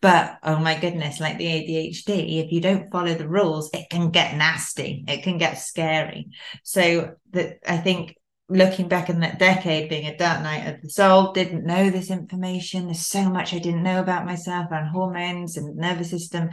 But 0.00 0.38
oh 0.42 0.58
my 0.58 0.78
goodness, 0.78 1.20
like 1.20 1.38
the 1.38 1.46
ADHD, 1.46 2.44
if 2.44 2.52
you 2.52 2.60
don't 2.60 2.90
follow 2.90 3.14
the 3.14 3.28
rules, 3.28 3.70
it 3.72 3.88
can 3.90 4.10
get 4.10 4.36
nasty. 4.36 5.04
It 5.08 5.22
can 5.22 5.38
get 5.38 5.54
scary. 5.54 6.28
So 6.62 7.14
that 7.32 7.58
I 7.66 7.78
think 7.78 8.16
looking 8.48 8.88
back 8.88 9.08
in 9.08 9.20
that 9.20 9.38
decade, 9.38 9.88
being 9.88 10.06
a 10.06 10.16
dark 10.16 10.42
night 10.42 10.68
of 10.68 10.82
the 10.82 10.90
soul, 10.90 11.32
didn't 11.32 11.64
know 11.64 11.90
this 11.90 12.10
information. 12.10 12.86
There's 12.86 13.06
so 13.06 13.30
much 13.30 13.54
I 13.54 13.58
didn't 13.58 13.82
know 13.82 14.00
about 14.00 14.26
myself 14.26 14.66
and 14.70 14.88
hormones 14.88 15.56
and 15.56 15.76
nervous 15.76 16.10
system. 16.10 16.50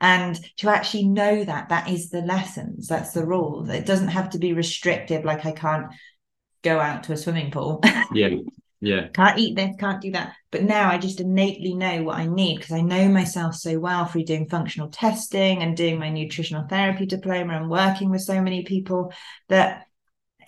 And 0.00 0.38
to 0.58 0.68
actually 0.68 1.08
know 1.08 1.44
that, 1.44 1.68
that 1.68 1.88
is 1.88 2.10
the 2.10 2.22
lessons, 2.22 2.86
that's 2.88 3.12
the 3.12 3.26
rule. 3.26 3.68
It 3.70 3.86
doesn't 3.86 4.08
have 4.08 4.30
to 4.30 4.38
be 4.38 4.52
restrictive, 4.52 5.24
like 5.24 5.44
I 5.44 5.52
can't 5.52 5.86
go 6.62 6.78
out 6.78 7.04
to 7.04 7.12
a 7.12 7.16
swimming 7.16 7.50
pool. 7.50 7.82
Yeah. 8.12 8.28
Yeah. 8.82 9.06
can't 9.14 9.38
eat 9.38 9.54
this, 9.54 9.76
can't 9.78 10.02
do 10.02 10.10
that. 10.10 10.34
But 10.50 10.64
now 10.64 10.90
I 10.90 10.98
just 10.98 11.20
innately 11.20 11.72
know 11.72 12.02
what 12.02 12.18
I 12.18 12.26
need 12.26 12.56
because 12.56 12.72
I 12.72 12.80
know 12.80 13.08
myself 13.08 13.54
so 13.54 13.78
well 13.78 14.06
through 14.06 14.24
doing 14.24 14.48
functional 14.48 14.88
testing 14.88 15.62
and 15.62 15.76
doing 15.76 16.00
my 16.00 16.10
nutritional 16.10 16.66
therapy 16.66 17.06
diploma 17.06 17.54
and 17.54 17.70
working 17.70 18.10
with 18.10 18.22
so 18.22 18.42
many 18.42 18.64
people 18.64 19.12
that 19.48 19.86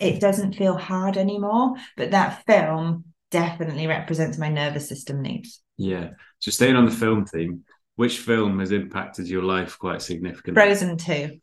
it 0.01 0.19
doesn't 0.19 0.55
feel 0.55 0.77
hard 0.77 1.15
anymore. 1.15 1.75
But 1.95 2.11
that 2.11 2.43
film 2.45 3.05
definitely 3.31 3.87
represents 3.87 4.37
my 4.37 4.49
nervous 4.49 4.89
system 4.89 5.21
needs. 5.21 5.61
Yeah. 5.77 6.09
So, 6.39 6.51
staying 6.51 6.75
on 6.75 6.85
the 6.85 6.91
film 6.91 7.25
theme, 7.25 7.63
which 7.95 8.19
film 8.19 8.59
has 8.59 8.73
impacted 8.73 9.29
your 9.29 9.43
life 9.43 9.79
quite 9.79 10.01
significantly? 10.01 10.61
Frozen 10.61 10.97
2. 10.97 11.39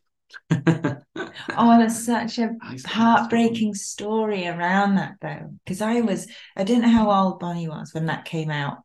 Oh, 1.57 1.79
there's 1.79 2.05
such 2.05 2.39
a 2.39 2.51
heartbreaking 2.87 3.75
story 3.75 4.47
around 4.47 4.97
that 4.97 5.15
though 5.21 5.51
because 5.65 5.81
i 5.81 6.01
was 6.01 6.27
i 6.57 6.65
didn't 6.65 6.83
know 6.83 6.89
how 6.91 7.11
old 7.11 7.41
bonnie 7.41 7.69
was 7.69 7.93
when 7.95 8.07
that 8.07 8.25
came 8.25 8.51
out 8.51 8.79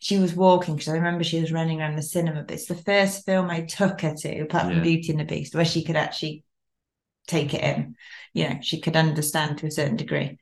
she 0.00 0.18
was 0.18 0.34
walking 0.34 0.74
because 0.74 0.88
i 0.88 0.94
remember 0.96 1.24
she 1.24 1.40
was 1.40 1.52
running 1.52 1.80
around 1.80 1.96
the 1.96 2.02
cinema 2.02 2.42
but 2.42 2.54
it's 2.54 2.66
the 2.66 2.74
first 2.74 3.24
film 3.24 3.50
i 3.50 3.62
took 3.62 4.00
her 4.02 4.14
to 4.14 4.40
apart 4.40 4.66
Yeah. 4.66 4.74
from 4.74 4.82
beauty 4.82 5.10
and 5.10 5.20
the 5.20 5.24
beast 5.24 5.54
where 5.54 5.64
she 5.64 5.84
could 5.84 5.96
actually 5.96 6.44
take 7.26 7.54
it 7.54 7.62
in 7.62 7.96
you 8.34 8.48
know 8.48 8.58
she 8.62 8.80
could 8.80 8.96
understand 8.96 9.58
to 9.58 9.66
a 9.66 9.70
certain 9.70 9.96
degree 9.96 10.38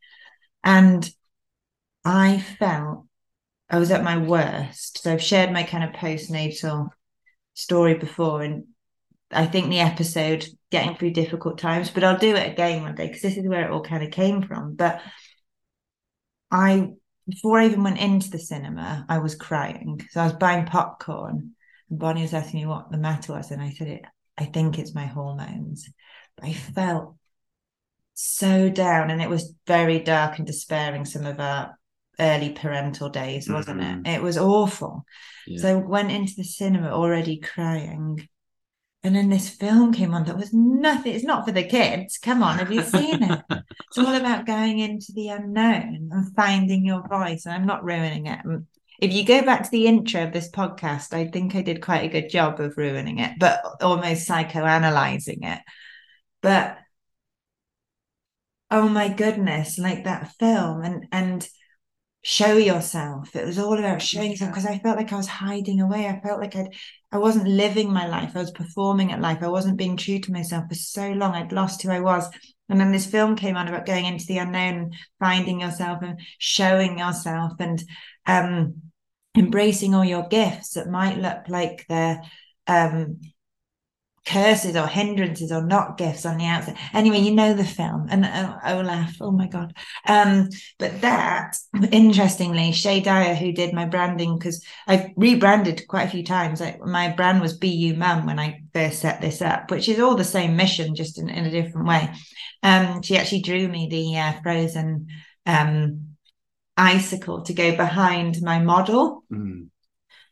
and 0.64 1.10
i 2.04 2.38
felt 2.58 3.04
I 3.70 3.78
was 3.78 3.90
at 3.90 4.04
my 4.04 4.18
worst. 4.18 5.02
So 5.02 5.12
I've 5.12 5.22
shared 5.22 5.52
my 5.52 5.62
kind 5.64 5.84
of 5.84 5.92
postnatal 5.92 6.90
story 7.54 7.94
before, 7.94 8.42
and 8.42 8.64
I 9.34 9.46
think 9.46 9.68
the 9.68 9.80
episode 9.80 10.46
getting 10.70 10.96
through 10.96 11.12
difficult 11.12 11.58
times, 11.58 11.90
but 11.90 12.04
I'll 12.04 12.18
do 12.18 12.34
it 12.34 12.52
again 12.52 12.82
one 12.82 12.94
day 12.94 13.06
because 13.06 13.22
this 13.22 13.36
is 13.36 13.46
where 13.46 13.64
it 13.64 13.70
all 13.70 13.82
kind 13.82 14.02
of 14.04 14.10
came 14.10 14.42
from. 14.42 14.74
But 14.74 15.00
I, 16.50 16.90
before 17.28 17.58
I 17.58 17.66
even 17.66 17.82
went 17.82 17.98
into 17.98 18.30
the 18.30 18.38
cinema, 18.38 19.04
I 19.08 19.18
was 19.18 19.34
crying. 19.34 20.06
So 20.10 20.20
I 20.20 20.24
was 20.24 20.34
buying 20.34 20.66
popcorn, 20.66 21.52
and 21.90 21.98
Bonnie 21.98 22.22
was 22.22 22.34
asking 22.34 22.60
me 22.60 22.66
what 22.66 22.90
the 22.90 22.98
matter 22.98 23.32
was, 23.32 23.50
and 23.50 23.62
I 23.62 23.70
said, 23.70 23.88
it, 23.88 24.02
I 24.38 24.44
think 24.44 24.78
it's 24.78 24.94
my 24.94 25.06
hormones. 25.06 25.88
But 26.36 26.46
I 26.46 26.52
felt 26.52 27.16
so 28.14 28.68
down, 28.70 29.10
and 29.10 29.20
it 29.20 29.30
was 29.30 29.54
very 29.66 30.00
dark 30.00 30.38
and 30.38 30.46
despairing. 30.46 31.04
Some 31.04 31.26
of 31.26 31.40
our 31.40 31.76
early 32.20 32.50
parental 32.52 33.08
days, 33.08 33.48
wasn't 33.48 33.80
Mhm. 33.80 34.06
it? 34.06 34.14
It 34.14 34.22
was 34.22 34.38
awful. 34.38 35.04
Yeah. 35.46 35.62
So 35.62 35.68
I 35.70 35.74
went 35.74 36.12
into 36.12 36.34
the 36.36 36.44
cinema 36.44 36.90
already 36.90 37.38
crying. 37.38 38.28
And 39.04 39.14
then 39.14 39.28
this 39.28 39.50
film 39.50 39.92
came 39.92 40.14
on 40.14 40.24
that 40.24 40.36
was 40.38 40.52
nothing. 40.54 41.14
It's 41.14 41.24
not 41.24 41.44
for 41.44 41.52
the 41.52 41.62
kids. 41.62 42.18
Come 42.18 42.42
on, 42.42 42.58
have 42.58 42.72
you 42.72 42.82
seen 42.82 43.22
it? 43.22 43.42
It's 43.50 43.98
all 43.98 44.14
about 44.14 44.46
going 44.46 44.78
into 44.80 45.12
the 45.12 45.28
unknown 45.28 46.08
and 46.10 46.34
finding 46.34 46.84
your 46.86 47.06
voice. 47.06 47.44
And 47.46 47.54
I'm 47.54 47.66
not 47.66 47.84
ruining 47.84 48.26
it. 48.26 48.40
Mm, 48.44 48.64
If 49.00 49.12
you 49.12 49.24
go 49.26 49.42
back 49.42 49.62
to 49.64 49.70
the 49.70 49.86
intro 49.86 50.24
of 50.24 50.32
this 50.32 50.50
podcast, 50.50 51.12
I 51.12 51.26
think 51.28 51.54
I 51.54 51.62
did 51.62 51.82
quite 51.82 52.04
a 52.04 52.08
good 52.08 52.30
job 52.30 52.60
of 52.60 52.78
ruining 52.78 53.18
it, 53.18 53.38
but 53.38 53.62
almost 53.82 54.28
psychoanalyzing 54.28 55.40
it. 55.44 55.60
But 56.42 56.78
oh 58.70 58.88
my 58.88 59.08
goodness, 59.08 59.78
like 59.78 60.04
that 60.04 60.32
film 60.38 60.82
and 60.82 61.06
and 61.12 61.48
show 62.22 62.56
yourself. 62.56 63.36
It 63.36 63.46
was 63.46 63.58
all 63.58 63.78
about 63.78 64.02
showing 64.02 64.32
yourself 64.32 64.52
because 64.52 64.66
I 64.66 64.78
felt 64.78 64.96
like 64.98 65.12
I 65.12 65.16
was 65.16 65.28
hiding 65.28 65.80
away. 65.80 66.08
I 66.08 66.20
felt 66.20 66.40
like 66.40 66.56
I'd 66.56 66.74
I 67.14 67.18
wasn't 67.18 67.46
living 67.46 67.92
my 67.92 68.08
life. 68.08 68.32
I 68.34 68.40
was 68.40 68.50
performing 68.50 69.12
at 69.12 69.20
life. 69.20 69.38
I 69.40 69.46
wasn't 69.46 69.76
being 69.76 69.96
true 69.96 70.18
to 70.18 70.32
myself 70.32 70.64
for 70.68 70.74
so 70.74 71.12
long. 71.12 71.32
I'd 71.34 71.52
lost 71.52 71.80
who 71.80 71.90
I 71.90 72.00
was. 72.00 72.28
And 72.68 72.80
then 72.80 72.90
this 72.90 73.06
film 73.06 73.36
came 73.36 73.56
on 73.56 73.68
about 73.68 73.86
going 73.86 74.04
into 74.04 74.26
the 74.26 74.38
unknown, 74.38 74.90
finding 75.20 75.60
yourself 75.60 76.02
and 76.02 76.18
showing 76.38 76.98
yourself 76.98 77.52
and 77.60 77.80
um 78.26 78.82
embracing 79.36 79.94
all 79.94 80.04
your 80.04 80.26
gifts 80.26 80.70
that 80.70 80.88
might 80.88 81.18
look 81.18 81.48
like 81.48 81.84
they're 81.88 82.20
um 82.66 83.20
curses 84.24 84.76
or 84.76 84.86
hindrances 84.86 85.52
or 85.52 85.64
not 85.64 85.98
gifts 85.98 86.24
on 86.24 86.38
the 86.38 86.46
outside. 86.46 86.76
Anyway, 86.92 87.18
you 87.18 87.34
know 87.34 87.54
the 87.54 87.64
film, 87.64 88.06
and 88.10 88.22
laugh. 88.22 89.16
Oh 89.20 89.30
my 89.30 89.46
god! 89.46 89.74
Um, 90.06 90.48
but 90.78 91.00
that 91.02 91.56
interestingly, 91.92 92.72
Shay 92.72 93.00
Dyer, 93.00 93.34
who 93.34 93.52
did 93.52 93.74
my 93.74 93.84
branding, 93.84 94.38
because 94.38 94.64
I've 94.86 95.10
rebranded 95.16 95.86
quite 95.88 96.08
a 96.08 96.10
few 96.10 96.24
times. 96.24 96.60
Like 96.60 96.80
my 96.80 97.10
brand 97.10 97.40
was 97.40 97.58
BU 97.58 97.94
Mum 97.96 98.26
when 98.26 98.38
I 98.38 98.62
first 98.72 99.00
set 99.00 99.20
this 99.20 99.42
up, 99.42 99.70
which 99.70 99.88
is 99.88 100.00
all 100.00 100.14
the 100.14 100.24
same 100.24 100.56
mission, 100.56 100.94
just 100.94 101.18
in, 101.18 101.28
in 101.28 101.44
a 101.44 101.50
different 101.50 101.86
way. 101.86 102.12
Um, 102.62 103.02
she 103.02 103.16
actually 103.16 103.42
drew 103.42 103.68
me 103.68 103.88
the 103.90 104.18
uh, 104.18 104.40
frozen 104.42 105.08
um 105.46 106.14
icicle 106.76 107.42
to 107.42 107.52
go 107.52 107.76
behind 107.76 108.38
my 108.42 108.58
model. 108.58 109.24
Mm. 109.32 109.68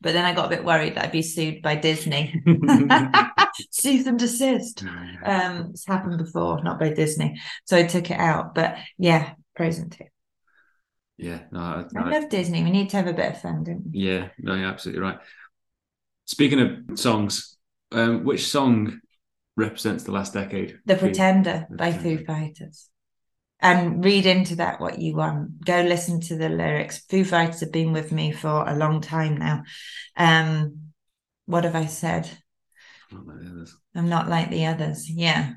But 0.03 0.12
then 0.12 0.24
I 0.24 0.34
got 0.34 0.46
a 0.46 0.57
bit 0.57 0.64
worried 0.64 0.96
that 0.96 1.05
I'd 1.07 1.12
be 1.12 1.22
sued 1.22 1.62
by 1.62 1.76
Disney. 1.76 2.42
Cease 3.70 4.07
and 4.07 4.18
desist. 4.18 4.82
Um, 4.82 5.70
it's 5.70 5.86
happened 5.86 6.18
before, 6.18 6.62
not 6.62 6.80
by 6.80 6.90
Disney. 6.92 7.40
So 7.64 7.76
I 7.76 7.84
took 7.84 8.11
it 8.11 8.18
out. 8.18 8.55
But 8.55 8.76
yeah, 8.98 9.34
Frozen 9.57 9.90
2. 9.90 10.05
yeah, 11.18 11.40
no, 11.53 11.61
I, 11.61 11.84
I 11.96 12.03
I- 12.03 12.11
love 12.11 12.28
Disney. 12.28 12.62
We 12.64 12.70
need 12.70 12.90
to 12.90 12.96
have 12.96 13.07
a 13.07 13.12
bit 13.12 13.32
of 13.32 13.40
fun, 13.40 13.64
don't 13.64 13.84
we? 13.92 14.00
yeah, 14.00 14.28
no, 14.38 14.55
you're 14.55 14.66
absolutely 14.66 15.03
right. 15.03 15.18
Speaking 16.26 16.61
of 16.61 16.98
songs, 16.98 17.57
um, 17.92 18.24
which 18.24 18.46
song 18.46 19.00
represents 19.57 20.05
the 20.05 20.12
last 20.12 20.32
decade? 20.32 20.78
The? 20.86 20.96
Pretender 20.96 21.66
by. 21.70 21.92
Foo 21.92 22.24
Fighters. 22.24 22.88
And 23.62 24.04
read 24.04 24.26
into 24.26 24.56
that 24.56 24.80
what 24.80 24.98
you 25.00 25.14
want. 25.14 25.64
Go 25.64 25.82
listen 25.82 26.20
to 26.22 26.36
the 26.36 26.48
lyrics. 26.48 27.04
Foo 27.08 27.24
Fighters 27.24 27.60
have 27.60 27.72
been 27.72 27.92
with 27.92 28.10
me 28.10 28.32
for 28.32 28.68
a 28.68 28.76
long 28.76 29.00
time 29.00 29.36
now. 29.38 29.62
Um, 30.16 30.88
what 31.46 31.64
have 31.64 31.76
I 31.76 31.86
said? 31.86 32.28
Not 33.12 33.26
like 33.26 33.38
the 33.40 33.50
others. 33.50 33.76
I'm 33.94 34.08
not 34.08 34.28
like 34.28 34.50
the 34.50 34.66
others. 34.66 35.08
Yeah. 35.08 35.52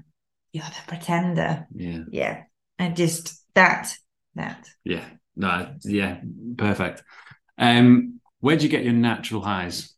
You're 0.52 0.64
the 0.66 0.82
pretender. 0.88 1.68
Yeah, 1.74 2.04
Yeah. 2.12 2.44
I 2.78 2.90
just 2.90 3.42
that, 3.56 3.96
that. 4.36 4.68
yeah, 4.84 5.06
no, 5.36 5.76
yeah, 5.84 6.20
perfect. 6.58 7.04
Um, 7.58 8.20
where 8.40 8.58
do 8.58 8.64
you 8.64 8.70
get 8.70 8.84
your 8.84 8.94
natural 8.94 9.42
highs? 9.42 9.94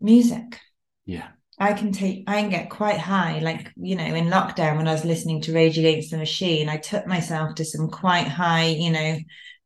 Music. 0.00 0.60
Yeah, 1.06 1.28
I 1.58 1.72
can 1.72 1.92
take, 1.92 2.24
I 2.26 2.40
can 2.40 2.50
get 2.50 2.70
quite 2.70 2.98
high. 2.98 3.38
Like, 3.38 3.72
you 3.76 3.96
know, 3.96 4.04
in 4.04 4.26
lockdown 4.26 4.76
when 4.76 4.88
I 4.88 4.92
was 4.92 5.04
listening 5.04 5.40
to 5.42 5.54
Rage 5.54 5.78
Against 5.78 6.10
the 6.10 6.18
Machine, 6.18 6.68
I 6.68 6.78
took 6.78 7.06
myself 7.06 7.54
to 7.56 7.64
some 7.64 7.88
quite 7.88 8.26
high, 8.26 8.66
you 8.66 8.90
know, 8.90 9.18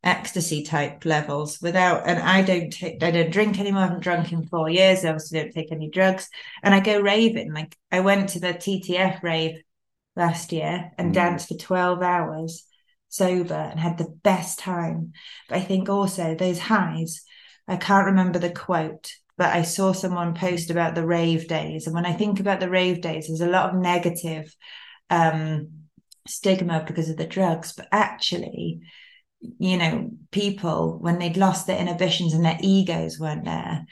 ecstasy 0.05 0.62
type 0.62 1.05
levels 1.05 1.61
without, 1.61 2.07
and 2.07 2.18
I 2.18 2.43
don't 2.43 2.70
take, 2.70 3.03
I 3.03 3.11
don't 3.11 3.32
drink 3.32 3.59
anymore. 3.59 3.82
I 3.82 3.86
haven't 3.86 4.03
drunk 4.03 4.32
in 4.32 4.47
four 4.47 4.68
years. 4.68 5.05
I 5.05 5.09
obviously 5.09 5.41
don't 5.41 5.53
take 5.53 5.72
any 5.72 5.89
drugs. 5.91 6.28
And 6.62 6.74
I 6.74 6.80
go 6.80 7.01
raving. 7.01 7.53
Like, 7.53 7.76
I 7.91 8.01
went 8.01 8.30
to 8.30 8.41
the 8.41 8.53
TTF 8.53 9.22
rave 9.22 9.62
last 10.14 10.53
year 10.53 10.93
and 10.99 11.11
Mm. 11.11 11.14
danced 11.14 11.49
for 11.49 11.55
12 11.55 12.03
hours 12.03 12.64
sober 13.09 13.55
and 13.55 13.80
had 13.80 13.97
the 13.97 14.14
best 14.22 14.59
time. 14.59 15.12
But 15.49 15.59
I 15.59 15.61
think 15.62 15.89
also 15.89 16.34
those 16.34 16.59
highs, 16.59 17.24
I 17.66 17.76
can't 17.76 18.07
remember 18.07 18.39
the 18.39 18.51
quote, 18.51 19.12
but 19.39 19.55
I 19.55 19.62
saw 19.62 19.93
someone 19.93 20.34
post 20.34 20.68
about 20.68 20.97
the 20.97 21.07
rave 21.07 21.47
days. 21.47 21.86
And 21.86 21.95
when 21.95 22.05
I 22.05 22.12
think 22.12 22.41
about 22.41 22.59
the 22.59 22.68
rave 22.68 23.01
days, 23.01 23.28
there's 23.28 23.41
a 23.41 23.47
lot 23.47 23.70
of 23.70 23.80
negative 23.80 24.55
um, 25.11 25.84
stigma 26.26 26.84
because 26.84 27.09
of 27.09 27.16
the 27.16 27.26
drugs. 27.26 27.72
But 27.72 27.86
actually, 27.93 28.80
you 29.41 29.76
know, 29.78 30.11
people, 30.32 30.99
when 31.01 31.20
they'd 31.20 31.36
lost 31.36 31.68
their 31.68 31.78
inhibitions 31.78 32.34
and 32.34 32.45
their 32.45 32.59
egos 32.61 33.20
weren't 33.20 33.45
there, 33.45 33.86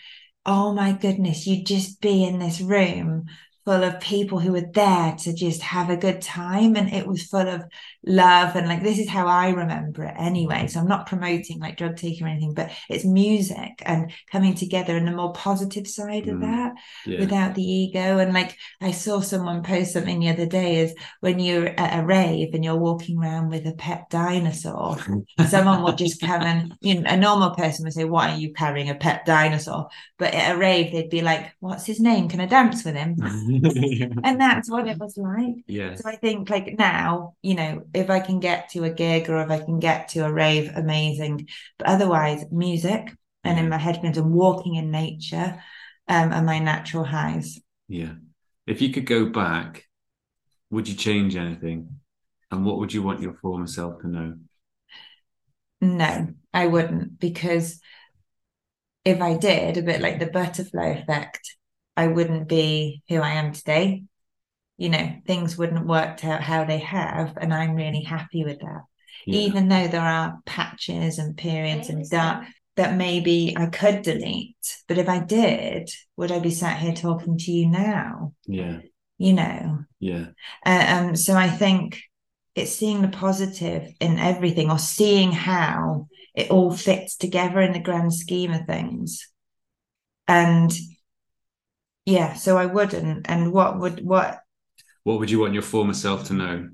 oh 0.45 0.75
my 0.75 0.93
goodness, 0.93 1.47
you'd 1.47 1.67
just 1.67 2.01
be 2.01 2.25
in 2.25 2.41
this 2.41 2.61
room 2.61 3.27
full 3.67 3.83
of 3.85 4.01
people 4.01 4.39
who 4.39 4.53
were 4.53 4.71
there 4.73 5.17
to 5.19 5.35
just 5.35 5.61
have 5.61 5.91
a 5.91 5.97
good 5.97 6.23
time. 6.23 6.77
And 6.77 6.89
it 6.95 7.07
was 7.07 7.25
full 7.25 7.49
of 7.49 7.65
love. 8.07 8.55
And 8.57 8.69
like, 8.69 8.83
this 8.83 8.99
is 9.01 9.09
how 9.09 9.27
I 9.27 9.51
remember 9.51 10.05
it 10.05 10.15
anyway. 10.17 10.69
So 10.69 10.81
I'm 10.81 10.87
not 10.87 11.07
promoting 11.07 11.59
like 11.59 11.77
drug 11.77 11.97
taking 11.97 12.25
or 12.25 12.31
anything, 12.31 12.55
but 12.55 12.71
it's 12.89 13.05
music 13.05 13.83
and 13.85 14.13
coming 14.33 14.55
together 14.55 14.97
and 14.97 15.07
the 15.07 15.11
more 15.13 15.33
positive 15.33 15.87
side 15.89 16.29
of 16.29 16.37
Mm. 16.37 16.43
that 16.43 16.73
yeah, 17.07 17.19
without 17.19 17.55
the 17.57 17.63
ego. 17.65 18.19
And 18.19 18.33
like 18.33 18.57
I 18.81 18.93
saw 18.93 19.21
someone 19.21 19.63
post 19.65 19.93
something 19.95 20.21
the 20.21 20.31
other 20.31 20.47
day 20.47 20.77
is 20.77 20.95
when 21.21 21.41
you're 21.41 21.69
at 21.69 21.99
a 22.01 22.07
rave 22.07 22.55
and 22.55 22.65
you're 22.65 22.77
walking 22.77 23.19
around 23.19 23.49
with 23.51 23.67
a 23.67 23.73
pet 23.73 24.09
dinosaur, 24.11 24.97
someone 25.49 25.83
will 25.83 25.95
just 25.95 26.21
come 26.21 26.43
and 26.43 26.73
you 26.81 27.01
know, 27.01 27.11
a 27.11 27.17
normal 27.17 27.51
person 27.51 27.85
would 27.85 27.95
say, 27.95 28.05
Why 28.05 28.31
are 28.31 28.39
you 28.39 28.53
carrying 28.53 28.91
a 28.91 28.95
pet 28.95 29.25
dinosaur? 29.27 29.89
But 30.19 30.35
at 30.35 30.55
a 30.55 30.59
rave, 30.59 30.93
they'd 30.93 31.11
be 31.11 31.23
like, 31.23 31.53
What's 31.59 31.87
his 31.87 31.99
name? 32.01 32.29
Can 32.29 32.41
I 32.41 32.47
dance 32.47 32.85
with 32.85 32.95
him? 32.95 33.17
And 34.23 34.41
that's 34.41 34.71
what 34.71 34.89
it 34.89 34.99
was 34.99 35.17
like. 35.17 35.65
yeah, 35.67 35.97
So 35.97 36.09
I 36.09 36.17
think 36.17 36.51
like 36.51 36.75
now, 36.79 37.37
you 37.43 37.55
know, 37.55 37.85
if 37.95 38.11
I 38.11 38.21
can 38.21 38.41
get 38.41 38.71
to 38.71 38.85
a 38.85 38.91
gig 38.91 39.31
or 39.31 39.41
if 39.41 39.51
I 39.51 39.59
can 39.61 39.79
get 39.79 40.09
to 40.11 40.21
a 40.27 40.33
rave, 40.33 40.71
amazing. 40.75 41.49
But 41.79 41.89
otherwise, 41.89 42.45
music 42.51 43.13
and 43.45 43.59
in 43.59 43.69
my 43.69 43.79
headphones 43.79 44.19
and 44.19 44.33
walking 44.33 44.75
in 44.75 44.91
nature 44.91 45.63
um, 46.09 46.33
are 46.33 46.43
my 46.43 46.59
natural 46.59 47.05
highs. 47.05 47.61
yeah. 47.89 48.15
If 48.67 48.83
you 48.83 48.93
could 48.93 49.07
go 49.07 49.27
back, 49.27 49.85
would 50.71 50.89
you 50.89 50.95
change 50.95 51.37
anything? 51.37 52.01
And 52.51 52.65
what 52.67 52.79
would 52.79 52.95
you 52.95 53.03
want 53.03 53.23
your 53.23 53.35
former 53.35 53.67
self 53.67 54.01
to 54.03 54.09
know? 54.09 54.35
No, 55.81 56.35
I 56.55 56.67
wouldn't 56.67 57.19
because 57.19 57.81
if 59.05 59.21
I 59.21 59.37
did, 59.37 59.77
a 59.77 59.83
bit 59.83 60.01
like 60.01 60.19
the 60.19 60.27
butterfly 60.27 60.89
effect, 60.89 61.57
I 61.97 62.07
wouldn't 62.09 62.49
be 62.49 63.03
who 63.09 63.17
I 63.17 63.33
am 63.33 63.53
today. 63.53 64.05
You 64.79 64.91
know, 64.91 65.17
things 65.27 65.57
wouldn't 65.57 65.87
worked 65.87 66.25
out 66.25 66.43
how 66.43 66.65
they 66.65 66.79
have, 66.79 67.39
and 67.41 67.55
I'm 67.55 67.75
really 67.75 68.03
happy 68.03 68.45
with 68.45 68.61
that. 68.61 68.83
Yeah, 69.27 69.41
even 69.41 69.69
though 69.69 69.89
there 69.89 70.03
are 70.03 70.39
patches 70.45 71.19
and 71.19 71.37
periods 71.37 71.89
and 71.89 72.09
dark 72.09 72.45
that 72.77 72.95
maybe 72.97 73.55
I 73.57 73.67
could 73.67 74.03
delete. 74.03 74.57
But 74.87 74.99
if 74.99 75.09
I 75.09 75.21
did, 75.21 75.89
would 76.19 76.31
I 76.31 76.41
be 76.41 76.51
sat 76.51 76.79
here 76.79 76.93
talking 76.93 77.39
to 77.39 77.51
you 77.51 77.69
now? 77.69 78.35
yeah, 78.47 78.81
You 79.17 79.33
know. 79.33 79.85
yeah, 79.99 80.27
Uh, 80.65 80.87
um. 80.89 81.17
So 81.17 81.35
I 81.35 81.49
think 81.49 82.03
it's 82.55 82.73
seeing 82.73 83.01
the 83.01 83.09
positive 83.09 83.93
in 84.01 84.19
everything, 84.19 84.71
or 84.71 84.79
seeing 84.79 85.33
how 85.33 86.09
it 86.35 86.51
all 86.51 86.71
fits 86.71 87.17
together 87.17 87.61
in 87.63 87.73
the 87.73 87.81
grand 87.81 88.13
scheme 88.13 88.53
of 88.53 88.67
things. 88.67 89.27
And 90.29 90.71
yeah, 92.07 92.33
so 92.35 92.57
I 92.57 92.67
wouldn't. 92.67 93.29
And 93.29 93.53
what 93.53 93.79
would 93.79 94.03
what 94.03 94.41
What 95.05 95.19
would 95.19 95.31
you 95.31 95.41
want 95.41 95.55
your 95.55 95.63
former 95.63 95.95
self 95.95 96.29
to 96.29 96.33
know? 96.33 96.71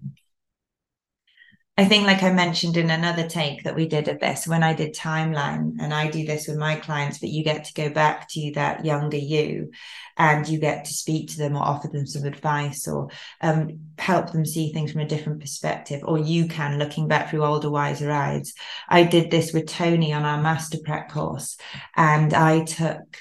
I 1.78 1.86
think, 1.86 2.06
like 2.06 2.22
I 2.22 2.30
mentioned 2.30 2.76
in 2.76 2.90
another 2.90 3.26
take 3.26 3.64
that 3.64 3.74
we 3.74 3.88
did 3.88 4.06
of 4.08 4.20
this, 4.20 4.46
when 4.46 4.62
I 4.62 4.74
did 4.74 4.94
timeline, 4.94 5.76
and 5.80 5.94
I 5.94 6.10
do 6.10 6.26
this 6.26 6.46
with 6.46 6.58
my 6.58 6.76
clients, 6.76 7.18
but 7.18 7.30
you 7.30 7.42
get 7.42 7.64
to 7.64 7.72
go 7.72 7.88
back 7.88 8.28
to 8.28 8.52
that 8.54 8.84
younger 8.84 9.16
you 9.16 9.70
and 10.18 10.46
you 10.46 10.58
get 10.58 10.84
to 10.84 10.92
speak 10.92 11.30
to 11.30 11.38
them 11.38 11.56
or 11.56 11.62
offer 11.62 11.88
them 11.88 12.06
some 12.06 12.24
advice 12.24 12.86
or 12.86 13.08
um, 13.40 13.80
help 13.98 14.32
them 14.32 14.44
see 14.44 14.70
things 14.70 14.92
from 14.92 15.00
a 15.00 15.08
different 15.08 15.40
perspective. 15.40 16.02
Or 16.04 16.18
you 16.18 16.46
can, 16.46 16.78
looking 16.78 17.08
back 17.08 17.30
through 17.30 17.42
older, 17.44 17.70
wiser 17.70 18.10
eyes. 18.10 18.52
I 18.86 19.04
did 19.04 19.30
this 19.30 19.54
with 19.54 19.66
Tony 19.66 20.12
on 20.12 20.24
our 20.24 20.42
master 20.42 20.76
prep 20.84 21.08
course, 21.08 21.56
and 21.96 22.34
I 22.34 22.64
took 22.64 23.16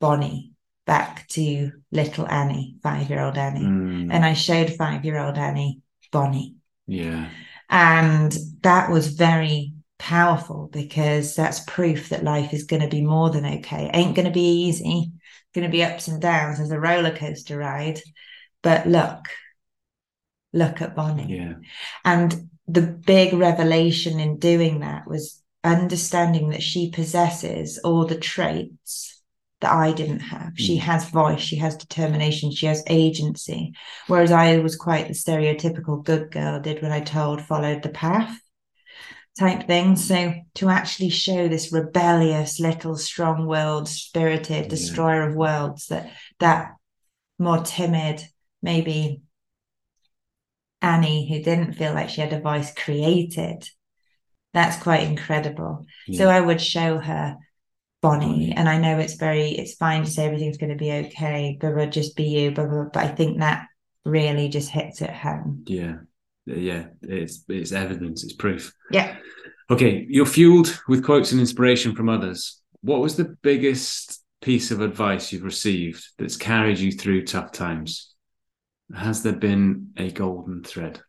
Bonnie 0.00 0.49
back 0.86 1.28
to 1.28 1.72
little 1.92 2.26
Annie, 2.28 2.76
five 2.82 3.08
year 3.10 3.20
old 3.20 3.36
Annie. 3.36 3.60
Mm, 3.60 4.08
And 4.12 4.24
I 4.24 4.34
showed 4.34 4.70
five 4.74 5.04
year 5.04 5.18
old 5.18 5.36
Annie 5.38 5.80
Bonnie. 6.12 6.56
yeah. 6.86 7.28
And 7.72 8.36
that 8.62 8.90
was 8.90 9.08
very 9.12 9.74
powerful 9.96 10.68
because 10.72 11.36
that's 11.36 11.60
proof 11.60 12.08
that 12.08 12.24
life 12.24 12.52
is 12.52 12.64
going 12.64 12.82
to 12.82 12.88
be 12.88 13.00
more 13.00 13.30
than 13.30 13.46
okay. 13.46 13.84
It 13.84 13.94
ain't 13.94 14.16
going 14.16 14.26
to 14.26 14.32
be 14.32 14.64
easy, 14.64 15.12
going 15.54 15.66
to 15.68 15.70
be 15.70 15.84
ups 15.84 16.08
and 16.08 16.20
downs 16.20 16.58
as 16.58 16.72
a 16.72 16.80
roller 16.80 17.14
coaster 17.14 17.58
ride. 17.58 18.00
But 18.62 18.88
look, 18.88 19.20
look 20.52 20.82
at 20.82 20.96
Bonnie. 20.96 21.36
Yeah. 21.36 21.54
And 22.04 22.50
the 22.66 22.82
big 22.82 23.34
revelation 23.34 24.18
in 24.18 24.38
doing 24.38 24.80
that 24.80 25.06
was 25.06 25.40
understanding 25.62 26.50
that 26.50 26.62
she 26.62 26.90
possesses 26.90 27.78
all 27.84 28.06
the 28.06 28.18
traits 28.18 29.19
that 29.60 29.72
I 29.72 29.92
didn't 29.92 30.20
have. 30.20 30.52
She 30.56 30.76
Mm. 30.76 30.80
has 30.80 31.10
voice, 31.10 31.40
she 31.40 31.56
has 31.56 31.76
determination, 31.76 32.50
she 32.50 32.66
has 32.66 32.82
agency. 32.86 33.72
Whereas 34.06 34.32
I 34.32 34.58
was 34.58 34.76
quite 34.76 35.08
the 35.08 35.14
stereotypical 35.14 36.02
good 36.02 36.30
girl, 36.30 36.60
did 36.60 36.82
what 36.82 36.92
I 36.92 37.00
told, 37.00 37.42
followed 37.42 37.82
the 37.82 37.90
path 37.90 38.40
type 39.38 39.66
thing. 39.66 39.96
So 39.96 40.34
to 40.54 40.68
actually 40.68 41.10
show 41.10 41.48
this 41.48 41.72
rebellious, 41.72 42.58
little, 42.58 42.96
strong 42.96 43.46
willed, 43.46 43.88
spirited 43.88 44.64
Yeah. 44.64 44.68
destroyer 44.68 45.28
of 45.28 45.36
worlds 45.36 45.86
that 45.86 46.10
that 46.38 46.72
more 47.38 47.62
timid, 47.62 48.22
maybe 48.62 49.22
Annie, 50.82 51.28
who 51.28 51.42
didn't 51.42 51.74
feel 51.74 51.92
like 51.92 52.08
she 52.08 52.22
had 52.22 52.32
a 52.32 52.40
voice, 52.40 52.72
created. 52.72 53.68
That's 54.54 54.82
quite 54.82 55.02
incredible. 55.02 55.86
So 56.12 56.28
I 56.28 56.40
would 56.40 56.60
show 56.60 56.98
her 56.98 57.36
Bonnie, 58.02 58.52
and 58.56 58.68
I 58.68 58.78
know 58.78 58.98
it's 58.98 59.14
very, 59.14 59.50
it's 59.50 59.74
fine 59.74 60.04
to 60.04 60.10
say 60.10 60.24
everything's 60.24 60.56
going 60.56 60.70
to 60.70 60.76
be 60.76 60.92
okay, 60.92 61.58
blah, 61.60 61.72
blah, 61.72 61.86
just 61.86 62.16
be 62.16 62.24
you, 62.24 62.50
blah, 62.50 62.66
blah, 62.66 62.84
but 62.92 63.04
I 63.04 63.08
think 63.08 63.38
that 63.38 63.66
really 64.04 64.48
just 64.48 64.70
hits 64.70 65.02
it 65.02 65.10
home. 65.10 65.64
Yeah. 65.66 65.96
Yeah. 66.46 66.86
It's 67.02 67.44
it's 67.48 67.72
evidence, 67.72 68.24
it's 68.24 68.32
proof. 68.32 68.72
Yeah. 68.90 69.16
Okay, 69.70 70.06
you're 70.08 70.26
fueled 70.26 70.80
with 70.88 71.04
quotes 71.04 71.30
and 71.32 71.40
inspiration 71.40 71.94
from 71.94 72.08
others. 72.08 72.60
What 72.80 73.00
was 73.00 73.16
the 73.16 73.36
biggest 73.42 74.22
piece 74.40 74.70
of 74.70 74.80
advice 74.80 75.32
you've 75.32 75.44
received 75.44 76.04
that's 76.18 76.36
carried 76.36 76.78
you 76.78 76.90
through 76.92 77.26
tough 77.26 77.52
times? 77.52 78.14
Has 78.94 79.22
there 79.22 79.34
been 79.34 79.90
a 79.96 80.10
golden 80.10 80.64
thread? 80.64 81.00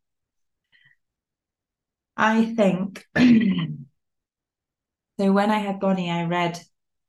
I 2.16 2.54
think 2.54 3.06
so. 5.20 5.32
When 5.32 5.50
I 5.50 5.58
had 5.58 5.80
Bonnie, 5.80 6.12
I 6.12 6.26
read 6.26 6.62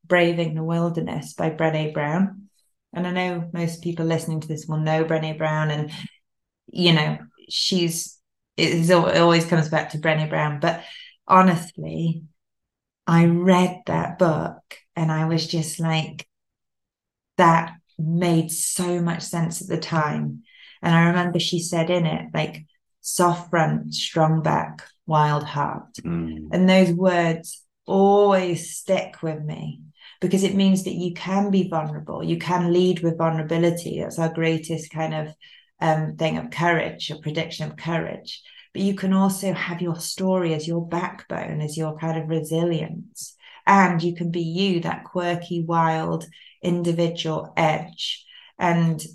Braving 0.05 0.55
the 0.55 0.63
Wilderness 0.63 1.33
by 1.33 1.49
Brené 1.49 1.93
Brown. 1.93 2.49
And 2.93 3.07
I 3.07 3.11
know 3.11 3.49
most 3.53 3.81
people 3.81 4.05
listening 4.05 4.41
to 4.41 4.47
this 4.47 4.65
will 4.67 4.77
know 4.77 5.03
Brené 5.05 5.37
Brown, 5.37 5.71
and 5.71 5.91
you 6.67 6.93
know, 6.93 7.17
she's 7.49 8.19
it 8.55 8.91
always 8.91 9.45
comes 9.45 9.69
back 9.69 9.89
to 9.89 9.97
Brené 9.97 10.29
Brown. 10.29 10.59
But 10.59 10.83
honestly, 11.27 12.23
I 13.07 13.25
read 13.25 13.81
that 13.87 14.19
book 14.19 14.61
and 14.95 15.11
I 15.11 15.25
was 15.25 15.47
just 15.47 15.79
like, 15.79 16.27
that 17.37 17.73
made 17.97 18.51
so 18.51 19.01
much 19.01 19.23
sense 19.23 19.61
at 19.61 19.67
the 19.67 19.77
time. 19.77 20.43
And 20.81 20.93
I 20.93 21.07
remember 21.07 21.39
she 21.39 21.59
said 21.59 21.89
in 21.89 22.05
it, 22.05 22.27
like, 22.33 22.65
soft 23.01 23.49
front, 23.49 23.93
strong 23.93 24.41
back, 24.41 24.83
wild 25.05 25.43
heart. 25.43 25.93
Mm, 26.01 26.49
And 26.51 26.69
those 26.69 26.91
words 26.91 27.63
always 27.85 28.75
stick 28.75 29.21
with 29.21 29.41
me 29.43 29.81
because 30.23 30.43
it 30.43 30.55
means 30.55 30.85
that 30.85 30.93
you 30.93 31.13
can 31.13 31.51
be 31.51 31.67
vulnerable. 31.67 32.23
You 32.23 32.37
can 32.37 32.71
lead 32.71 33.01
with 33.01 33.17
vulnerability. 33.17 33.99
That's 33.99 34.17
our 34.17 34.33
greatest 34.33 34.89
kind 34.89 35.13
of 35.13 35.35
um, 35.81 36.15
thing 36.15 36.37
of 36.37 36.49
courage, 36.49 37.11
a 37.11 37.17
prediction 37.17 37.69
of 37.69 37.75
courage. 37.75 38.41
But 38.71 38.83
you 38.83 38.95
can 38.95 39.11
also 39.11 39.51
have 39.51 39.81
your 39.81 39.99
story 39.99 40.53
as 40.53 40.65
your 40.65 40.87
backbone, 40.87 41.59
as 41.59 41.75
your 41.75 41.97
kind 41.97 42.17
of 42.17 42.29
resilience. 42.29 43.35
And 43.67 44.01
you 44.01 44.15
can 44.15 44.31
be 44.31 44.43
you, 44.43 44.79
that 44.79 45.03
quirky, 45.03 45.65
wild 45.65 46.25
individual 46.61 47.51
edge. 47.57 48.25
And 48.57 49.05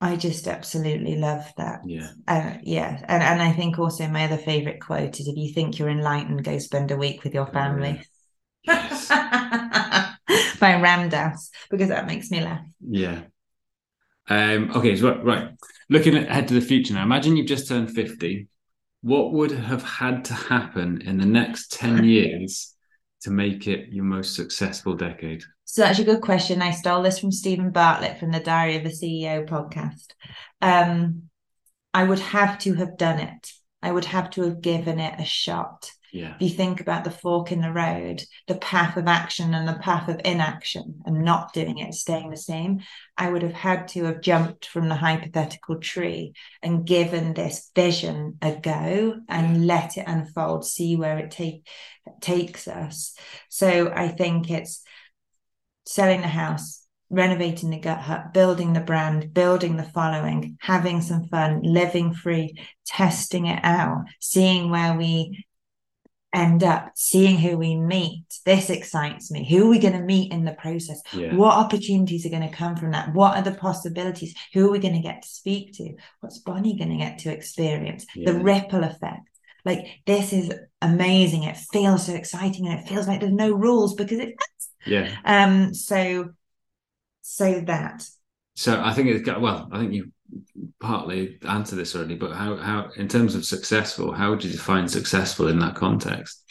I 0.00 0.16
just 0.16 0.48
absolutely 0.48 1.14
love 1.14 1.44
that. 1.58 1.82
yeah. 1.84 2.08
Uh, 2.26 2.54
yeah, 2.64 3.04
and 3.06 3.22
and 3.22 3.40
I 3.40 3.52
think 3.52 3.78
also 3.78 4.08
my 4.08 4.24
other 4.24 4.36
favorite 4.36 4.80
quote 4.80 5.20
is 5.20 5.28
if 5.28 5.36
you 5.36 5.52
think 5.52 5.78
you're 5.78 5.88
enlightened, 5.88 6.42
go 6.42 6.58
spend 6.58 6.90
a 6.90 6.96
week 6.96 7.22
with 7.22 7.34
your 7.34 7.46
family. 7.46 8.02
Yes. 8.66 9.08
By 10.60 10.80
Ram 10.80 11.08
Dass, 11.08 11.50
because 11.70 11.88
that 11.88 12.06
makes 12.06 12.30
me 12.30 12.40
laugh. 12.40 12.64
Yeah. 12.80 13.22
Um, 14.28 14.72
okay, 14.74 14.96
so 14.96 15.08
right, 15.08 15.24
right. 15.24 15.48
Looking 15.88 16.16
ahead 16.16 16.48
to 16.48 16.54
the 16.54 16.60
future 16.60 16.94
now, 16.94 17.02
imagine 17.02 17.36
you've 17.36 17.46
just 17.46 17.68
turned 17.68 17.90
50. 17.92 18.48
What 19.02 19.32
would 19.32 19.52
have 19.52 19.84
had 19.84 20.24
to 20.26 20.34
happen 20.34 21.02
in 21.02 21.18
the 21.18 21.26
next 21.26 21.72
10 21.72 22.04
years 22.08 22.74
to 23.22 23.30
make 23.30 23.68
it 23.68 23.92
your 23.92 24.04
most 24.04 24.34
successful 24.34 24.94
decade? 24.94 25.44
So 25.64 25.82
that's 25.82 25.98
a 25.98 26.04
good 26.04 26.22
question. 26.22 26.62
I 26.62 26.70
stole 26.70 27.02
this 27.02 27.18
from 27.18 27.32
Steven 27.32 27.70
Bartlett 27.70 28.18
from 28.18 28.32
the 28.32 28.40
Diary 28.40 28.76
of 28.76 28.86
a 28.86 28.88
CEO 28.88 29.46
podcast. 29.46 30.12
Um, 30.60 31.24
I 31.92 32.04
would 32.04 32.18
have 32.18 32.58
to 32.60 32.74
have 32.74 32.96
done 32.96 33.18
it. 33.18 33.52
I 33.82 33.92
would 33.92 34.06
have 34.06 34.30
to 34.30 34.42
have 34.42 34.60
given 34.60 34.98
it 34.98 35.20
a 35.20 35.24
shot. 35.24 35.92
Yeah. 36.12 36.34
if 36.36 36.42
you 36.42 36.48
think 36.50 36.80
about 36.80 37.04
the 37.04 37.10
fork 37.10 37.52
in 37.52 37.60
the 37.60 37.72
road, 37.72 38.22
the 38.46 38.56
path 38.56 38.96
of 38.96 39.06
action 39.06 39.54
and 39.54 39.68
the 39.68 39.78
path 39.80 40.08
of 40.08 40.20
inaction 40.24 41.02
and 41.04 41.24
not 41.24 41.52
doing 41.52 41.78
it, 41.78 41.94
staying 41.94 42.30
the 42.30 42.36
same, 42.36 42.80
I 43.16 43.30
would 43.30 43.42
have 43.42 43.52
had 43.52 43.88
to 43.88 44.04
have 44.04 44.20
jumped 44.20 44.66
from 44.66 44.88
the 44.88 44.94
hypothetical 44.94 45.78
tree 45.78 46.32
and 46.62 46.86
given 46.86 47.34
this 47.34 47.70
vision 47.74 48.38
a 48.42 48.56
go 48.56 49.20
and 49.28 49.66
let 49.66 49.96
it 49.96 50.04
unfold, 50.06 50.64
see 50.64 50.96
where 50.96 51.18
it 51.18 51.30
take, 51.30 51.66
takes 52.20 52.68
us. 52.68 53.14
So 53.48 53.92
I 53.94 54.08
think 54.08 54.50
it's 54.50 54.82
selling 55.86 56.20
the 56.20 56.28
house, 56.28 56.82
renovating 57.08 57.70
the 57.70 57.78
gut 57.78 58.00
hut, 58.00 58.32
building 58.32 58.72
the 58.72 58.80
brand, 58.80 59.32
building 59.32 59.76
the 59.76 59.84
following, 59.84 60.58
having 60.60 61.00
some 61.00 61.28
fun, 61.28 61.62
living 61.62 62.12
free, 62.12 62.54
testing 62.84 63.46
it 63.46 63.60
out, 63.62 64.04
seeing 64.20 64.70
where 64.70 64.94
we 64.94 65.45
end 66.34 66.62
up 66.62 66.90
seeing 66.94 67.38
who 67.38 67.56
we 67.56 67.76
meet. 67.76 68.24
This 68.44 68.68
excites 68.68 69.30
me. 69.30 69.48
Who 69.48 69.66
are 69.66 69.70
we 69.70 69.78
going 69.78 69.94
to 69.94 70.00
meet 70.00 70.32
in 70.32 70.44
the 70.44 70.52
process? 70.52 71.00
Yeah. 71.12 71.34
What 71.34 71.56
opportunities 71.56 72.26
are 72.26 72.30
going 72.30 72.48
to 72.48 72.54
come 72.54 72.76
from 72.76 72.90
that? 72.92 73.14
What 73.14 73.36
are 73.36 73.42
the 73.42 73.54
possibilities? 73.54 74.34
Who 74.52 74.68
are 74.68 74.70
we 74.72 74.78
going 74.78 74.94
to 74.94 75.00
get 75.00 75.22
to 75.22 75.28
speak 75.28 75.74
to? 75.74 75.94
What's 76.20 76.38
Bonnie 76.38 76.76
going 76.76 76.90
to 76.90 76.96
get 76.96 77.18
to 77.20 77.32
experience? 77.32 78.04
The 78.14 78.34
ripple 78.34 78.84
effect. 78.84 79.28
Like, 79.64 79.86
this 80.06 80.32
is 80.32 80.52
amazing. 80.82 81.44
It 81.44 81.56
feels 81.56 82.06
so 82.06 82.14
exciting 82.14 82.68
and 82.68 82.78
it 82.78 82.86
feels 82.88 83.08
like 83.08 83.20
there's 83.20 83.32
no 83.32 83.52
rules 83.52 83.94
because 83.94 84.18
it 84.18 84.34
Yeah. 84.86 85.10
um 85.24 85.74
so 85.74 86.30
so 87.22 87.60
that 87.62 88.06
So 88.56 88.82
I 88.82 88.92
think 88.92 89.08
it's 89.08 89.24
got, 89.24 89.40
well, 89.40 89.68
I 89.70 89.78
think 89.78 89.92
you 89.92 90.12
partly 90.80 91.38
answered 91.48 91.76
this 91.76 91.94
already, 91.94 92.16
but 92.16 92.32
how, 92.32 92.56
how, 92.56 92.90
in 92.96 93.06
terms 93.06 93.34
of 93.34 93.44
successful, 93.44 94.12
how 94.12 94.30
would 94.30 94.42
you 94.42 94.50
define 94.50 94.88
successful 94.88 95.48
in 95.48 95.58
that 95.60 95.74
context? 95.74 96.42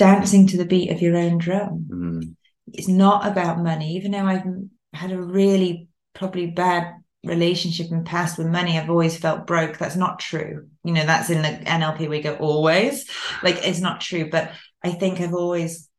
dancing 0.00 0.46
to 0.46 0.56
the 0.56 0.64
beat 0.64 0.90
of 0.90 1.02
your 1.02 1.14
own 1.14 1.36
drum. 1.36 1.86
Mm, 1.92 2.34
It's 2.72 2.88
not 2.88 3.26
about 3.26 3.62
money, 3.62 3.96
even 3.96 4.12
though 4.12 4.24
I've 4.24 4.46
had 4.94 5.12
a 5.12 5.20
really 5.22 5.88
probably 6.14 6.46
bad 6.46 6.94
relationship 7.22 7.90
in 7.90 7.98
the 7.98 8.04
past 8.04 8.38
with 8.38 8.46
money. 8.46 8.78
I've 8.78 8.88
always 8.88 9.18
felt 9.18 9.46
broke. 9.46 9.76
That's 9.76 9.96
not 9.96 10.18
true. 10.18 10.68
You 10.84 10.94
know, 10.94 11.04
that's 11.04 11.28
in 11.28 11.42
the 11.42 11.70
NLP 11.70 12.08
we 12.08 12.22
go 12.22 12.34
always. 12.36 13.10
Like 13.42 13.58
it's 13.62 13.80
not 13.80 14.00
true. 14.00 14.30
But 14.30 14.52
I 14.82 14.92
think 14.92 15.20
I've 15.20 15.34
always 15.34 15.89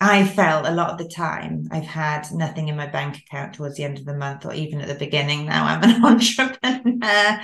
I 0.00 0.26
felt 0.26 0.66
a 0.66 0.70
lot 0.70 0.90
of 0.90 0.98
the 0.98 1.08
time 1.08 1.68
I've 1.72 1.84
had 1.84 2.30
nothing 2.32 2.68
in 2.68 2.76
my 2.76 2.86
bank 2.86 3.18
account 3.18 3.54
towards 3.54 3.76
the 3.76 3.84
end 3.84 3.98
of 3.98 4.04
the 4.04 4.14
month 4.14 4.46
or 4.46 4.54
even 4.54 4.80
at 4.80 4.88
the 4.88 4.94
beginning. 4.94 5.46
Now 5.46 5.66
I'm 5.66 5.82
an 5.82 6.04
entrepreneur 6.04 7.40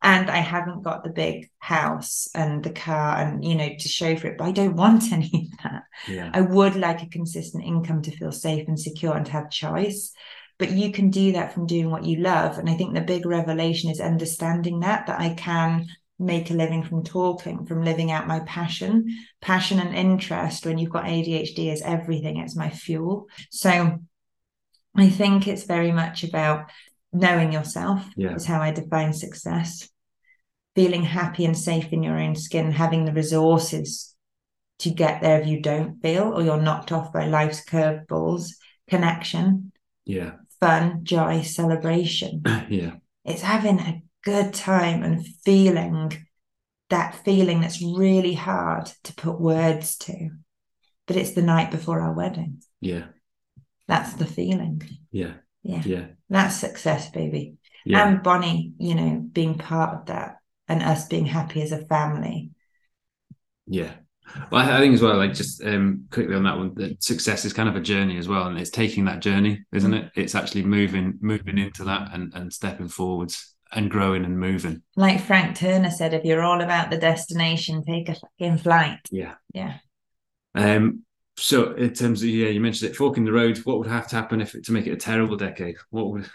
and 0.00 0.30
I 0.30 0.38
haven't 0.38 0.82
got 0.82 1.04
the 1.04 1.10
big 1.10 1.50
house 1.58 2.28
and 2.34 2.62
the 2.62 2.70
car 2.70 3.18
and, 3.18 3.44
you 3.44 3.56
know, 3.56 3.68
to 3.68 3.88
show 3.88 4.16
for 4.16 4.28
it, 4.28 4.38
but 4.38 4.46
I 4.46 4.52
don't 4.52 4.76
want 4.76 5.12
any 5.12 5.50
of 5.52 5.58
that. 5.64 5.82
yeah. 6.06 6.30
I 6.32 6.40
would 6.40 6.76
like 6.76 7.02
a 7.02 7.08
consistent 7.08 7.64
income 7.64 8.02
to 8.02 8.16
feel 8.16 8.32
safe 8.32 8.68
and 8.68 8.78
secure 8.78 9.14
and 9.14 9.26
to 9.26 9.32
have 9.32 9.50
choice. 9.50 10.12
But 10.58 10.72
you 10.72 10.92
can 10.92 11.10
do 11.10 11.32
that 11.32 11.52
from 11.52 11.66
doing 11.66 11.90
what 11.90 12.04
you 12.04 12.16
love. 12.16 12.58
And 12.58 12.68
I 12.70 12.74
think 12.74 12.94
the 12.94 13.00
big 13.00 13.26
revelation 13.26 13.90
is 13.90 14.00
understanding 14.00 14.80
that, 14.80 15.06
that 15.06 15.20
I 15.20 15.34
can 15.34 15.86
make 16.18 16.50
a 16.50 16.54
living 16.54 16.82
from 16.82 17.04
talking, 17.04 17.64
from 17.66 17.84
living 17.84 18.10
out 18.10 18.26
my 18.26 18.40
passion. 18.40 19.06
Passion 19.40 19.78
and 19.78 19.94
interest 19.94 20.66
when 20.66 20.78
you've 20.78 20.90
got 20.90 21.04
ADHD 21.04 21.72
is 21.72 21.82
everything, 21.82 22.38
it's 22.38 22.56
my 22.56 22.70
fuel. 22.70 23.26
So 23.50 23.98
I 24.96 25.08
think 25.10 25.46
it's 25.46 25.64
very 25.64 25.92
much 25.92 26.24
about 26.24 26.70
knowing 27.12 27.52
yourself, 27.52 28.04
Yeah. 28.16 28.34
is 28.34 28.46
how 28.46 28.60
I 28.60 28.72
define 28.72 29.12
success. 29.12 29.88
Feeling 30.74 31.04
happy 31.04 31.44
and 31.44 31.56
safe 31.56 31.92
in 31.92 32.02
your 32.02 32.18
own 32.18 32.34
skin, 32.34 32.72
having 32.72 33.04
the 33.04 33.12
resources 33.12 34.14
to 34.80 34.90
get 34.90 35.22
there 35.22 35.40
if 35.40 35.46
you 35.46 35.60
don't 35.60 36.00
feel 36.02 36.24
or 36.34 36.42
you're 36.42 36.60
knocked 36.60 36.92
off 36.92 37.12
by 37.12 37.26
life's 37.26 37.64
curveballs, 37.64 38.50
connection, 38.88 39.72
Yeah. 40.04 40.32
fun, 40.60 41.04
joy, 41.04 41.42
celebration. 41.42 42.42
Yeah. 42.68 42.96
It's 43.24 43.42
having 43.42 43.78
a 43.80 44.02
good 44.24 44.54
time 44.54 45.02
and 45.02 45.26
feeling 45.44 46.26
that 46.90 47.14
feeling 47.24 47.60
that's 47.60 47.82
really 47.82 48.34
hard 48.34 48.90
to 49.04 49.14
put 49.14 49.40
words 49.40 49.96
to. 49.98 50.30
But 51.06 51.16
it's 51.16 51.32
the 51.32 51.42
night 51.42 51.70
before 51.70 52.00
our 52.00 52.12
wedding. 52.12 52.62
Yeah. 52.80 53.06
That's 53.86 54.14
the 54.14 54.26
feeling. 54.26 54.82
Yeah. 55.10 55.34
Yeah. 55.62 55.82
Yeah. 55.84 56.06
That's 56.28 56.56
success, 56.56 57.10
baby. 57.10 57.56
Yeah. 57.84 58.06
And 58.06 58.22
Bonnie, 58.22 58.72
you 58.78 58.94
know, 58.94 59.16
being 59.32 59.56
part 59.56 59.94
of 59.94 60.06
that 60.06 60.36
and 60.66 60.82
us 60.82 61.08
being 61.08 61.26
happy 61.26 61.62
as 61.62 61.72
a 61.72 61.86
family. 61.86 62.50
Yeah. 63.66 63.92
Well, 64.50 64.60
I 64.60 64.76
I 64.76 64.80
think 64.80 64.92
as 64.92 65.00
well, 65.00 65.16
like 65.16 65.32
just 65.32 65.64
um, 65.64 66.04
quickly 66.10 66.34
on 66.34 66.42
that 66.44 66.58
one, 66.58 66.74
that 66.74 67.02
success 67.02 67.46
is 67.46 67.54
kind 67.54 67.68
of 67.68 67.76
a 67.76 67.80
journey 67.80 68.18
as 68.18 68.28
well, 68.28 68.46
and 68.46 68.58
it's 68.58 68.68
taking 68.68 69.06
that 69.06 69.20
journey, 69.20 69.64
isn't 69.72 69.94
it? 69.94 70.12
It's 70.14 70.34
actually 70.34 70.64
moving, 70.64 71.18
moving 71.22 71.56
into 71.56 71.84
that, 71.84 72.10
and 72.12 72.34
and 72.34 72.52
stepping 72.52 72.88
forwards 72.88 73.54
and 73.72 73.90
growing 73.90 74.24
and 74.24 74.38
moving. 74.38 74.82
Like 74.96 75.20
Frank 75.20 75.56
Turner 75.56 75.90
said, 75.90 76.14
if 76.14 76.24
you're 76.24 76.42
all 76.42 76.60
about 76.60 76.90
the 76.90 76.98
destination, 76.98 77.84
take 77.84 78.08
a 78.08 78.14
fucking 78.14 78.58
flight. 78.58 79.00
Yeah. 79.10 79.34
Yeah. 79.52 79.78
Um. 80.54 81.04
So 81.36 81.72
in 81.74 81.92
terms 81.94 82.22
of 82.22 82.28
yeah, 82.28 82.48
you 82.48 82.60
mentioned 82.60 82.90
it, 82.90 82.96
forking 82.96 83.24
the 83.24 83.32
road. 83.32 83.58
What 83.58 83.78
would 83.78 83.86
have 83.86 84.08
to 84.08 84.16
happen 84.16 84.40
if 84.40 84.60
to 84.60 84.72
make 84.72 84.86
it 84.86 84.92
a 84.92 84.96
terrible 84.96 85.36
decade? 85.36 85.76
What 85.90 86.10
would? 86.10 86.28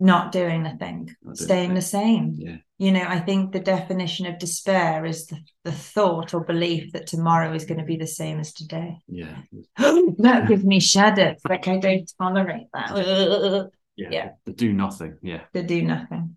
Not 0.00 0.32
doing 0.32 0.64
the 0.64 0.76
thing, 0.76 1.14
staying 1.34 1.70
the 1.70 1.76
the 1.76 1.82
same. 1.82 2.34
Yeah. 2.36 2.56
You 2.78 2.90
know, 2.90 3.04
I 3.06 3.20
think 3.20 3.52
the 3.52 3.60
definition 3.60 4.26
of 4.26 4.40
despair 4.40 5.06
is 5.06 5.26
the, 5.26 5.38
the 5.62 5.72
thought 5.72 6.34
or 6.34 6.44
belief 6.44 6.92
that 6.92 7.06
tomorrow 7.06 7.54
is 7.54 7.64
going 7.64 7.78
to 7.78 7.86
be 7.86 7.96
the 7.96 8.06
same 8.06 8.40
as 8.40 8.52
today. 8.52 8.98
Yeah. 9.06 9.36
that 9.78 10.48
gives 10.48 10.64
me 10.64 10.80
shudders. 10.80 11.40
Like 11.48 11.68
I 11.68 11.78
don't 11.78 12.12
tolerate 12.18 12.66
that. 12.72 13.70
Yeah. 13.96 14.08
Yeah. 14.10 14.28
The 14.44 14.52
do 14.52 14.72
nothing. 14.72 15.18
Yeah. 15.22 15.42
to 15.52 15.62
do 15.62 15.82
nothing. 15.82 16.36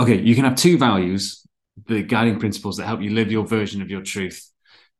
Okay. 0.00 0.20
You 0.20 0.34
can 0.34 0.44
have 0.44 0.56
two 0.56 0.78
values, 0.78 1.46
the 1.86 2.02
guiding 2.02 2.38
principles 2.38 2.76
that 2.76 2.86
help 2.86 3.00
you 3.00 3.10
live 3.10 3.30
your 3.30 3.46
version 3.46 3.82
of 3.82 3.90
your 3.90 4.02
truth 4.02 4.50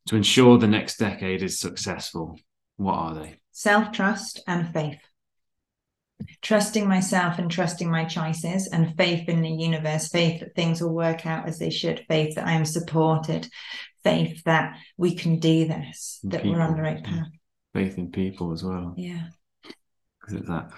to 0.06 0.16
ensure 0.16 0.58
the 0.58 0.66
next 0.66 0.98
decade 0.98 1.42
is 1.42 1.60
successful. 1.60 2.38
What 2.76 2.94
are 2.94 3.14
they? 3.14 3.36
Self 3.52 3.92
trust 3.92 4.40
and 4.46 4.72
faith. 4.72 5.00
Trusting 6.42 6.88
myself 6.88 7.38
and 7.38 7.50
trusting 7.50 7.88
my 7.88 8.04
choices, 8.04 8.68
and 8.68 8.96
faith 8.96 9.28
in 9.28 9.40
the 9.40 9.50
universe, 9.50 10.08
faith 10.08 10.40
that 10.40 10.54
things 10.56 10.82
will 10.82 10.92
work 10.92 11.26
out 11.26 11.46
as 11.46 11.60
they 11.60 11.70
should, 11.70 12.04
faith 12.08 12.34
that 12.34 12.46
I 12.46 12.52
am 12.52 12.64
supported, 12.64 13.48
faith 14.02 14.42
that 14.44 14.76
we 14.96 15.14
can 15.14 15.38
do 15.38 15.68
this, 15.68 16.18
And 16.22 16.32
that 16.32 16.44
we're 16.44 16.60
on 16.60 16.74
the 16.74 16.82
right 16.82 17.02
path. 17.02 17.28
Faith 17.72 17.98
in 17.98 18.10
people 18.10 18.52
as 18.52 18.64
well. 18.64 18.94
Yeah. 18.96 19.26
Because 20.20 20.40
it's 20.40 20.48
that. 20.48 20.70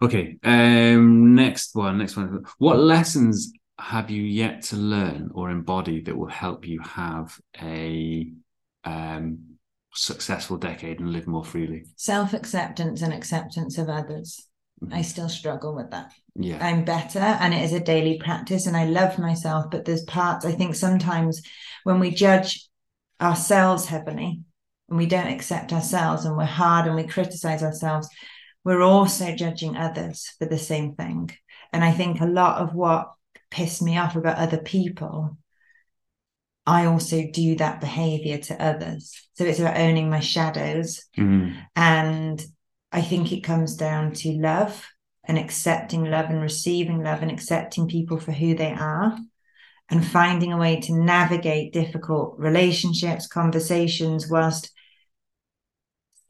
Okay. 0.00 0.36
Um. 0.44 1.34
Next 1.34 1.74
one. 1.74 1.98
Next 1.98 2.16
one. 2.16 2.44
What 2.58 2.78
lessons 2.78 3.52
have 3.78 4.10
you 4.10 4.22
yet 4.22 4.62
to 4.62 4.76
learn 4.76 5.30
or 5.34 5.50
embody 5.50 6.00
that 6.02 6.16
will 6.16 6.28
help 6.28 6.66
you 6.66 6.80
have 6.80 7.38
a 7.60 8.30
um 8.84 9.38
successful 9.94 10.56
decade 10.56 11.00
and 11.00 11.12
live 11.12 11.26
more 11.26 11.44
freely? 11.44 11.84
Self 11.96 12.32
acceptance 12.32 13.02
and 13.02 13.12
acceptance 13.12 13.78
of 13.78 13.88
others. 13.88 14.46
Mhm. 14.84 14.94
I 14.94 15.02
still 15.02 15.28
struggle 15.28 15.74
with 15.74 15.90
that. 15.90 16.12
Yeah. 16.36 16.64
I'm 16.64 16.84
better 16.84 17.18
and 17.18 17.52
it 17.52 17.62
is 17.62 17.72
a 17.72 17.80
daily 17.80 18.18
practice 18.18 18.66
and 18.66 18.76
I 18.76 18.84
love 18.84 19.18
myself. 19.18 19.70
But 19.70 19.84
there's 19.84 20.04
parts 20.04 20.44
I 20.46 20.52
think 20.52 20.76
sometimes 20.76 21.42
when 21.82 21.98
we 21.98 22.12
judge 22.12 22.68
ourselves 23.20 23.86
heavily 23.86 24.40
and 24.88 24.98
we 24.98 25.06
don't 25.06 25.26
accept 25.32 25.72
ourselves 25.72 26.24
and 26.24 26.36
we're 26.36 26.44
hard 26.44 26.86
and 26.86 26.94
we 26.94 27.04
criticize 27.04 27.62
ourselves, 27.64 28.08
we're 28.68 28.82
also 28.82 29.34
judging 29.34 29.78
others 29.78 30.34
for 30.38 30.44
the 30.44 30.58
same 30.58 30.94
thing. 30.94 31.30
And 31.72 31.82
I 31.82 31.90
think 31.90 32.20
a 32.20 32.26
lot 32.26 32.60
of 32.60 32.74
what 32.74 33.10
pissed 33.50 33.80
me 33.80 33.96
off 33.96 34.14
about 34.14 34.36
other 34.36 34.58
people, 34.58 35.38
I 36.66 36.84
also 36.84 37.24
do 37.32 37.56
that 37.56 37.80
behavior 37.80 38.36
to 38.36 38.62
others. 38.62 39.26
So 39.36 39.44
it's 39.44 39.58
about 39.58 39.78
owning 39.78 40.10
my 40.10 40.20
shadows 40.20 41.02
Mm. 41.16 41.56
and 41.74 42.44
I 42.92 43.00
think 43.00 43.32
it 43.32 43.40
comes 43.40 43.74
down 43.74 44.12
to 44.16 44.32
love 44.32 44.86
and 45.24 45.38
accepting 45.38 46.04
love 46.04 46.26
and 46.26 46.42
receiving 46.42 47.02
love 47.02 47.22
and 47.22 47.30
accepting 47.30 47.88
people 47.88 48.20
for 48.20 48.32
who 48.32 48.54
they 48.54 48.72
are 48.72 49.18
and 49.88 50.06
finding 50.06 50.52
a 50.52 50.58
way 50.58 50.78
to 50.80 50.92
navigate 50.92 51.72
difficult 51.72 52.34
relationships, 52.38 53.26
conversations, 53.26 54.28
whilst 54.28 54.70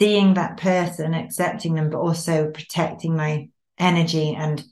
seeing 0.00 0.34
that 0.34 0.56
person, 0.58 1.14
accepting 1.14 1.74
them, 1.74 1.90
but 1.90 1.98
also 1.98 2.50
protecting 2.50 3.16
my 3.16 3.48
energy 3.78 4.34
and 4.34 4.62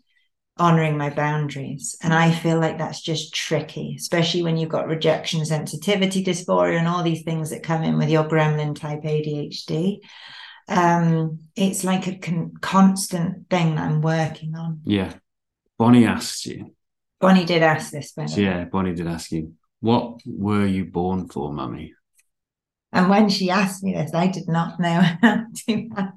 honoring 0.58 0.96
my 0.96 1.10
boundaries. 1.10 1.96
And 2.02 2.14
I 2.14 2.30
feel 2.32 2.58
like 2.58 2.78
that's 2.78 3.02
just 3.02 3.34
tricky, 3.34 3.94
especially 3.98 4.42
when 4.42 4.56
you've 4.56 4.70
got 4.70 4.86
rejection 4.88 5.44
sensitivity 5.44 6.24
dysphoria 6.24 6.78
and 6.78 6.88
all 6.88 7.02
these 7.02 7.22
things 7.24 7.50
that 7.50 7.62
come 7.62 7.82
in 7.82 7.98
with 7.98 8.08
your 8.08 8.24
gremlin 8.24 8.74
type 8.74 9.02
ADHD 9.02 9.98
um 10.68 11.38
it's 11.54 11.84
like 11.84 12.08
a 12.08 12.18
con- 12.18 12.52
constant 12.60 13.48
thing 13.48 13.76
that 13.76 13.84
i'm 13.84 14.00
working 14.02 14.56
on 14.56 14.80
Yeah. 14.84 15.12
Bonnie 15.78 16.06
asked 16.06 16.44
you. 16.46 16.74
bonnie 17.20 17.44
did 17.44 17.62
ask 17.62 17.92
this 17.92 18.12
way. 18.16 18.26
Yeah. 18.30 18.64
Bonnie 18.64 18.92
did 18.94 19.06
ask 19.06 19.30
you. 19.30 19.52
What 19.78 20.22
were 20.26 20.66
you 20.66 20.86
born 20.86 21.28
for, 21.28 21.52
mummy? 21.52 21.94
And 22.96 23.10
when 23.10 23.28
she 23.28 23.50
asked 23.50 23.82
me 23.82 23.94
this 23.94 24.14
i 24.14 24.26
did 24.26 24.48
not 24.48 24.80
know 24.80 25.00
how 25.22 25.44
to 25.54 25.72
answer 25.96 26.12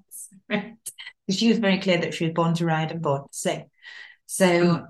it. 0.49 0.75
She 1.29 1.49
was 1.49 1.59
very 1.59 1.77
clear 1.79 1.99
that 1.99 2.13
she 2.13 2.25
was 2.25 2.33
born 2.33 2.55
to 2.55 2.65
ride 2.65 2.91
and 2.91 3.01
born 3.01 3.21
to 3.21 3.27
sing 3.31 3.69
so 4.25 4.87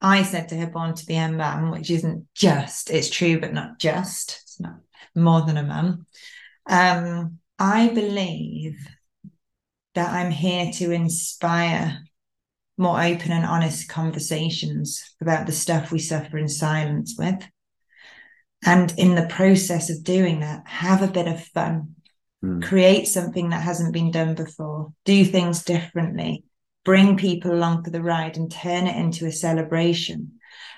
i 0.00 0.22
said 0.22 0.48
to 0.48 0.56
her 0.56 0.66
born 0.66 0.94
to 0.94 1.06
be 1.06 1.16
a 1.16 1.30
mum 1.30 1.70
which 1.70 1.90
isn't 1.90 2.26
just 2.34 2.90
it's 2.90 3.10
true 3.10 3.40
but 3.40 3.52
not 3.52 3.78
just. 3.78 4.40
It's 4.42 4.60
not 4.60 4.78
more 5.14 5.42
than 5.42 5.56
a 5.56 5.62
mum 5.62 6.06
um 6.68 7.38
i 7.58 7.88
believe 7.88 8.76
that 9.94 10.10
i'm 10.10 10.30
here 10.30 10.70
to 10.72 10.92
inspire 10.92 11.98
more 12.78 13.02
open 13.02 13.32
and 13.32 13.44
honest 13.44 13.88
conversations 13.88 15.02
about 15.20 15.46
the 15.46 15.52
stuff 15.52 15.90
we 15.90 15.98
suffer 15.98 16.38
in 16.38 16.48
silence 16.48 17.16
with. 17.18 17.44
And 18.64 18.92
in 18.98 19.14
the 19.14 19.26
process 19.26 19.88
of 19.90 20.02
doing 20.02 20.40
that, 20.40 20.66
have 20.66 21.02
a 21.02 21.12
bit 21.12 21.28
of 21.28 21.44
fun, 21.44 21.94
Mm. 22.42 22.62
create 22.62 23.08
something 23.08 23.48
that 23.48 23.62
hasn't 23.62 23.92
been 23.92 24.12
done 24.12 24.36
before, 24.36 24.92
do 25.04 25.24
things 25.24 25.64
differently, 25.64 26.44
bring 26.84 27.16
people 27.16 27.52
along 27.52 27.82
for 27.82 27.90
the 27.90 28.02
ride 28.02 28.36
and 28.36 28.50
turn 28.50 28.86
it 28.86 28.96
into 28.96 29.26
a 29.26 29.32
celebration. 29.32 30.34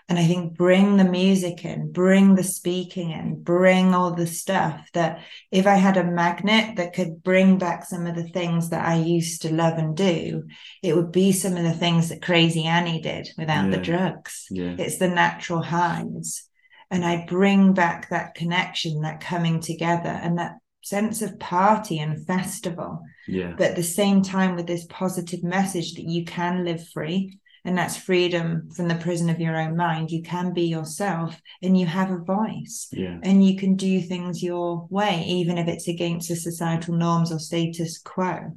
And 0.08 0.18
I 0.18 0.24
think 0.24 0.56
bring 0.56 0.96
the 0.96 1.04
music 1.04 1.64
in, 1.64 1.92
bring 1.92 2.34
the 2.34 2.42
speaking 2.42 3.10
in, 3.10 3.42
bring 3.42 3.94
all 3.94 4.14
the 4.14 4.26
stuff 4.26 4.88
that 4.94 5.20
if 5.52 5.66
I 5.66 5.74
had 5.74 5.96
a 5.96 6.02
magnet 6.02 6.76
that 6.76 6.94
could 6.94 7.22
bring 7.22 7.58
back 7.58 7.84
some 7.84 8.06
of 8.06 8.16
the 8.16 8.28
things 8.28 8.70
that 8.70 8.84
I 8.84 8.96
used 8.96 9.42
to 9.42 9.54
love 9.54 9.78
and 9.78 9.96
do, 9.96 10.44
it 10.82 10.96
would 10.96 11.12
be 11.12 11.30
some 11.30 11.56
of 11.56 11.62
the 11.62 11.74
things 11.74 12.08
that 12.08 12.22
Crazy 12.22 12.64
Annie 12.64 13.02
did 13.02 13.28
without 13.38 13.70
the 13.70 13.76
drugs. 13.76 14.46
Yeah. 14.50 14.74
It's 14.78 14.98
the 14.98 15.08
natural 15.08 15.62
highs. 15.62 16.48
And 16.90 17.04
I 17.04 17.24
bring 17.28 17.72
back 17.72 18.08
that 18.10 18.34
connection, 18.34 19.02
that 19.02 19.20
coming 19.20 19.60
together, 19.60 20.08
and 20.08 20.38
that 20.38 20.56
sense 20.82 21.22
of 21.22 21.38
party 21.38 21.98
and 21.98 22.26
festival. 22.26 23.02
Yeah. 23.28 23.54
But 23.56 23.70
at 23.70 23.76
the 23.76 23.82
same 23.82 24.22
time, 24.22 24.56
with 24.56 24.66
this 24.66 24.86
positive 24.88 25.44
message 25.44 25.94
that 25.94 26.04
you 26.04 26.24
can 26.24 26.64
live 26.64 26.88
free, 26.88 27.38
and 27.64 27.76
that's 27.76 27.96
freedom 27.96 28.70
from 28.74 28.88
the 28.88 28.94
prison 28.94 29.28
of 29.28 29.40
your 29.40 29.56
own 29.56 29.76
mind. 29.76 30.10
You 30.10 30.22
can 30.22 30.52
be 30.52 30.62
yourself 30.62 31.40
and 31.62 31.78
you 31.78 31.86
have 31.86 32.10
a 32.10 32.18
voice 32.18 32.88
Yeah. 32.90 33.18
and 33.22 33.44
you 33.44 33.58
can 33.58 33.76
do 33.76 34.00
things 34.00 34.42
your 34.42 34.86
way, 34.90 35.24
even 35.26 35.58
if 35.58 35.68
it's 35.68 35.88
against 35.88 36.28
the 36.28 36.36
societal 36.36 36.94
norms 36.94 37.30
or 37.30 37.38
status 37.38 37.98
quo. 37.98 38.56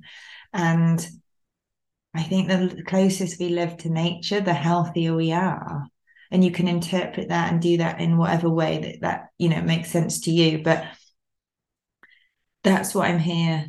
And 0.54 1.06
I 2.14 2.24
think 2.24 2.48
the 2.48 2.84
closest 2.88 3.40
we 3.40 3.50
live 3.50 3.78
to 3.78 3.90
nature, 3.90 4.40
the 4.40 4.54
healthier 4.54 5.16
we 5.16 5.32
are. 5.32 5.88
And 6.34 6.44
you 6.44 6.52
can 6.52 6.68
interpret 6.68 7.30
that 7.30 7.52
and 7.52 7.62
do 7.62 7.78
that 7.78 8.02
in 8.02 8.18
whatever 8.18 8.50
way 8.50 8.80
that 8.80 9.02
that 9.02 9.28
you 9.38 9.50
know 9.50 9.62
makes 9.62 9.92
sense 9.92 10.22
to 10.22 10.32
you. 10.32 10.64
But 10.64 10.84
that's 12.64 12.96
what 12.96 13.08
I'm 13.08 13.20
here 13.20 13.68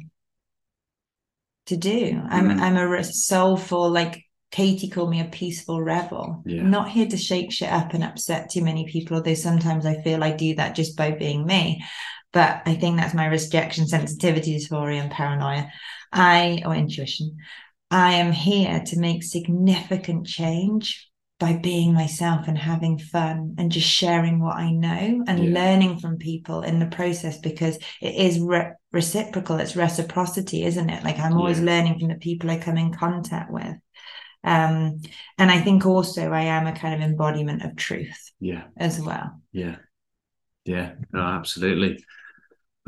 to 1.67 1.77
do. 1.77 2.21
I'm 2.29 2.49
Mhm. 2.49 2.61
I'm 2.61 2.77
a 2.77 3.05
soulful, 3.05 3.91
like 3.91 4.25
Katy 4.51 4.89
called 4.89 5.11
me 5.11 5.21
a 5.21 5.27
peaceful 5.27 5.83
rebel. 5.83 6.43
Yeah. 6.47 6.63
I'm 6.63 6.71
not 6.71 6.91
here 6.91 7.07
to 7.07 7.17
shake 7.17 7.53
shit 7.53 7.71
up 7.71 7.93
and 7.93 8.03
upset 8.03 8.51
too 8.51 8.63
many 8.63 8.87
people, 8.87 9.17
although 9.17 9.35
sometimes 9.35 9.85
I 9.85 10.01
feel 10.03 10.25
I 10.25 10.33
do 10.33 10.55
that 10.55 10.75
just 10.75 10.97
by 10.97 11.11
being 11.11 11.45
me. 11.45 11.85
But 12.33 12.63
I 12.65 12.75
think 12.77 12.97
that's 12.97 13.15
my 13.15 13.27
rejection 13.27 13.87
sensitivity 13.87 14.57
dysphoria 14.57 15.03
and 15.03 15.11
paranoia. 15.11 15.71
I 16.13 16.63
or 16.65 16.75
intuition. 16.75 17.37
I 17.91 18.15
am 18.15 18.33
here 18.33 18.83
to 18.87 18.99
make 18.99 19.23
significant 19.23 20.27
change 20.27 21.11
by 21.41 21.53
being 21.53 21.93
myself 21.93 22.47
and 22.47 22.57
having 22.57 22.99
fun 22.99 23.57
and 23.59 23.73
just 23.73 23.89
sharing 23.89 24.39
what 24.41 24.57
I 24.57 24.71
know 24.71 25.25
and 25.27 25.45
Yeah. 25.45 25.51
learning 25.51 25.99
from 25.99 26.17
people 26.17 26.63
in 26.63 26.79
the 26.79 26.87
process 26.87 27.39
because 27.39 27.77
it 28.01 28.15
is 28.15 28.39
re- 28.39 28.73
reciprocal. 28.93 29.57
It's 29.59 29.75
reciprocity, 29.77 30.65
isn't 30.65 30.91
it? 30.91 31.03
Like 31.03 31.19
I'm 31.19 31.37
always 31.37 31.59
Yeah. 31.59 31.67
learning 31.67 31.99
from 31.99 32.09
the 32.09 32.15
people 32.17 32.51
I 32.51 32.59
come 32.59 32.77
in 32.79 32.93
contact 32.93 33.51
with. 33.51 33.77
Um, 34.45 35.01
and 35.39 35.51
I 35.51 35.61
think 35.61 35.87
also 35.87 36.31
I 36.31 36.43
am 36.43 36.67
a 36.67 36.73
kind 36.73 36.95
of 36.95 37.01
embodiment 37.01 37.65
of 37.65 37.75
truth 37.77 38.31
Yeah. 38.39 38.65
as 38.77 39.01
well. 39.01 39.41
Yeah. 39.53 39.77
Yeah. 40.65 40.93
No, 41.13 41.21
absolutely. 41.21 42.05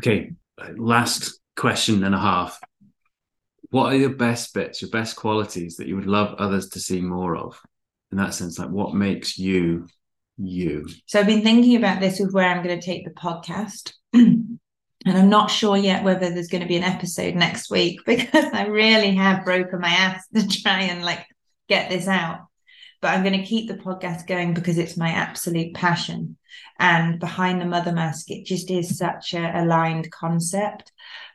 Okay. 0.00 0.32
Last 0.76 1.40
question 1.56 2.04
and 2.04 2.14
a 2.14 2.18
half. 2.18 2.60
What 3.70 3.92
are 3.92 3.96
your 3.96 4.14
best 4.14 4.54
bits, 4.54 4.80
your 4.82 4.90
best 4.90 5.16
qualities 5.16 5.76
that 5.76 5.88
you 5.88 5.96
would 5.96 6.06
love 6.06 6.34
others 6.38 6.68
to 6.70 6.80
see 6.80 7.00
more 7.00 7.36
of? 7.36 7.60
In 8.12 8.18
that 8.18 8.34
sense, 8.34 8.58
like 8.58 8.70
what 8.70 8.94
makes 8.94 9.38
you 9.38 9.86
you? 10.36 10.88
So 11.06 11.20
I've 11.20 11.26
been 11.26 11.42
thinking 11.42 11.76
about 11.76 12.00
this 12.00 12.20
with 12.20 12.32
where 12.32 12.48
I'm 12.48 12.62
going 12.62 12.78
to 12.78 12.84
take 12.84 13.04
the 13.04 13.10
podcast. 13.10 13.92
and 14.12 14.58
I'm 15.06 15.28
not 15.28 15.50
sure 15.50 15.76
yet 15.76 16.04
whether 16.04 16.30
there's 16.30 16.48
going 16.48 16.62
to 16.62 16.68
be 16.68 16.76
an 16.76 16.84
episode 16.84 17.34
next 17.34 17.70
week 17.70 18.00
because 18.06 18.52
I 18.52 18.66
really 18.66 19.14
have 19.14 19.44
broken 19.44 19.80
my 19.80 19.88
ass 19.88 20.26
to 20.34 20.46
try 20.48 20.82
and 20.82 21.04
like 21.04 21.26
get 21.68 21.90
this 21.90 22.08
out. 22.08 22.46
But 23.02 23.08
I'm 23.08 23.22
going 23.22 23.38
to 23.38 23.46
keep 23.46 23.68
the 23.68 23.74
podcast 23.74 24.26
going 24.26 24.54
because 24.54 24.78
it's 24.78 24.96
my 24.96 25.10
absolute 25.10 25.74
passion. 25.74 26.36
And 26.78 27.20
behind 27.20 27.60
the 27.60 27.66
mother 27.66 27.92
mask, 27.92 28.30
it 28.30 28.46
just 28.46 28.70
is 28.70 28.98
such 28.98 29.34
a 29.34 29.62
aligned 29.62 30.10
concept. 30.10 30.92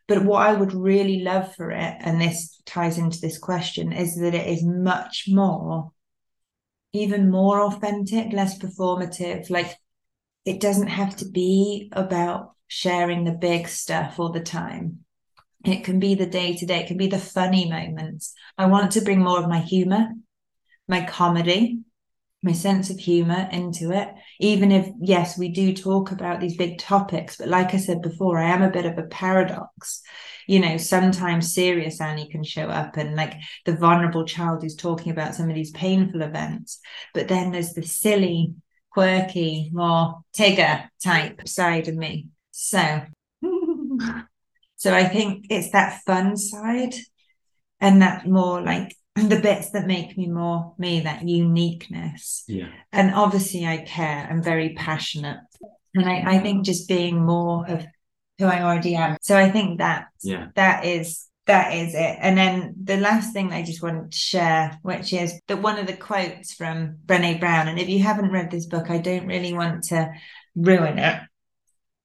But 0.08 0.26
what 0.26 0.46
I 0.46 0.54
would 0.54 0.74
really 0.74 1.22
love 1.22 1.56
for 1.56 1.72
it, 1.72 1.96
and 2.00 2.20
this 2.20 2.62
ties 2.66 2.98
into 2.98 3.22
this 3.22 3.38
question, 3.38 3.94
is 3.94 4.18
that 4.18 4.34
it 4.34 4.48
is 4.48 4.64
much 4.64 5.26
more, 5.30 5.92
even 6.94 7.30
more 7.30 7.62
authentic, 7.62 8.34
less 8.34 8.58
performative. 8.58 9.50
Like 9.50 9.78
it 10.46 10.60
doesn't 10.60 10.88
have 10.88 11.16
to 11.18 11.26
be 11.26 11.90
about 11.92 12.56
sharing 12.68 13.24
the 13.24 13.32
big 13.32 13.68
stuff 13.68 14.20
all 14.20 14.32
the 14.32 14.42
time. 14.42 15.00
It 15.64 15.84
can 15.84 16.00
be 16.00 16.16
the 16.16 16.26
day 16.26 16.56
to 16.56 16.66
day, 16.66 16.82
it 16.82 16.88
can 16.88 16.98
be 16.98 17.08
the 17.08 17.20
funny 17.20 17.70
moments. 17.70 18.34
I 18.58 18.66
want 18.66 18.92
to 18.94 19.02
bring 19.02 19.22
more 19.22 19.40
of 19.40 19.50
my 19.50 19.60
humor, 19.60 20.10
my 20.88 21.06
comedy, 21.06 21.82
my 22.42 22.54
sense 22.54 22.90
of 22.90 22.98
humor 22.98 23.48
into 23.52 23.92
it. 23.92 24.10
Even 24.40 24.72
if, 24.72 24.90
yes, 25.00 25.38
we 25.38 25.50
do 25.50 25.74
talk 25.74 26.12
about 26.12 26.40
these 26.40 26.58
big 26.58 26.80
topics, 26.80 27.38
but 27.38 27.48
like 27.48 27.74
I 27.74 27.78
said 27.78 28.02
before, 28.02 28.40
I 28.40 28.50
am 28.50 28.64
a 28.64 28.72
bit 28.72 28.88
of 28.88 28.98
a 28.98 29.04
paradox. 29.04 30.02
You 30.48 30.60
know, 30.60 30.78
sometimes 30.78 31.54
serious 31.54 32.02
Annie 32.02 32.30
can 32.30 32.44
show 32.44 32.68
up 32.68 32.98
and 32.98 33.16
like 33.16 33.34
the 33.66 33.76
vulnerable 33.76 34.26
child 34.26 34.62
who's 34.62 34.76
talking 34.76 35.12
about 35.12 35.36
some 35.36 35.50
of 35.50 35.56
these 35.56 35.72
painful 35.72 36.22
events. 36.22 36.80
But 37.14 37.28
then 37.28 37.52
there's 37.52 37.74
the 37.74 37.84
silly, 37.84 38.54
quirky, 38.92 39.70
more 39.74 40.22
Tigger 40.38 40.88
type 41.04 41.48
side 41.48 41.88
of 41.88 41.96
me. 41.96 42.28
So, 42.52 43.02
so 44.76 44.94
I 44.94 45.06
think 45.06 45.48
it's 45.50 45.72
that 45.72 46.02
fun 46.06 46.38
side 46.38 46.96
and 47.80 48.02
that 48.02 48.28
more 48.28 48.62
like 48.62 48.96
the 49.16 49.40
bits 49.42 49.72
that 49.72 49.88
make 49.88 50.18
me 50.18 50.28
more 50.28 50.74
me, 50.78 51.02
that 51.02 51.28
uniqueness. 51.28 52.44
Yeah. 52.48 52.70
And 52.92 53.14
obviously, 53.14 53.66
I 53.66 53.78
care. 53.78 54.28
I'm 54.30 54.42
very 54.42 54.74
passionate. 54.74 55.40
And 55.94 56.08
I, 56.08 56.36
I 56.36 56.40
think 56.40 56.66
just 56.66 56.88
being 56.88 57.26
more 57.26 57.70
of 57.70 57.86
who 58.42 58.48
I 58.48 58.64
already 58.64 58.96
am. 58.96 59.18
So 59.22 59.38
I 59.38 59.50
think 59.50 59.78
that 59.78 60.08
Yeah. 60.24 60.48
that 60.56 60.86
is 60.86 61.28
that 61.48 61.74
is 61.74 61.96
it. 61.96 62.18
And 62.22 62.38
then 62.38 62.76
the 62.82 62.98
last 62.98 63.34
thing 63.34 63.52
I 63.52 63.64
just 63.64 63.82
wanted 63.82 64.12
to 64.12 64.18
share, 64.18 64.78
which 64.84 65.12
is 65.12 65.40
that 65.48 65.62
one 65.62 65.80
of 65.80 65.88
the 65.88 65.98
quotes 65.98 66.54
from 66.54 66.98
Brene 67.06 67.40
Brown. 67.40 67.68
And 67.68 67.80
if 67.80 67.90
you 67.90 68.00
haven't 68.04 68.32
read 68.32 68.52
this 68.52 68.68
book, 68.68 68.90
I 68.90 69.00
don't 69.00 69.26
really 69.26 69.52
want 69.54 69.84
to 69.86 70.12
ruin 70.56 71.00
it. 71.00 71.20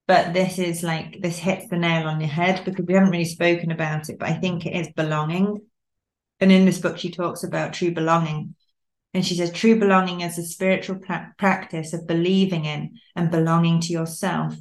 But 0.08 0.32
this 0.32 0.58
is 0.58 0.82
like 0.82 1.20
this 1.20 1.38
hits 1.38 1.68
the 1.68 1.76
nail 1.76 2.08
on 2.08 2.20
your 2.20 2.30
head 2.30 2.64
because 2.64 2.86
we 2.86 2.94
haven't 2.94 3.10
really 3.10 3.24
spoken 3.24 3.70
about 3.70 4.08
it. 4.08 4.18
But 4.18 4.30
I 4.30 4.34
think 4.34 4.64
it 4.64 4.74
is 4.74 4.88
belonging. 4.94 5.60
And 6.40 6.50
in 6.50 6.64
this 6.64 6.78
book, 6.78 6.98
she 6.98 7.10
talks 7.10 7.44
about 7.44 7.72
true 7.74 7.92
belonging. 7.92 8.54
And 9.14 9.24
she 9.24 9.34
says, 9.34 9.50
true 9.50 9.78
belonging 9.78 10.20
is 10.20 10.38
a 10.38 10.44
spiritual 10.44 10.96
pra- 10.96 11.34
practice 11.38 11.92
of 11.92 12.06
believing 12.06 12.64
in 12.66 12.98
and 13.14 13.30
belonging 13.30 13.80
to 13.80 13.92
yourself 13.92 14.54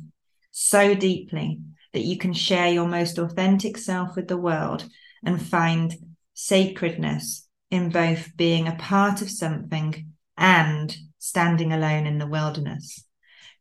so 0.58 0.95
deeply 0.95 1.60
that 1.91 2.06
you 2.06 2.18
can 2.18 2.32
share 2.32 2.72
your 2.72 2.88
most 2.88 3.18
authentic 3.18 3.78
self 3.78 4.16
with 4.16 4.30
the 4.30 4.38
world 4.38 4.88
and 5.26 5.45
find 5.45 5.93
sacredness 6.34 7.45
in 7.70 7.89
both 7.89 8.38
being 8.38 8.66
a 8.66 8.76
part 8.76 9.22
of 9.22 9.30
something 9.30 10.14
and 10.38 10.95
standing 11.20 11.74
alone 11.74 12.08
in 12.08 12.20
the 12.20 12.28
wilderness. 12.28 13.03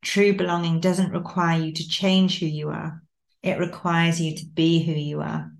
True 0.03 0.37
belonging 0.37 0.79
doesn't 0.79 1.11
require 1.11 1.61
you 1.61 1.73
to 1.73 1.89
change 1.89 2.39
who 2.39 2.47
you 2.47 2.69
are, 2.69 3.03
it 3.43 3.59
requires 3.59 4.21
you 4.21 4.37
to 4.37 4.47
be 4.47 4.81
who 4.81 4.93
you 4.93 5.21
are. 5.21 5.51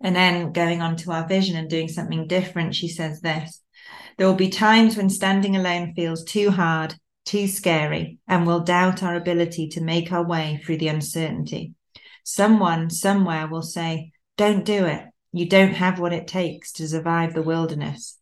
And 0.00 0.14
then 0.14 0.52
going 0.52 0.82
on 0.82 0.94
to 0.98 1.10
our 1.10 1.26
vision 1.26 1.56
and 1.56 1.68
doing 1.68 1.88
something 1.88 2.28
different, 2.28 2.76
she 2.76 2.86
says 2.86 3.20
this 3.22 3.60
there 4.18 4.28
will 4.28 4.34
be 4.34 4.50
times 4.50 4.96
when 4.96 5.10
standing 5.10 5.56
alone 5.56 5.94
feels 5.94 6.22
too 6.22 6.52
hard, 6.52 6.94
too 7.26 7.46
scary, 7.48 8.18
and 8.26 8.46
we'll 8.46 8.60
doubt 8.60 9.02
our 9.02 9.14
ability 9.16 9.68
to 9.70 9.82
make 9.82 10.10
our 10.12 10.24
way 10.24 10.60
through 10.64 10.78
the 10.78 10.88
uncertainty. 10.88 11.74
Someone 12.24 12.88
somewhere 12.88 13.46
will 13.46 13.62
say, 13.62 14.12
Don't 14.38 14.64
do 14.64 14.86
it. 14.86 15.04
You 15.32 15.46
don't 15.48 15.74
have 15.74 15.98
what 16.00 16.12
it 16.14 16.26
takes 16.26 16.72
to 16.72 16.88
survive 16.88 17.34
the 17.34 17.42
wilderness. 17.42 18.18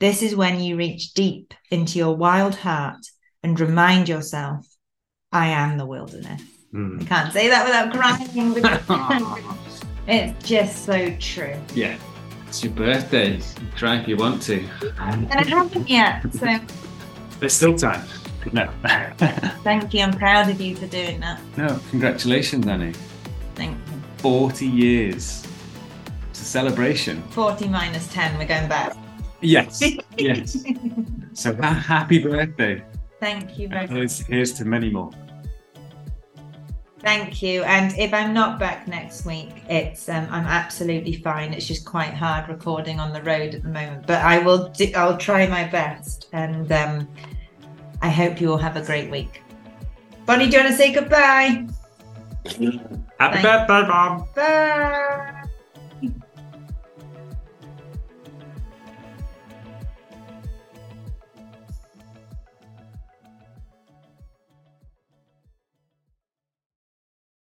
This 0.00 0.22
is 0.22 0.34
when 0.34 0.60
you 0.60 0.76
reach 0.76 1.12
deep 1.14 1.54
into 1.70 1.98
your 1.98 2.16
wild 2.16 2.54
heart 2.56 2.98
and 3.42 3.58
remind 3.60 4.08
yourself, 4.08 4.66
I 5.30 5.48
am 5.48 5.78
the 5.78 5.86
wilderness. 5.86 6.40
I 6.42 6.76
Mm. 6.76 7.06
can't 7.06 7.32
say 7.32 7.48
that 7.48 7.64
without 7.64 7.92
crying. 7.94 8.52
because 8.54 8.82
it's 10.06 10.48
just 10.48 10.84
so 10.84 11.10
true. 11.18 11.54
Yeah. 11.74 11.96
It's 12.46 12.62
your 12.62 12.72
birthday. 12.74 13.40
Try 13.76 14.00
if 14.00 14.08
you 14.08 14.16
want 14.16 14.42
to. 14.42 14.66
And 15.00 15.30
I 15.32 15.44
haven't 15.46 15.88
yet. 15.88 16.22
So 16.34 16.58
There's 17.40 17.54
still 17.54 17.76
time. 17.76 18.06
No. 18.52 18.70
thank 19.62 19.94
you. 19.94 20.02
I'm 20.02 20.12
proud 20.12 20.48
of 20.48 20.60
you 20.60 20.76
for 20.76 20.86
doing 20.86 21.20
that. 21.20 21.40
no, 21.56 21.80
congratulations, 21.90 22.66
Annie. 22.66 22.94
Thank 23.54 23.76
you. 23.76 24.02
40 24.18 24.66
years. 24.66 25.46
It's 26.30 26.40
a 26.40 26.44
celebration. 26.44 27.22
40 27.30 27.68
minus 27.68 28.12
10, 28.12 28.38
we're 28.38 28.46
going 28.46 28.68
back. 28.68 28.96
Yes. 29.40 29.82
yes. 30.18 30.64
So 31.32 31.54
happy 31.54 32.18
birthday. 32.18 32.82
Thank 33.20 33.58
you 33.58 33.68
very 33.68 33.82
much. 33.82 33.90
Here's, 33.90 34.18
here's 34.20 34.52
to 34.54 34.64
many 34.64 34.90
more. 34.90 35.10
Thank 37.00 37.42
you. 37.42 37.62
And 37.62 37.96
if 37.96 38.12
I'm 38.12 38.34
not 38.34 38.58
back 38.58 38.88
next 38.88 39.24
week, 39.24 39.62
it's 39.68 40.08
um, 40.08 40.26
I'm 40.30 40.46
absolutely 40.46 41.14
fine. 41.14 41.52
It's 41.52 41.66
just 41.66 41.84
quite 41.84 42.12
hard 42.12 42.48
recording 42.48 42.98
on 42.98 43.12
the 43.12 43.22
road 43.22 43.54
at 43.54 43.62
the 43.62 43.68
moment, 43.68 44.06
but 44.06 44.20
I 44.22 44.38
will 44.40 44.68
do, 44.70 44.90
I'll 44.96 45.16
try 45.16 45.46
my 45.46 45.64
best. 45.64 46.28
And 46.32 46.70
um, 46.72 47.08
I 48.02 48.10
hope 48.10 48.40
you 48.40 48.50
all 48.50 48.58
have 48.58 48.76
a 48.76 48.82
great 48.82 49.10
week. 49.10 49.42
Bonnie, 50.26 50.46
do 50.48 50.56
you 50.56 50.62
want 50.62 50.72
to 50.72 50.76
say 50.76 50.92
goodbye? 50.92 51.66
Happy 53.18 53.42
birthday, 53.42 53.88
Mom. 53.88 54.26
Bye. 54.34 55.34